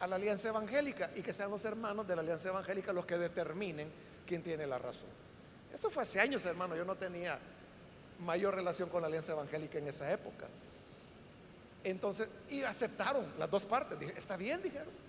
a 0.00 0.06
la 0.06 0.16
alianza 0.16 0.48
evangélica 0.48 1.10
y 1.14 1.22
que 1.22 1.32
sean 1.32 1.50
los 1.50 1.64
hermanos 1.64 2.06
de 2.06 2.14
la 2.14 2.22
alianza 2.22 2.48
evangélica 2.48 2.92
los 2.92 3.06
que 3.06 3.16
determinen 3.16 3.88
quién 4.26 4.42
tiene 4.42 4.66
la 4.66 4.78
razón. 4.78 5.08
Eso 5.72 5.90
fue 5.90 6.02
hace 6.02 6.20
años, 6.20 6.44
hermano. 6.44 6.76
Yo 6.76 6.84
no 6.84 6.94
tenía 6.94 7.38
mayor 8.20 8.54
relación 8.54 8.88
con 8.88 9.00
la 9.00 9.06
alianza 9.06 9.32
evangélica 9.32 9.78
en 9.78 9.88
esa 9.88 10.10
época. 10.12 10.46
Entonces, 11.82 12.28
y 12.50 12.62
aceptaron 12.62 13.26
las 13.38 13.50
dos 13.50 13.66
partes. 13.66 13.98
Dije, 13.98 14.14
está 14.16 14.36
bien, 14.36 14.62
dijeron. 14.62 15.03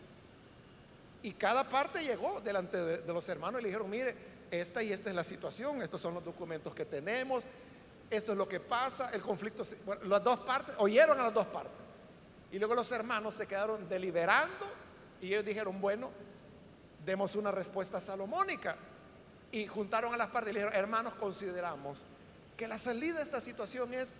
Y 1.25 1.33
cada 1.33 1.63
parte 1.67 2.03
llegó 2.03 2.39
delante 2.39 2.77
de, 2.77 3.11
los 3.11 3.27
hermanos 3.29 3.59
y 3.59 3.63
le 3.63 3.69
dijeron, 3.69 3.89
mire, 3.89 4.15
esta 4.51 4.83
y 4.83 4.91
esta 4.91 5.09
es 5.09 5.15
la 5.15 5.23
situación, 5.23 5.81
estos 5.81 5.99
son 5.99 6.13
los 6.13 6.23
documentos 6.23 6.75
que 6.75 6.85
tenemos, 6.85 7.45
esto 8.11 8.33
es 8.33 8.37
lo 8.37 8.47
que 8.47 8.59
pasa, 8.59 9.09
el 9.11 9.23
conflicto, 9.23 9.63
bueno, 9.87 10.03
las 10.03 10.23
dos 10.23 10.37
partes, 10.41 10.75
oyeron 10.77 11.19
a 11.19 11.23
las 11.23 11.33
dos 11.33 11.47
partes. 11.47 11.83
Y 12.51 12.59
luego 12.59 12.75
los 12.75 12.91
hermanos 12.91 13.33
se 13.33 13.47
quedaron 13.47 13.89
deliberando 13.89 14.67
y 15.19 15.29
ellos 15.29 15.43
dijeron, 15.43 15.81
bueno, 15.81 16.11
demos 17.03 17.35
una 17.35 17.49
respuesta 17.49 17.99
salomónica. 17.99 18.75
Y 19.51 19.65
juntaron 19.65 20.13
a 20.13 20.17
las 20.17 20.27
partes 20.27 20.51
y 20.51 20.53
le 20.53 20.59
dijeron, 20.59 20.77
hermanos, 20.77 21.15
consideramos 21.15 21.97
que 22.55 22.67
la 22.67 22.77
salida 22.77 23.15
de 23.15 23.23
esta 23.23 23.41
situación 23.41 23.91
es 23.95 24.17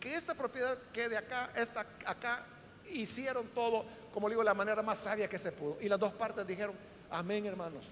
que 0.00 0.14
esta 0.14 0.34
propiedad 0.34 0.78
quede 0.94 1.18
acá, 1.18 1.52
esta 1.56 1.84
acá, 2.06 2.46
hicieron 2.90 3.46
todo, 3.48 3.84
como 4.12 4.28
digo, 4.28 4.42
la 4.42 4.54
manera 4.54 4.82
más 4.82 4.98
sabia 4.98 5.28
que 5.28 5.38
se 5.38 5.52
pudo. 5.52 5.78
Y 5.80 5.88
las 5.88 5.98
dos 5.98 6.12
partes 6.12 6.46
dijeron, 6.46 6.74
amén, 7.10 7.46
hermanos, 7.46 7.84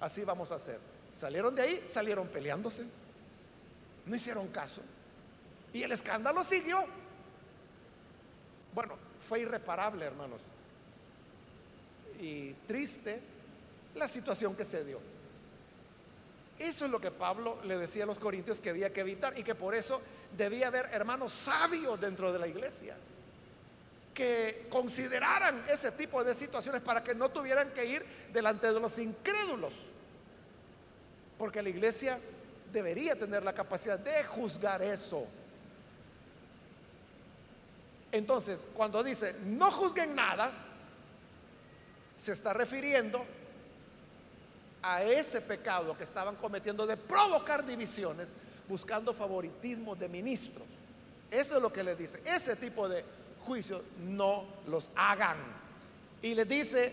así 0.00 0.24
vamos 0.24 0.50
a 0.52 0.56
hacer. 0.56 0.78
Salieron 1.12 1.54
de 1.54 1.62
ahí, 1.62 1.82
salieron 1.86 2.28
peleándose, 2.28 2.84
no 4.06 4.16
hicieron 4.16 4.48
caso. 4.48 4.80
Y 5.72 5.82
el 5.82 5.92
escándalo 5.92 6.42
siguió. 6.42 6.82
Bueno, 8.74 8.94
fue 9.20 9.40
irreparable, 9.40 10.04
hermanos. 10.04 10.46
Y 12.20 12.52
triste 12.66 13.20
la 13.94 14.08
situación 14.08 14.54
que 14.54 14.64
se 14.64 14.84
dio. 14.84 15.00
Eso 16.58 16.84
es 16.84 16.90
lo 16.90 17.00
que 17.00 17.10
Pablo 17.10 17.58
le 17.64 17.78
decía 17.78 18.04
a 18.04 18.06
los 18.06 18.18
corintios 18.18 18.60
que 18.60 18.70
había 18.70 18.92
que 18.92 19.00
evitar 19.00 19.38
y 19.38 19.42
que 19.42 19.54
por 19.54 19.74
eso 19.74 20.00
debía 20.36 20.68
haber 20.68 20.86
hermanos 20.92 21.32
sabios 21.32 21.98
dentro 22.00 22.32
de 22.32 22.38
la 22.38 22.46
iglesia 22.46 22.96
que 24.20 24.66
consideraran 24.68 25.64
ese 25.70 25.92
tipo 25.92 26.22
de 26.22 26.34
situaciones 26.34 26.82
para 26.82 27.02
que 27.02 27.14
no 27.14 27.30
tuvieran 27.30 27.70
que 27.70 27.86
ir 27.86 28.04
delante 28.34 28.70
de 28.70 28.78
los 28.78 28.98
incrédulos. 28.98 29.72
Porque 31.38 31.62
la 31.62 31.70
iglesia 31.70 32.20
debería 32.70 33.18
tener 33.18 33.42
la 33.42 33.54
capacidad 33.54 33.98
de 33.98 34.22
juzgar 34.24 34.82
eso. 34.82 35.26
Entonces, 38.12 38.68
cuando 38.74 39.02
dice 39.02 39.34
no 39.46 39.70
juzguen 39.70 40.14
nada, 40.14 40.52
se 42.18 42.32
está 42.32 42.52
refiriendo 42.52 43.24
a 44.82 45.02
ese 45.02 45.40
pecado 45.40 45.96
que 45.96 46.04
estaban 46.04 46.36
cometiendo 46.36 46.86
de 46.86 46.98
provocar 46.98 47.64
divisiones 47.64 48.34
buscando 48.68 49.14
favoritismo 49.14 49.96
de 49.96 50.10
ministros. 50.10 50.66
Eso 51.30 51.56
es 51.56 51.62
lo 51.62 51.72
que 51.72 51.82
le 51.82 51.96
dice. 51.96 52.20
Ese 52.26 52.54
tipo 52.56 52.86
de 52.86 53.02
juicios 53.40 53.82
no 53.98 54.44
los 54.66 54.90
hagan. 54.94 55.36
Y 56.22 56.34
le 56.34 56.44
dice, 56.44 56.92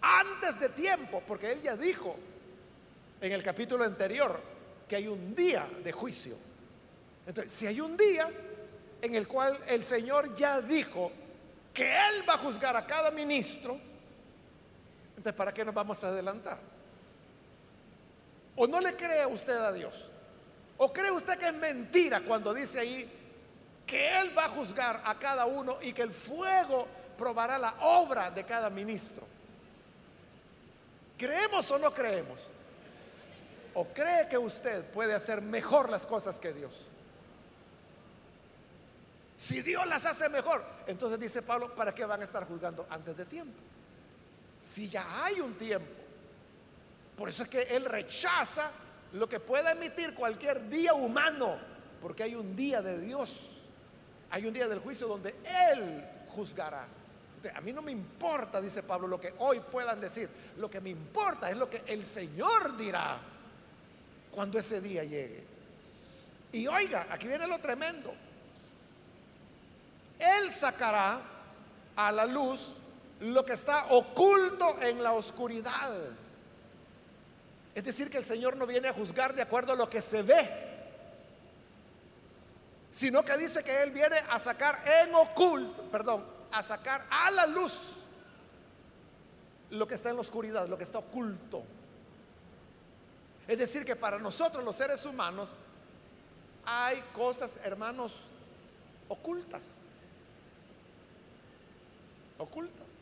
antes 0.00 0.60
de 0.60 0.68
tiempo, 0.70 1.22
porque 1.26 1.52
él 1.52 1.62
ya 1.62 1.76
dijo 1.76 2.16
en 3.20 3.32
el 3.32 3.42
capítulo 3.42 3.84
anterior 3.84 4.38
que 4.88 4.96
hay 4.96 5.08
un 5.08 5.34
día 5.34 5.68
de 5.82 5.92
juicio. 5.92 6.36
Entonces, 7.26 7.50
si 7.50 7.66
hay 7.66 7.80
un 7.80 7.96
día, 7.96 8.28
en 9.02 9.14
el 9.14 9.26
cual 9.26 9.58
el 9.68 9.82
Señor 9.82 10.34
ya 10.36 10.60
dijo 10.60 11.10
que 11.72 11.90
Él 11.90 12.28
va 12.28 12.34
a 12.34 12.38
juzgar 12.38 12.76
a 12.76 12.86
cada 12.86 13.10
ministro, 13.10 13.78
entonces 15.10 15.34
¿para 15.34 15.52
qué 15.52 15.64
nos 15.64 15.74
vamos 15.74 16.02
a 16.04 16.08
adelantar? 16.08 16.58
¿O 18.56 18.66
no 18.66 18.80
le 18.80 18.94
cree 18.96 19.26
usted 19.26 19.56
a 19.56 19.72
Dios? 19.72 20.08
¿O 20.78 20.92
cree 20.92 21.10
usted 21.10 21.38
que 21.38 21.48
es 21.48 21.54
mentira 21.54 22.20
cuando 22.20 22.54
dice 22.54 22.80
ahí 22.80 23.10
que 23.86 24.18
Él 24.20 24.36
va 24.36 24.46
a 24.46 24.48
juzgar 24.48 25.00
a 25.04 25.18
cada 25.18 25.46
uno 25.46 25.78
y 25.80 25.92
que 25.92 26.02
el 26.02 26.12
fuego 26.12 26.86
probará 27.16 27.58
la 27.58 27.74
obra 27.80 28.30
de 28.30 28.44
cada 28.44 28.68
ministro? 28.68 29.26
¿Creemos 31.16 31.70
o 31.70 31.78
no 31.78 31.92
creemos? 31.92 32.40
¿O 33.74 33.86
cree 33.86 34.28
que 34.28 34.38
usted 34.38 34.84
puede 34.90 35.14
hacer 35.14 35.40
mejor 35.40 35.88
las 35.88 36.06
cosas 36.06 36.38
que 36.38 36.52
Dios? 36.52 36.78
Si 39.36 39.60
Dios 39.62 39.86
las 39.86 40.06
hace 40.06 40.28
mejor, 40.30 40.64
entonces 40.86 41.20
dice 41.20 41.42
Pablo, 41.42 41.74
¿para 41.74 41.94
qué 41.94 42.04
van 42.04 42.20
a 42.20 42.24
estar 42.24 42.44
juzgando 42.44 42.86
antes 42.88 43.16
de 43.16 43.26
tiempo? 43.26 43.58
Si 44.60 44.88
ya 44.88 45.24
hay 45.24 45.40
un 45.40 45.54
tiempo. 45.54 45.92
Por 47.16 47.28
eso 47.28 47.42
es 47.42 47.48
que 47.48 47.62
Él 47.62 47.84
rechaza 47.84 48.70
lo 49.12 49.28
que 49.28 49.40
pueda 49.40 49.72
emitir 49.72 50.14
cualquier 50.14 50.68
día 50.68 50.94
humano, 50.94 51.58
porque 52.00 52.22
hay 52.22 52.34
un 52.34 52.56
día 52.56 52.82
de 52.82 52.98
Dios, 53.00 53.55
hay 54.30 54.46
un 54.46 54.52
día 54.52 54.68
del 54.68 54.80
juicio 54.80 55.06
donde 55.06 55.34
Él 55.72 56.04
juzgará. 56.28 56.86
A 57.54 57.60
mí 57.60 57.72
no 57.72 57.82
me 57.82 57.92
importa, 57.92 58.60
dice 58.60 58.82
Pablo, 58.82 59.06
lo 59.06 59.20
que 59.20 59.34
hoy 59.38 59.60
puedan 59.60 60.00
decir. 60.00 60.28
Lo 60.58 60.68
que 60.68 60.80
me 60.80 60.90
importa 60.90 61.50
es 61.50 61.56
lo 61.56 61.70
que 61.70 61.82
el 61.86 62.04
Señor 62.04 62.76
dirá 62.76 63.18
cuando 64.30 64.58
ese 64.58 64.80
día 64.80 65.04
llegue. 65.04 65.44
Y 66.52 66.66
oiga, 66.66 67.06
aquí 67.10 67.28
viene 67.28 67.46
lo 67.46 67.58
tremendo. 67.58 68.14
Él 70.18 70.50
sacará 70.50 71.20
a 71.94 72.12
la 72.12 72.26
luz 72.26 72.78
lo 73.20 73.44
que 73.44 73.52
está 73.52 73.86
oculto 73.90 74.80
en 74.82 75.02
la 75.02 75.12
oscuridad. 75.12 75.92
Es 77.74 77.84
decir, 77.84 78.10
que 78.10 78.18
el 78.18 78.24
Señor 78.24 78.56
no 78.56 78.66
viene 78.66 78.88
a 78.88 78.92
juzgar 78.92 79.34
de 79.34 79.42
acuerdo 79.42 79.72
a 79.72 79.76
lo 79.76 79.88
que 79.88 80.00
se 80.00 80.22
ve, 80.22 80.48
sino 82.96 83.22
que 83.22 83.36
dice 83.36 83.62
que 83.62 83.82
Él 83.82 83.90
viene 83.90 84.16
a 84.30 84.38
sacar 84.38 84.82
en 85.02 85.14
oculto, 85.14 85.82
perdón, 85.90 86.24
a 86.50 86.62
sacar 86.62 87.04
a 87.10 87.30
la 87.30 87.44
luz 87.44 87.98
lo 89.68 89.86
que 89.86 89.96
está 89.96 90.08
en 90.08 90.14
la 90.14 90.22
oscuridad, 90.22 90.66
lo 90.66 90.78
que 90.78 90.84
está 90.84 91.00
oculto. 91.00 91.62
Es 93.46 93.58
decir, 93.58 93.84
que 93.84 93.96
para 93.96 94.18
nosotros 94.18 94.64
los 94.64 94.74
seres 94.74 95.04
humanos 95.04 95.50
hay 96.64 96.98
cosas, 97.14 97.58
hermanos, 97.64 98.16
ocultas. 99.08 99.88
Ocultas. 102.38 103.00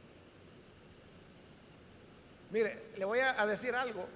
Mire, 2.51 2.91
le 2.97 3.05
voy 3.05 3.21
a 3.21 3.47
decir 3.47 3.77
algo. 3.77 4.09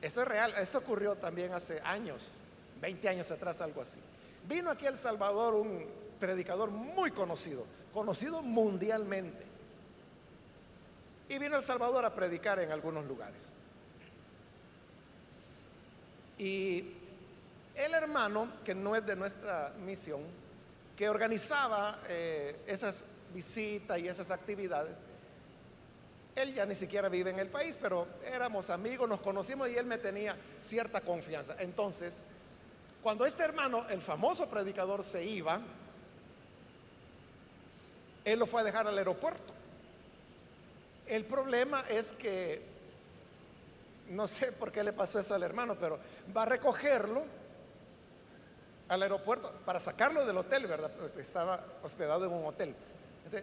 Eso 0.00 0.22
es 0.22 0.28
real. 0.28 0.54
Esto 0.58 0.78
ocurrió 0.78 1.16
también 1.16 1.52
hace 1.52 1.80
años, 1.80 2.28
20 2.80 3.08
años 3.08 3.28
atrás, 3.32 3.60
algo 3.60 3.82
así. 3.82 3.98
Vino 4.48 4.70
aquí 4.70 4.86
El 4.86 4.98
Salvador 4.98 5.54
un 5.54 5.86
predicador 6.20 6.70
muy 6.70 7.10
conocido, 7.10 7.64
conocido 7.92 8.42
mundialmente. 8.42 9.44
Y 11.28 11.38
vino 11.38 11.56
El 11.56 11.62
Salvador 11.62 12.04
a 12.04 12.14
predicar 12.14 12.58
en 12.58 12.70
algunos 12.70 13.06
lugares. 13.06 13.50
Y 16.38 16.92
el 17.74 17.94
hermano, 17.94 18.48
que 18.64 18.74
no 18.74 18.94
es 18.94 19.06
de 19.06 19.16
nuestra 19.16 19.72
misión, 19.84 20.20
que 20.96 21.08
organizaba 21.08 22.00
eh, 22.08 22.56
esas 22.66 23.04
visitas 23.32 23.98
y 23.98 24.08
esas 24.08 24.30
actividades, 24.30 24.96
él 26.36 26.52
ya 26.52 26.66
ni 26.66 26.74
siquiera 26.74 27.08
vive 27.08 27.30
en 27.30 27.38
el 27.38 27.48
país, 27.48 27.78
pero 27.80 28.06
éramos 28.26 28.70
amigos, 28.70 29.08
nos 29.08 29.20
conocimos 29.20 29.68
y 29.68 29.76
él 29.76 29.86
me 29.86 29.98
tenía 29.98 30.36
cierta 30.58 31.00
confianza. 31.00 31.56
Entonces, 31.60 32.24
cuando 33.04 33.26
este 33.26 33.42
hermano, 33.42 33.84
el 33.90 34.00
famoso 34.00 34.48
predicador, 34.48 35.04
se 35.04 35.22
iba, 35.26 35.60
él 38.24 38.38
lo 38.38 38.46
fue 38.46 38.62
a 38.62 38.64
dejar 38.64 38.86
al 38.86 38.96
aeropuerto. 38.96 39.52
El 41.06 41.26
problema 41.26 41.84
es 41.90 42.14
que, 42.14 42.62
no 44.08 44.26
sé 44.26 44.52
por 44.52 44.72
qué 44.72 44.82
le 44.82 44.94
pasó 44.94 45.18
eso 45.18 45.34
al 45.34 45.42
hermano, 45.42 45.76
pero 45.78 45.98
va 46.34 46.44
a 46.44 46.46
recogerlo 46.46 47.24
al 48.88 49.02
aeropuerto 49.02 49.52
para 49.66 49.80
sacarlo 49.80 50.24
del 50.24 50.38
hotel, 50.38 50.66
¿verdad? 50.66 50.90
Porque 50.98 51.20
estaba 51.20 51.62
hospedado 51.82 52.24
en 52.24 52.32
un 52.32 52.46
hotel. 52.46 52.74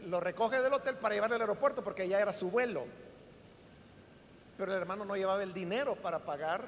lo 0.08 0.20
recoge 0.20 0.60
del 0.60 0.74
hotel 0.74 0.96
para 0.96 1.14
llevarlo 1.14 1.36
al 1.36 1.42
aeropuerto 1.42 1.84
porque 1.84 2.08
ya 2.08 2.20
era 2.20 2.34
su 2.34 2.50
vuelo. 2.50 2.84
Pero 4.58 4.72
el 4.72 4.80
hermano 4.80 5.06
no 5.06 5.16
llevaba 5.16 5.44
el 5.44 5.54
dinero 5.54 5.94
para 5.98 6.18
pagar 6.18 6.66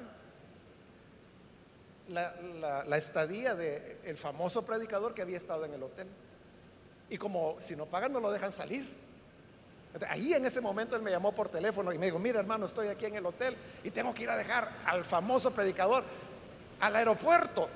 la, 2.08 2.96
estadía 2.96 3.54
del 3.54 4.16
famoso 4.16 4.64
predicador 4.64 5.14
que 5.14 5.22
había 5.22 5.36
estado 5.36 5.64
en 5.64 5.74
el 5.74 5.82
hotel. 5.82 6.08
Y 7.10 7.18
como 7.18 7.56
si 7.58 7.76
no 7.76 7.86
pagan 7.86 8.12
no 8.12 8.20
lo 8.20 8.30
dejan 8.30 8.52
salir. 8.52 8.86
Ahí 10.08 10.34
en 10.34 10.44
ese 10.44 10.60
momento 10.60 10.96
él 10.96 11.02
me 11.02 11.10
llamó 11.10 11.32
por 11.32 11.48
teléfono 11.48 11.92
y 11.92 11.98
me 11.98 12.06
dijo, 12.06 12.18
mira 12.18 12.40
hermano, 12.40 12.66
estoy 12.66 12.88
aquí 12.88 13.06
en 13.06 13.14
el 13.14 13.26
hotel 13.26 13.56
y 13.84 13.90
tengo 13.90 14.12
que 14.12 14.24
ir 14.24 14.30
a 14.30 14.36
dejar 14.36 14.68
al 14.86 15.04
famoso 15.04 15.52
predicador 15.52 16.02
al 16.80 16.96
aeropuerto. 16.96 17.68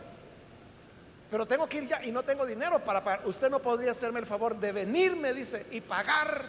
Pero 1.30 1.46
tengo 1.46 1.68
que 1.68 1.78
ir 1.78 1.86
ya 1.86 2.04
y 2.04 2.10
no 2.10 2.22
tengo 2.22 2.44
dinero 2.46 2.80
para 2.80 3.04
pagar. 3.04 3.26
Usted 3.26 3.50
no 3.50 3.60
podría 3.60 3.92
hacerme 3.92 4.18
el 4.18 4.26
favor 4.26 4.58
de 4.58 4.72
venir, 4.72 5.14
me 5.14 5.32
dice, 5.32 5.64
y 5.70 5.80
pagar. 5.80 6.46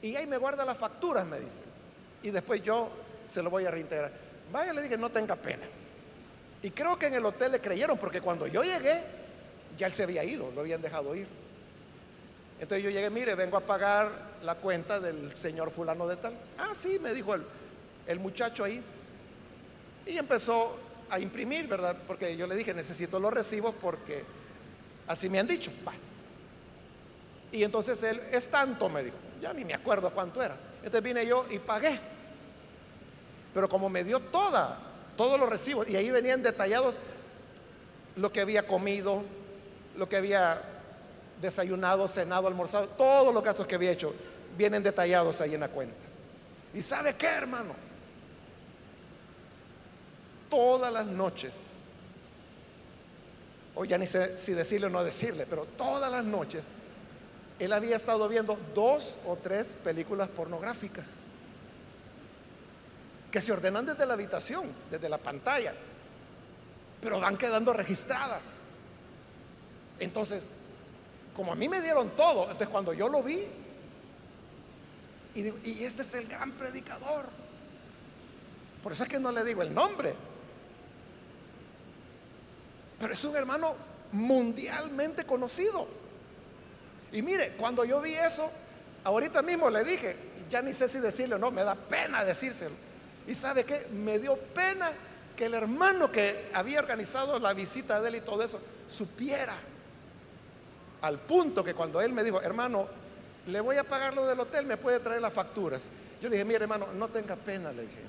Y 0.00 0.16
ahí 0.16 0.26
me 0.26 0.38
guarda 0.38 0.64
las 0.64 0.78
facturas, 0.78 1.26
me 1.26 1.38
dice. 1.38 1.62
Y 2.22 2.30
después 2.30 2.62
yo 2.62 2.88
se 3.24 3.42
lo 3.42 3.50
voy 3.50 3.66
a 3.66 3.70
reintegrar. 3.70 4.10
Vaya, 4.50 4.72
le 4.72 4.82
dije, 4.82 4.96
no 4.96 5.10
tenga 5.10 5.36
pena. 5.36 5.64
Y 6.62 6.70
creo 6.70 6.98
que 6.98 7.06
en 7.06 7.14
el 7.14 7.24
hotel 7.24 7.52
le 7.52 7.60
creyeron, 7.60 7.98
porque 7.98 8.20
cuando 8.20 8.46
yo 8.46 8.62
llegué, 8.62 9.02
ya 9.76 9.86
él 9.86 9.92
se 9.92 10.04
había 10.04 10.22
ido, 10.24 10.50
lo 10.52 10.60
habían 10.60 10.80
dejado 10.80 11.14
ir. 11.14 11.26
Entonces 12.60 12.84
yo 12.84 12.90
llegué, 12.90 13.10
mire, 13.10 13.34
vengo 13.34 13.56
a 13.56 13.60
pagar 13.60 14.08
la 14.44 14.54
cuenta 14.54 15.00
del 15.00 15.34
señor 15.34 15.72
fulano 15.72 16.06
de 16.06 16.16
tal. 16.16 16.32
Ah, 16.58 16.70
sí, 16.74 16.98
me 17.00 17.12
dijo 17.12 17.34
el, 17.34 17.42
el 18.06 18.20
muchacho 18.20 18.62
ahí. 18.62 18.80
Y 20.06 20.16
empezó 20.16 20.78
a 21.10 21.18
imprimir, 21.18 21.66
¿verdad? 21.66 21.96
Porque 22.06 22.36
yo 22.36 22.46
le 22.46 22.54
dije, 22.54 22.72
necesito 22.72 23.18
los 23.18 23.32
recibos 23.32 23.74
porque 23.80 24.24
así 25.08 25.28
me 25.28 25.40
han 25.40 25.48
dicho. 25.48 25.72
Y 27.50 27.64
entonces 27.64 28.02
él, 28.02 28.20
es 28.30 28.48
tanto, 28.48 28.88
me 28.88 29.02
dijo. 29.02 29.16
Ya 29.40 29.52
ni 29.52 29.64
me 29.64 29.74
acuerdo 29.74 30.10
cuánto 30.10 30.42
era. 30.42 30.56
Entonces 30.76 31.02
vine 31.02 31.26
yo 31.26 31.44
y 31.50 31.58
pagué. 31.58 31.98
Pero 33.52 33.68
como 33.68 33.88
me 33.88 34.04
dio 34.04 34.20
toda, 34.20 34.78
todos 35.16 35.38
los 35.38 35.48
recibos, 35.48 35.88
y 35.88 35.96
ahí 35.96 36.10
venían 36.10 36.42
detallados 36.42 36.96
lo 38.16 38.32
que 38.32 38.40
había 38.40 38.66
comido, 38.66 39.22
lo 39.96 40.08
que 40.08 40.16
había 40.16 40.62
desayunado, 41.40 42.06
cenado, 42.08 42.46
almorzado, 42.46 42.86
todos 42.88 43.34
los 43.34 43.42
gastos 43.42 43.66
que 43.66 43.74
había 43.74 43.90
hecho, 43.90 44.14
vienen 44.56 44.82
detallados 44.82 45.40
ahí 45.40 45.54
en 45.54 45.60
la 45.60 45.68
cuenta. 45.68 45.96
¿Y 46.74 46.82
sabe 46.82 47.14
qué, 47.14 47.26
hermano? 47.26 47.74
todas 50.52 50.92
las 50.92 51.06
noches, 51.06 51.54
o 53.74 53.86
ya 53.86 53.96
ni 53.96 54.06
sé 54.06 54.36
si 54.36 54.52
decirle 54.52 54.88
o 54.88 54.90
no 54.90 55.02
decirle, 55.02 55.46
pero 55.48 55.64
todas 55.64 56.12
las 56.12 56.24
noches, 56.24 56.62
él 57.58 57.72
había 57.72 57.96
estado 57.96 58.28
viendo 58.28 58.58
dos 58.74 59.12
o 59.26 59.36
tres 59.36 59.78
películas 59.82 60.28
pornográficas 60.28 61.06
que 63.32 63.40
se 63.40 63.50
ordenan 63.50 63.86
desde 63.86 64.04
la 64.04 64.12
habitación, 64.12 64.70
desde 64.90 65.08
la 65.08 65.16
pantalla, 65.16 65.72
pero 67.00 67.18
van 67.18 67.38
quedando 67.38 67.72
registradas. 67.72 68.58
Entonces, 69.98 70.44
como 71.34 71.52
a 71.52 71.54
mí 71.54 71.66
me 71.66 71.80
dieron 71.80 72.10
todo, 72.10 72.42
entonces 72.42 72.68
cuando 72.68 72.92
yo 72.92 73.08
lo 73.08 73.22
vi, 73.22 73.42
y, 75.34 75.40
y 75.64 75.84
este 75.84 76.02
es 76.02 76.12
el 76.12 76.28
gran 76.28 76.52
predicador, 76.52 77.24
por 78.82 78.92
eso 78.92 79.04
es 79.04 79.08
que 79.08 79.18
no 79.18 79.32
le 79.32 79.42
digo 79.44 79.62
el 79.62 79.72
nombre, 79.72 80.14
pero 83.00 83.14
es 83.14 83.24
un 83.24 83.34
hermano 83.34 83.74
mundialmente 84.12 85.24
conocido. 85.24 85.88
Y 87.12 87.22
mire, 87.22 87.52
cuando 87.52 87.84
yo 87.86 88.02
vi 88.02 88.14
eso, 88.14 88.50
ahorita 89.04 89.40
mismo 89.40 89.70
le 89.70 89.84
dije, 89.84 90.16
ya 90.50 90.60
ni 90.60 90.74
sé 90.74 90.86
si 90.86 90.98
decirle 90.98 91.36
o 91.36 91.38
no, 91.38 91.50
me 91.50 91.64
da 91.64 91.74
pena 91.74 92.24
decírselo. 92.24 92.91
Y 93.26 93.34
sabe 93.34 93.64
qué, 93.64 93.86
me 93.92 94.18
dio 94.18 94.36
pena 94.36 94.90
que 95.36 95.46
el 95.46 95.54
hermano 95.54 96.10
que 96.10 96.50
había 96.54 96.80
organizado 96.80 97.38
la 97.38 97.54
visita 97.54 98.00
de 98.00 98.08
él 98.08 98.16
y 98.16 98.20
todo 98.20 98.42
eso, 98.42 98.60
supiera. 98.88 99.54
Al 101.02 101.18
punto 101.18 101.64
que 101.64 101.74
cuando 101.74 102.00
él 102.00 102.12
me 102.12 102.22
dijo, 102.22 102.40
hermano, 102.40 102.86
le 103.46 103.60
voy 103.60 103.76
a 103.76 103.84
pagar 103.84 104.14
lo 104.14 104.26
del 104.26 104.38
hotel, 104.40 104.66
me 104.66 104.76
puede 104.76 105.00
traer 105.00 105.20
las 105.20 105.32
facturas. 105.32 105.88
Yo 106.20 106.28
dije, 106.28 106.44
mire 106.44 106.62
hermano, 106.62 106.88
no 106.94 107.08
tenga 107.08 107.36
pena, 107.36 107.72
le 107.72 107.82
dije. 107.82 108.02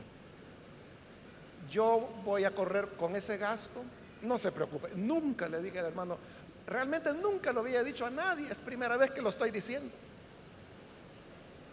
Yo 1.72 2.10
voy 2.24 2.44
a 2.44 2.52
correr 2.52 2.90
con 2.90 3.16
ese 3.16 3.38
gasto 3.38 3.84
no 4.24 4.38
se 4.38 4.52
preocupe. 4.52 4.90
Nunca 4.96 5.48
le 5.48 5.62
dije 5.62 5.80
al 5.80 5.86
hermano, 5.86 6.18
realmente 6.66 7.14
nunca 7.14 7.54
lo 7.54 7.60
había 7.60 7.84
dicho 7.84 8.06
a 8.06 8.10
nadie. 8.10 8.50
Es 8.50 8.62
primera 8.62 8.98
vez 8.98 9.12
que 9.12 9.22
lo 9.22 9.30
estoy 9.30 9.52
diciendo. 9.52 9.90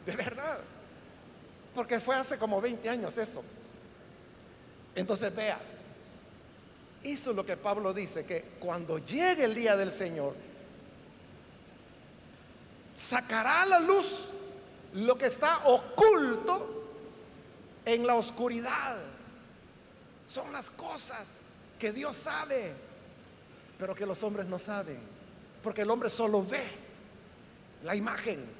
De 0.04 0.16
verdad. 0.16 0.58
Porque 1.74 2.00
fue 2.00 2.16
hace 2.16 2.38
como 2.38 2.60
20 2.60 2.88
años 2.88 3.16
eso. 3.18 3.42
Entonces 4.94 5.34
vea, 5.34 5.58
eso 7.02 7.30
es 7.30 7.36
lo 7.36 7.46
que 7.46 7.56
Pablo 7.56 7.92
dice, 7.94 8.26
que 8.26 8.42
cuando 8.58 8.98
llegue 8.98 9.44
el 9.44 9.54
día 9.54 9.76
del 9.76 9.92
Señor, 9.92 10.34
sacará 12.94 13.62
a 13.62 13.66
la 13.66 13.80
luz 13.80 14.28
lo 14.94 15.16
que 15.16 15.26
está 15.26 15.66
oculto 15.66 16.80
en 17.84 18.06
la 18.06 18.16
oscuridad. 18.16 18.98
Son 20.26 20.52
las 20.52 20.70
cosas 20.70 21.44
que 21.78 21.92
Dios 21.92 22.16
sabe, 22.16 22.72
pero 23.78 23.94
que 23.94 24.06
los 24.06 24.22
hombres 24.22 24.46
no 24.46 24.58
saben. 24.58 24.98
Porque 25.62 25.82
el 25.82 25.90
hombre 25.90 26.10
solo 26.10 26.44
ve 26.44 26.62
la 27.84 27.96
imagen. 27.96 28.59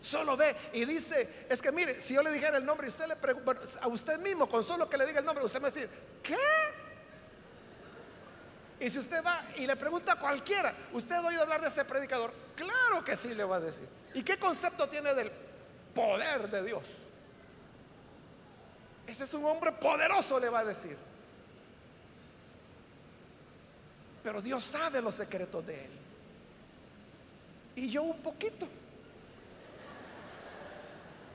Solo 0.00 0.34
ve 0.36 0.56
y 0.72 0.86
dice, 0.86 1.46
es 1.48 1.60
que 1.60 1.70
mire, 1.70 2.00
si 2.00 2.14
yo 2.14 2.22
le 2.22 2.32
dijera 2.32 2.56
el 2.56 2.64
nombre 2.64 2.86
y 2.86 2.90
usted 2.90 3.06
le 3.06 3.16
pregunta, 3.16 3.60
a 3.82 3.88
usted 3.88 4.18
mismo, 4.18 4.48
con 4.48 4.64
solo 4.64 4.88
que 4.88 4.96
le 4.96 5.06
diga 5.06 5.20
el 5.20 5.26
nombre, 5.26 5.44
usted 5.44 5.58
me 5.60 5.64
va 5.64 5.68
a 5.68 5.72
decir, 5.72 5.90
¿qué? 6.22 6.36
Y 8.80 8.88
si 8.88 8.98
usted 8.98 9.22
va 9.22 9.44
y 9.56 9.66
le 9.66 9.76
pregunta 9.76 10.12
a 10.12 10.16
cualquiera, 10.18 10.72
¿usted 10.94 11.16
ha 11.16 11.20
oído 11.20 11.42
hablar 11.42 11.60
de 11.60 11.68
ese 11.68 11.84
predicador? 11.84 12.32
Claro 12.56 13.04
que 13.04 13.14
sí 13.14 13.34
le 13.34 13.44
va 13.44 13.56
a 13.56 13.60
decir. 13.60 13.86
¿Y 14.14 14.22
qué 14.22 14.38
concepto 14.38 14.88
tiene 14.88 15.12
del 15.12 15.30
poder 15.94 16.48
de 16.50 16.64
Dios? 16.64 16.84
Ese 19.06 19.24
es 19.24 19.34
un 19.34 19.44
hombre 19.44 19.72
poderoso, 19.72 20.40
le 20.40 20.48
va 20.48 20.60
a 20.60 20.64
decir. 20.64 20.96
Pero 24.22 24.40
Dios 24.40 24.64
sabe 24.64 25.02
los 25.02 25.14
secretos 25.14 25.66
de 25.66 25.84
él. 25.84 25.90
Y 27.76 27.90
yo 27.90 28.02
un 28.02 28.22
poquito. 28.22 28.66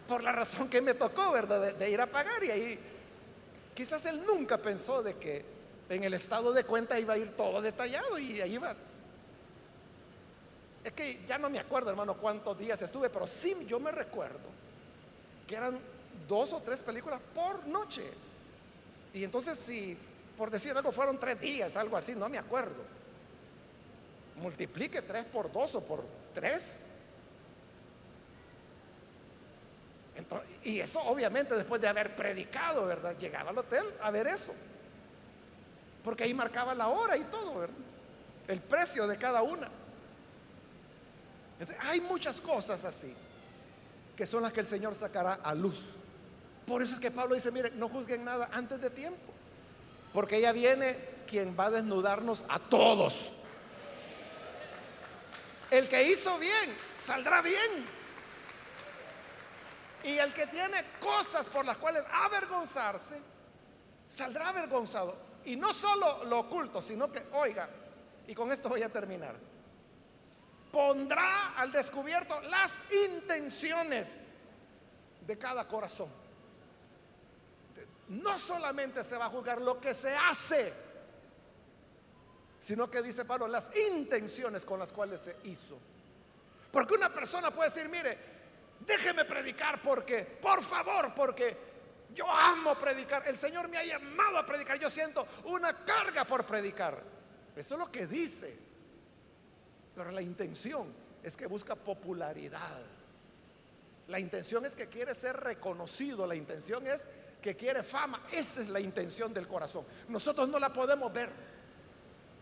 Por 0.07 0.23
la 0.23 0.31
razón 0.31 0.69
que 0.69 0.81
me 0.81 0.93
tocó, 0.93 1.31
¿verdad? 1.31 1.73
De, 1.73 1.89
ir 1.89 1.99
a 1.99 2.07
pagar. 2.07 2.43
Y 2.43 2.51
ahí 2.51 2.79
quizás 3.73 4.05
él 4.05 4.23
nunca 4.25 4.57
pensó 4.57 5.01
de 5.01 5.15
que 5.15 5.45
en 5.89 6.03
el 6.03 6.13
estado 6.13 6.53
de 6.53 6.63
cuenta 6.63 6.99
iba 6.99 7.13
a 7.13 7.17
ir 7.17 7.35
todo 7.35 7.61
detallado 7.61 8.17
y 8.17 8.41
ahí 8.41 8.53
iba. 8.53 8.75
Es 10.83 10.91
que 10.93 11.19
ya 11.27 11.37
no 11.39 11.49
me 11.49 11.59
acuerdo, 11.59 11.89
hermano, 11.89 12.15
cuántos 12.15 12.57
días 12.59 12.81
estuve, 12.81 13.09
pero 13.09 13.25
sí 13.25 13.55
yo 13.67 13.79
me 13.79 13.91
recuerdo 13.91 14.53
que 15.47 15.55
eran 15.55 15.79
dos 16.27 16.53
o 16.53 16.61
tres 16.61 16.81
películas 16.81 17.19
por 17.33 17.65
noche. 17.67 18.03
Y 19.13 19.23
entonces 19.23 19.57
si, 19.57 19.97
por 20.37 20.51
decir 20.51 20.75
algo, 20.75 20.91
fueron 20.91 21.19
tres 21.19 21.39
días, 21.39 21.75
algo 21.75 21.97
así, 21.97 22.13
no 22.13 22.29
me 22.29 22.37
acuerdo. 22.37 22.83
Multiplique 24.35 25.01
tres 25.01 25.25
por 25.25 25.51
dos 25.51 25.75
o 25.75 25.81
por 25.81 26.03
tres. 26.33 26.94
Y 30.63 30.79
eso 30.79 30.99
obviamente 31.01 31.55
después 31.55 31.81
de 31.81 31.87
haber 31.87 32.15
predicado, 32.15 32.85
¿verdad? 32.85 33.17
Llegaba 33.17 33.51
al 33.51 33.57
hotel 33.57 33.85
a 34.01 34.11
ver 34.11 34.27
eso. 34.27 34.53
Porque 36.03 36.23
ahí 36.23 36.33
marcaba 36.33 36.73
la 36.73 36.87
hora 36.87 37.17
y 37.17 37.23
todo, 37.23 37.59
¿verdad? 37.59 37.75
El 38.47 38.61
precio 38.61 39.07
de 39.07 39.17
cada 39.17 39.41
una. 39.41 39.69
hay 41.81 42.01
muchas 42.01 42.39
cosas 42.39 42.85
así 42.85 43.15
que 44.15 44.25
son 44.25 44.43
las 44.43 44.53
que 44.53 44.61
el 44.61 44.67
Señor 44.67 44.95
sacará 44.95 45.33
a 45.43 45.53
luz. 45.53 45.89
Por 46.65 46.81
eso 46.81 46.95
es 46.95 46.99
que 46.99 47.11
Pablo 47.11 47.35
dice, 47.35 47.51
mire, 47.51 47.71
no 47.71 47.89
juzguen 47.89 48.23
nada 48.23 48.49
antes 48.53 48.79
de 48.81 48.89
tiempo. 48.89 49.33
Porque 50.13 50.39
ya 50.39 50.51
viene 50.51 50.97
quien 51.27 51.55
va 51.59 51.65
a 51.65 51.71
desnudarnos 51.71 52.45
a 52.49 52.59
todos. 52.59 53.33
El 55.69 55.89
que 55.89 56.03
hizo 56.03 56.37
bien, 56.39 56.73
saldrá 56.95 57.41
bien. 57.41 57.85
Y 60.05 60.17
el 60.17 60.33
que 60.33 60.47
tiene 60.47 60.83
cosas 60.99 61.49
por 61.49 61.65
las 61.65 61.77
cuales 61.77 62.03
avergonzarse, 62.11 63.21
saldrá 64.07 64.49
avergonzado. 64.49 65.17
Y 65.45 65.55
no 65.55 65.73
solo 65.73 66.23
lo 66.25 66.39
oculto, 66.39 66.81
sino 66.81 67.11
que, 67.11 67.23
oiga, 67.33 67.69
y 68.27 68.33
con 68.33 68.51
esto 68.51 68.69
voy 68.69 68.83
a 68.83 68.89
terminar, 68.89 69.35
pondrá 70.71 71.55
al 71.55 71.71
descubierto 71.71 72.39
las 72.41 72.83
intenciones 72.91 74.37
de 75.21 75.37
cada 75.37 75.67
corazón 75.67 76.25
no 78.07 78.37
solamente 78.37 79.03
se 79.03 79.17
va 79.17 79.25
a 79.25 79.29
juzgar 79.29 79.61
lo 79.61 79.79
que 79.79 79.93
se 79.93 80.15
hace, 80.15 80.73
sino 82.59 82.89
que 82.89 83.01
dice 83.01 83.25
Pablo, 83.25 83.47
las 83.47 83.75
intenciones 83.75 84.65
con 84.65 84.79
las 84.79 84.91
cuales 84.91 85.21
se 85.21 85.37
hizo. 85.45 85.77
Porque 86.71 86.93
una 86.93 87.13
persona 87.13 87.51
puede 87.51 87.69
decir, 87.69 87.89
mire, 87.89 88.34
déjeme 88.85 89.25
predicar 89.25 89.81
porque, 89.81 90.23
por 90.23 90.61
favor, 90.61 91.13
porque 91.13 91.57
yo 92.13 92.29
amo 92.31 92.75
predicar. 92.75 93.27
El 93.27 93.37
Señor 93.37 93.67
me 93.67 93.77
ha 93.77 93.83
llamado 93.83 94.37
a 94.37 94.45
predicar. 94.45 94.79
Yo 94.79 94.89
siento 94.89 95.27
una 95.45 95.73
carga 95.85 96.25
por 96.25 96.45
predicar. 96.45 97.01
Eso 97.55 97.73
es 97.75 97.79
lo 97.79 97.91
que 97.91 98.07
dice. 98.07 98.57
Pero 99.93 100.11
la 100.11 100.21
intención 100.21 100.93
es 101.21 101.35
que 101.35 101.45
busca 101.45 101.75
popularidad. 101.75 102.81
La 104.07 104.19
intención 104.19 104.65
es 104.65 104.75
que 104.75 104.87
quiere 104.87 105.13
ser 105.15 105.37
reconocido. 105.37 106.25
La 106.27 106.35
intención 106.35 106.85
es 106.87 107.07
que 107.41 107.55
quiere 107.55 107.83
fama. 107.83 108.27
Esa 108.31 108.61
es 108.61 108.69
la 108.69 108.79
intención 108.79 109.33
del 109.33 109.47
corazón. 109.47 109.85
Nosotros 110.07 110.47
no 110.47 110.59
la 110.59 110.71
podemos 110.71 111.11
ver. 111.11 111.29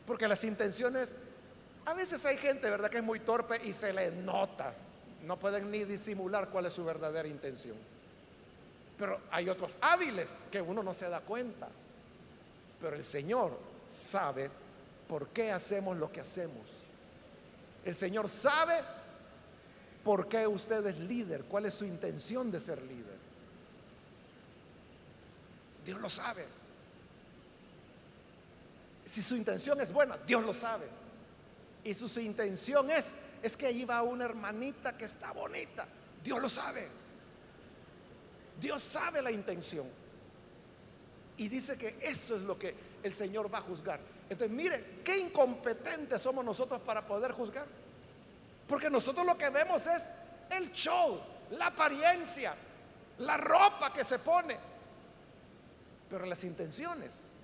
Porque 0.06 0.28
las 0.28 0.44
intenciones, 0.44 1.16
a 1.86 1.94
veces 1.94 2.26
hay 2.26 2.38
gente, 2.38 2.70
¿verdad?, 2.70 2.90
que 2.90 2.98
es 2.98 3.04
muy 3.04 3.22
torpe 3.22 3.60
y 3.66 3.74
se 3.74 3.94
le 3.94 4.12
nota. 4.12 4.76
No 5.24 5.40
pueden 5.40 5.72
ni 5.72 5.86
disimular 5.86 6.50
cuál 6.50 6.66
es 6.66 6.74
su 6.74 6.84
verdadera 6.84 7.28
intención. 7.28 7.78
Pero 8.98 9.20
hay 9.32 9.50
otros 9.50 9.78
hábiles 9.82 10.46
que 10.52 10.62
uno 10.62 10.84
no 10.84 10.94
se 10.94 11.10
da 11.10 11.22
cuenta. 11.22 11.70
Pero 12.82 12.96
el 12.96 13.04
Señor 13.04 13.58
sabe 13.86 14.50
por 15.08 15.30
qué 15.30 15.52
hacemos 15.52 15.98
lo 15.98 16.12
que 16.12 16.22
hacemos. 16.22 16.62
El 17.86 17.96
Señor 17.96 18.30
sabe 18.30 18.80
por 20.04 20.28
qué 20.28 20.46
usted 20.46 20.86
es 20.88 21.00
líder, 21.00 21.46
cuál 21.46 21.66
es 21.66 21.74
su 21.74 21.86
intención 21.86 22.52
de 22.52 22.60
ser 22.60 22.82
líder. 22.82 23.18
Dios 25.86 26.00
lo 26.00 26.10
sabe. 26.10 26.46
Si 29.06 29.22
su 29.22 29.36
intención 29.36 29.80
es 29.82 29.92
buena, 29.92 30.18
Dios 30.18 30.44
lo 30.44 30.54
sabe. 30.54 31.03
Y 31.84 31.94
su, 31.94 32.20
intención 32.20 32.90
es, 32.90 33.16
es 33.42 33.58
que 33.58 33.68
allí 33.68 33.84
va 33.84 34.02
una 34.04 34.26
hermanita 34.26 34.98
que 34.98 35.06
está 35.06 35.32
bonita. 35.32 35.86
Dios 36.24 36.42
lo 36.42 36.50
sabe. 36.50 36.88
Dios 38.60 38.82
sabe 38.82 39.22
la 39.22 39.32
intención. 39.32 39.88
Y 41.38 41.48
dice 41.50 41.78
que 41.78 41.98
eso 42.02 42.36
es 42.36 42.44
lo 42.44 42.58
que 42.58 42.74
el 43.04 43.14
Señor 43.14 43.54
va 43.54 43.58
a 43.58 43.62
juzgar. 43.62 44.00
Entonces, 44.30 44.56
mire, 44.56 45.02
qué 45.04 45.18
incompetentes 45.18 46.22
somos 46.22 46.46
nosotros 46.46 46.80
para 46.82 47.06
poder 47.06 47.32
juzgar. 47.32 47.66
Porque 48.68 48.90
nosotros 48.90 49.26
lo 49.26 49.38
que 49.38 49.50
vemos 49.50 49.86
es 49.88 50.14
el 50.52 50.72
show, 50.72 51.20
la 51.52 51.68
apariencia, 51.68 52.56
la 53.18 53.36
ropa 53.36 53.92
que 53.92 54.06
se 54.06 54.20
pone 54.20 54.74
pero 56.14 56.28
las 56.28 56.44
intenciones. 56.44 57.38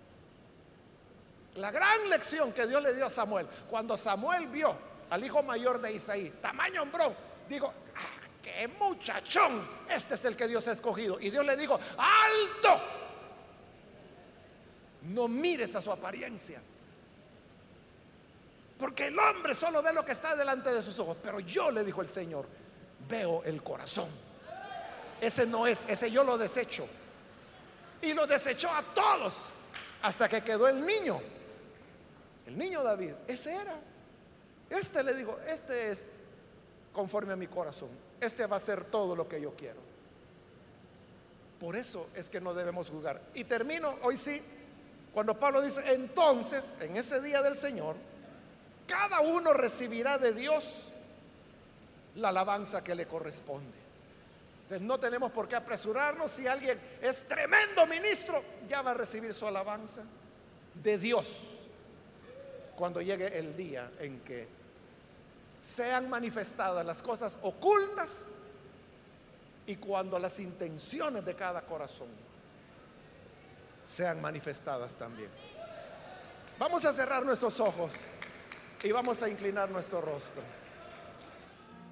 La 1.56 1.72
gran 1.72 2.10
lección 2.10 2.54
que 2.54 2.68
Dios 2.68 2.82
le 2.82 2.94
dio 2.94 3.06
a 3.06 3.10
Samuel, 3.10 3.48
cuando 3.70 3.98
Samuel 3.98 4.48
vio 4.48 4.76
al 5.10 5.24
hijo 5.24 5.42
mayor 5.44 5.82
de 5.82 5.94
Isaí, 5.94 6.30
tamaño 6.42 6.84
hombrón, 6.84 7.16
digo, 7.48 7.74
ah, 7.96 8.28
qué 8.42 8.68
muchachón, 8.68 9.68
este 9.90 10.16
es 10.16 10.26
el 10.26 10.36
que 10.36 10.48
Dios 10.48 10.68
ha 10.68 10.72
escogido. 10.72 11.20
Y 11.20 11.30
Dios 11.30 11.46
le 11.46 11.58
dijo, 11.58 11.80
alto, 11.98 12.82
no 15.04 15.28
mires 15.28 15.76
a 15.76 15.82
su 15.82 15.92
apariencia. 15.92 16.62
Porque 18.78 19.08
el 19.08 19.20
hombre 19.20 19.54
solo 19.56 19.82
ve 19.82 19.92
lo 19.92 20.06
que 20.06 20.14
está 20.14 20.36
delante 20.36 20.72
de 20.74 20.82
sus 20.82 20.98
ojos. 21.00 21.18
Pero 21.22 21.42
yo, 21.42 21.70
le 21.70 21.84
dijo 21.84 22.02
el 22.02 22.08
Señor, 22.08 22.48
veo 23.10 23.44
el 23.44 23.62
corazón. 23.62 24.10
Ese 25.20 25.46
no 25.46 25.68
es, 25.68 25.86
ese 25.90 26.10
yo 26.10 26.24
lo 26.24 26.38
desecho 26.38 26.88
y 28.02 28.14
lo 28.14 28.26
desechó 28.26 28.70
a 28.70 28.82
todos 28.82 29.36
hasta 30.02 30.30
que 30.30 30.42
quedó 30.42 30.68
el 30.70 30.86
niño. 30.86 31.22
El 32.50 32.58
niño 32.58 32.82
David, 32.82 33.14
ese 33.28 33.54
era. 33.54 33.76
Este 34.72 35.04
le 35.04 35.14
digo, 35.14 35.38
este 35.48 35.92
es 35.92 36.08
conforme 36.92 37.34
a 37.34 37.36
mi 37.36 37.46
corazón. 37.46 37.90
Este 38.20 38.48
va 38.48 38.56
a 38.56 38.60
ser 38.60 38.86
todo 38.86 39.16
lo 39.16 39.30
que 39.30 39.40
yo 39.40 39.56
quiero. 39.56 39.80
Por 41.60 41.76
eso 41.76 42.10
es 42.16 42.28
que 42.28 42.42
no 42.42 42.56
debemos 42.56 42.90
jugar. 42.90 43.22
Y 43.36 43.44
termino 43.44 43.94
hoy 44.02 44.18
sí, 44.18 44.42
cuando 45.14 45.40
Pablo 45.40 45.62
dice, 45.62 45.94
entonces, 45.94 46.82
en 46.82 46.98
ese 46.98 47.22
día 47.22 47.44
del 47.44 47.56
Señor, 47.56 47.96
cada 48.88 49.20
uno 49.20 49.54
recibirá 49.54 50.18
de 50.18 50.34
Dios 50.34 50.88
la 52.16 52.30
alabanza 52.30 52.84
que 52.84 52.96
le 52.96 53.06
corresponde 53.06 53.78
no 54.82 55.00
tenemos 55.00 55.32
por 55.32 55.48
qué 55.48 55.56
apresurarnos. 55.56 56.30
Si 56.30 56.46
alguien 56.46 56.80
es 57.02 57.24
tremendo 57.24 57.88
ministro, 57.88 58.40
ya 58.68 58.84
va 58.84 58.92
a 58.92 58.94
recibir 58.94 59.34
su 59.34 59.48
alabanza 59.48 60.04
de 60.76 61.00
Dios 61.00 61.59
cuando 62.80 63.02
llegue 63.02 63.38
el 63.38 63.58
día 63.58 63.92
en 64.00 64.22
que 64.22 64.48
sean 65.60 66.10
manifestadas 66.10 66.86
las 66.86 67.02
cosas 67.02 67.38
ocultas 67.42 68.36
y 69.68 69.76
cuando 69.76 70.18
las 70.18 70.40
intenciones 70.40 71.26
de 71.26 71.36
cada 71.36 71.62
corazón 71.64 72.08
sean 73.84 74.22
manifestadas 74.22 74.96
también. 74.96 75.30
Vamos 76.58 76.86
a 76.86 76.94
cerrar 76.94 77.26
nuestros 77.26 77.60
ojos 77.60 77.94
y 78.82 78.94
vamos 78.94 79.22
a 79.24 79.30
inclinar 79.30 79.70
nuestro 79.70 80.00
rostro. 80.00 80.42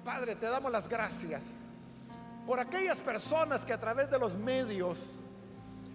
Padre, 0.06 0.36
te 0.36 0.46
damos 0.46 0.72
las 0.72 0.88
gracias 0.88 1.64
por 2.46 2.60
aquellas 2.60 3.00
personas 3.00 3.66
que 3.66 3.74
a 3.74 3.78
través 3.78 4.10
de 4.10 4.18
los 4.18 4.36
medios 4.36 5.04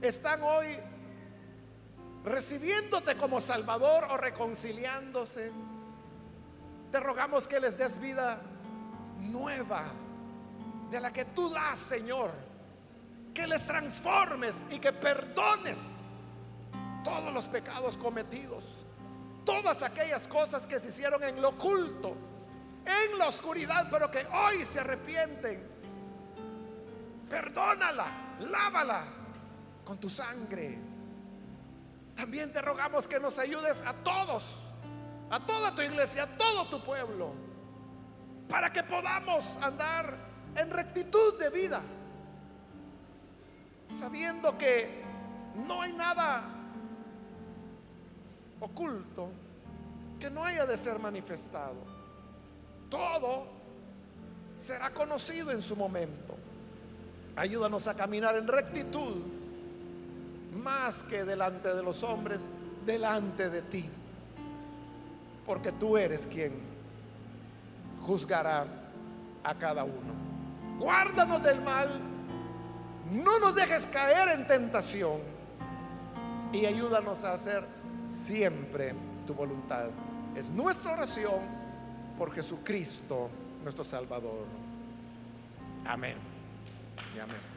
están 0.03 0.43
hoy 0.43 0.67
recibiéndote 2.23 3.15
como 3.15 3.41
Salvador 3.41 4.07
o 4.11 4.17
reconciliándose. 4.17 5.51
Te 6.91 6.99
rogamos 6.99 7.47
que 7.47 7.59
les 7.59 7.77
des 7.77 7.99
vida 7.99 8.39
nueva, 9.19 9.91
de 10.91 10.99
la 10.99 11.11
que 11.11 11.25
tú 11.25 11.49
das, 11.49 11.79
Señor. 11.79 12.31
Que 13.33 13.47
les 13.47 13.65
transformes 13.65 14.67
y 14.69 14.79
que 14.79 14.93
perdones 14.93 16.17
todos 17.03 17.33
los 17.33 17.47
pecados 17.47 17.97
cometidos, 17.97 18.85
todas 19.43 19.81
aquellas 19.81 20.27
cosas 20.27 20.67
que 20.67 20.79
se 20.79 20.89
hicieron 20.89 21.23
en 21.23 21.41
lo 21.41 21.49
oculto, 21.49 22.15
en 22.85 23.17
la 23.17 23.27
oscuridad, 23.27 23.87
pero 23.89 24.11
que 24.11 24.25
hoy 24.27 24.63
se 24.63 24.81
arrepienten 24.81 25.73
Perdónala, 27.33 28.37
lávala 28.41 29.03
con 29.83 29.97
tu 29.97 30.07
sangre. 30.07 30.92
También 32.15 32.51
te 32.53 32.61
rogamos 32.61 33.07
que 33.07 33.19
nos 33.19 33.39
ayudes 33.39 33.81
a 33.81 33.93
todos 33.93 34.73
a 35.33 35.39
toda 35.39 35.73
tu 35.73 35.81
iglesia, 35.81 36.23
a 36.23 36.27
todo 36.27 36.65
tu 36.65 36.79
pueblo, 36.83 37.33
para 38.47 38.71
que 38.71 38.83
podamos 38.83 39.57
andar 39.63 40.15
en 40.55 40.69
rectitud 40.69 41.39
de 41.39 41.49
vida, 41.49 41.81
sabiendo 43.87 44.55
que 44.55 45.03
no 45.55 45.81
hay 45.81 45.93
nada 45.93 46.43
oculto 48.59 49.31
que 50.19 50.29
no 50.29 50.43
haya 50.43 50.67
de 50.67 50.77
ser 50.77 50.99
manifestado. 50.99 51.83
Todo 52.91 53.47
será 54.55 54.91
conocido 54.91 55.49
en 55.49 55.63
su 55.63 55.75
momento. 55.75 56.37
Ayúdanos 57.35 57.87
a 57.87 57.95
caminar 57.95 58.35
en 58.35 58.47
rectitud, 58.47 59.15
más 60.55 61.03
que 61.03 61.23
delante 61.23 61.73
de 61.73 61.83
los 61.83 62.03
hombres, 62.03 62.47
delante 62.85 63.49
de 63.49 63.61
ti 63.61 63.89
porque 65.45 65.71
tú 65.71 65.97
eres 65.97 66.27
quien 66.27 66.51
juzgará 68.05 68.65
a 69.43 69.55
cada 69.55 69.83
uno. 69.83 70.13
Guárdanos 70.79 71.43
del 71.43 71.61
mal, 71.61 71.99
no 73.11 73.39
nos 73.39 73.55
dejes 73.55 73.85
caer 73.87 74.39
en 74.39 74.47
tentación 74.47 75.19
y 76.51 76.65
ayúdanos 76.65 77.23
a 77.23 77.33
hacer 77.33 77.63
siempre 78.07 78.93
tu 79.27 79.33
voluntad. 79.33 79.89
Es 80.35 80.49
nuestra 80.49 80.93
oración 80.93 81.41
por 82.17 82.33
Jesucristo, 82.33 83.29
nuestro 83.63 83.83
Salvador. 83.83 84.45
Amén. 85.85 86.15
Y 87.15 87.19
amén. 87.19 87.52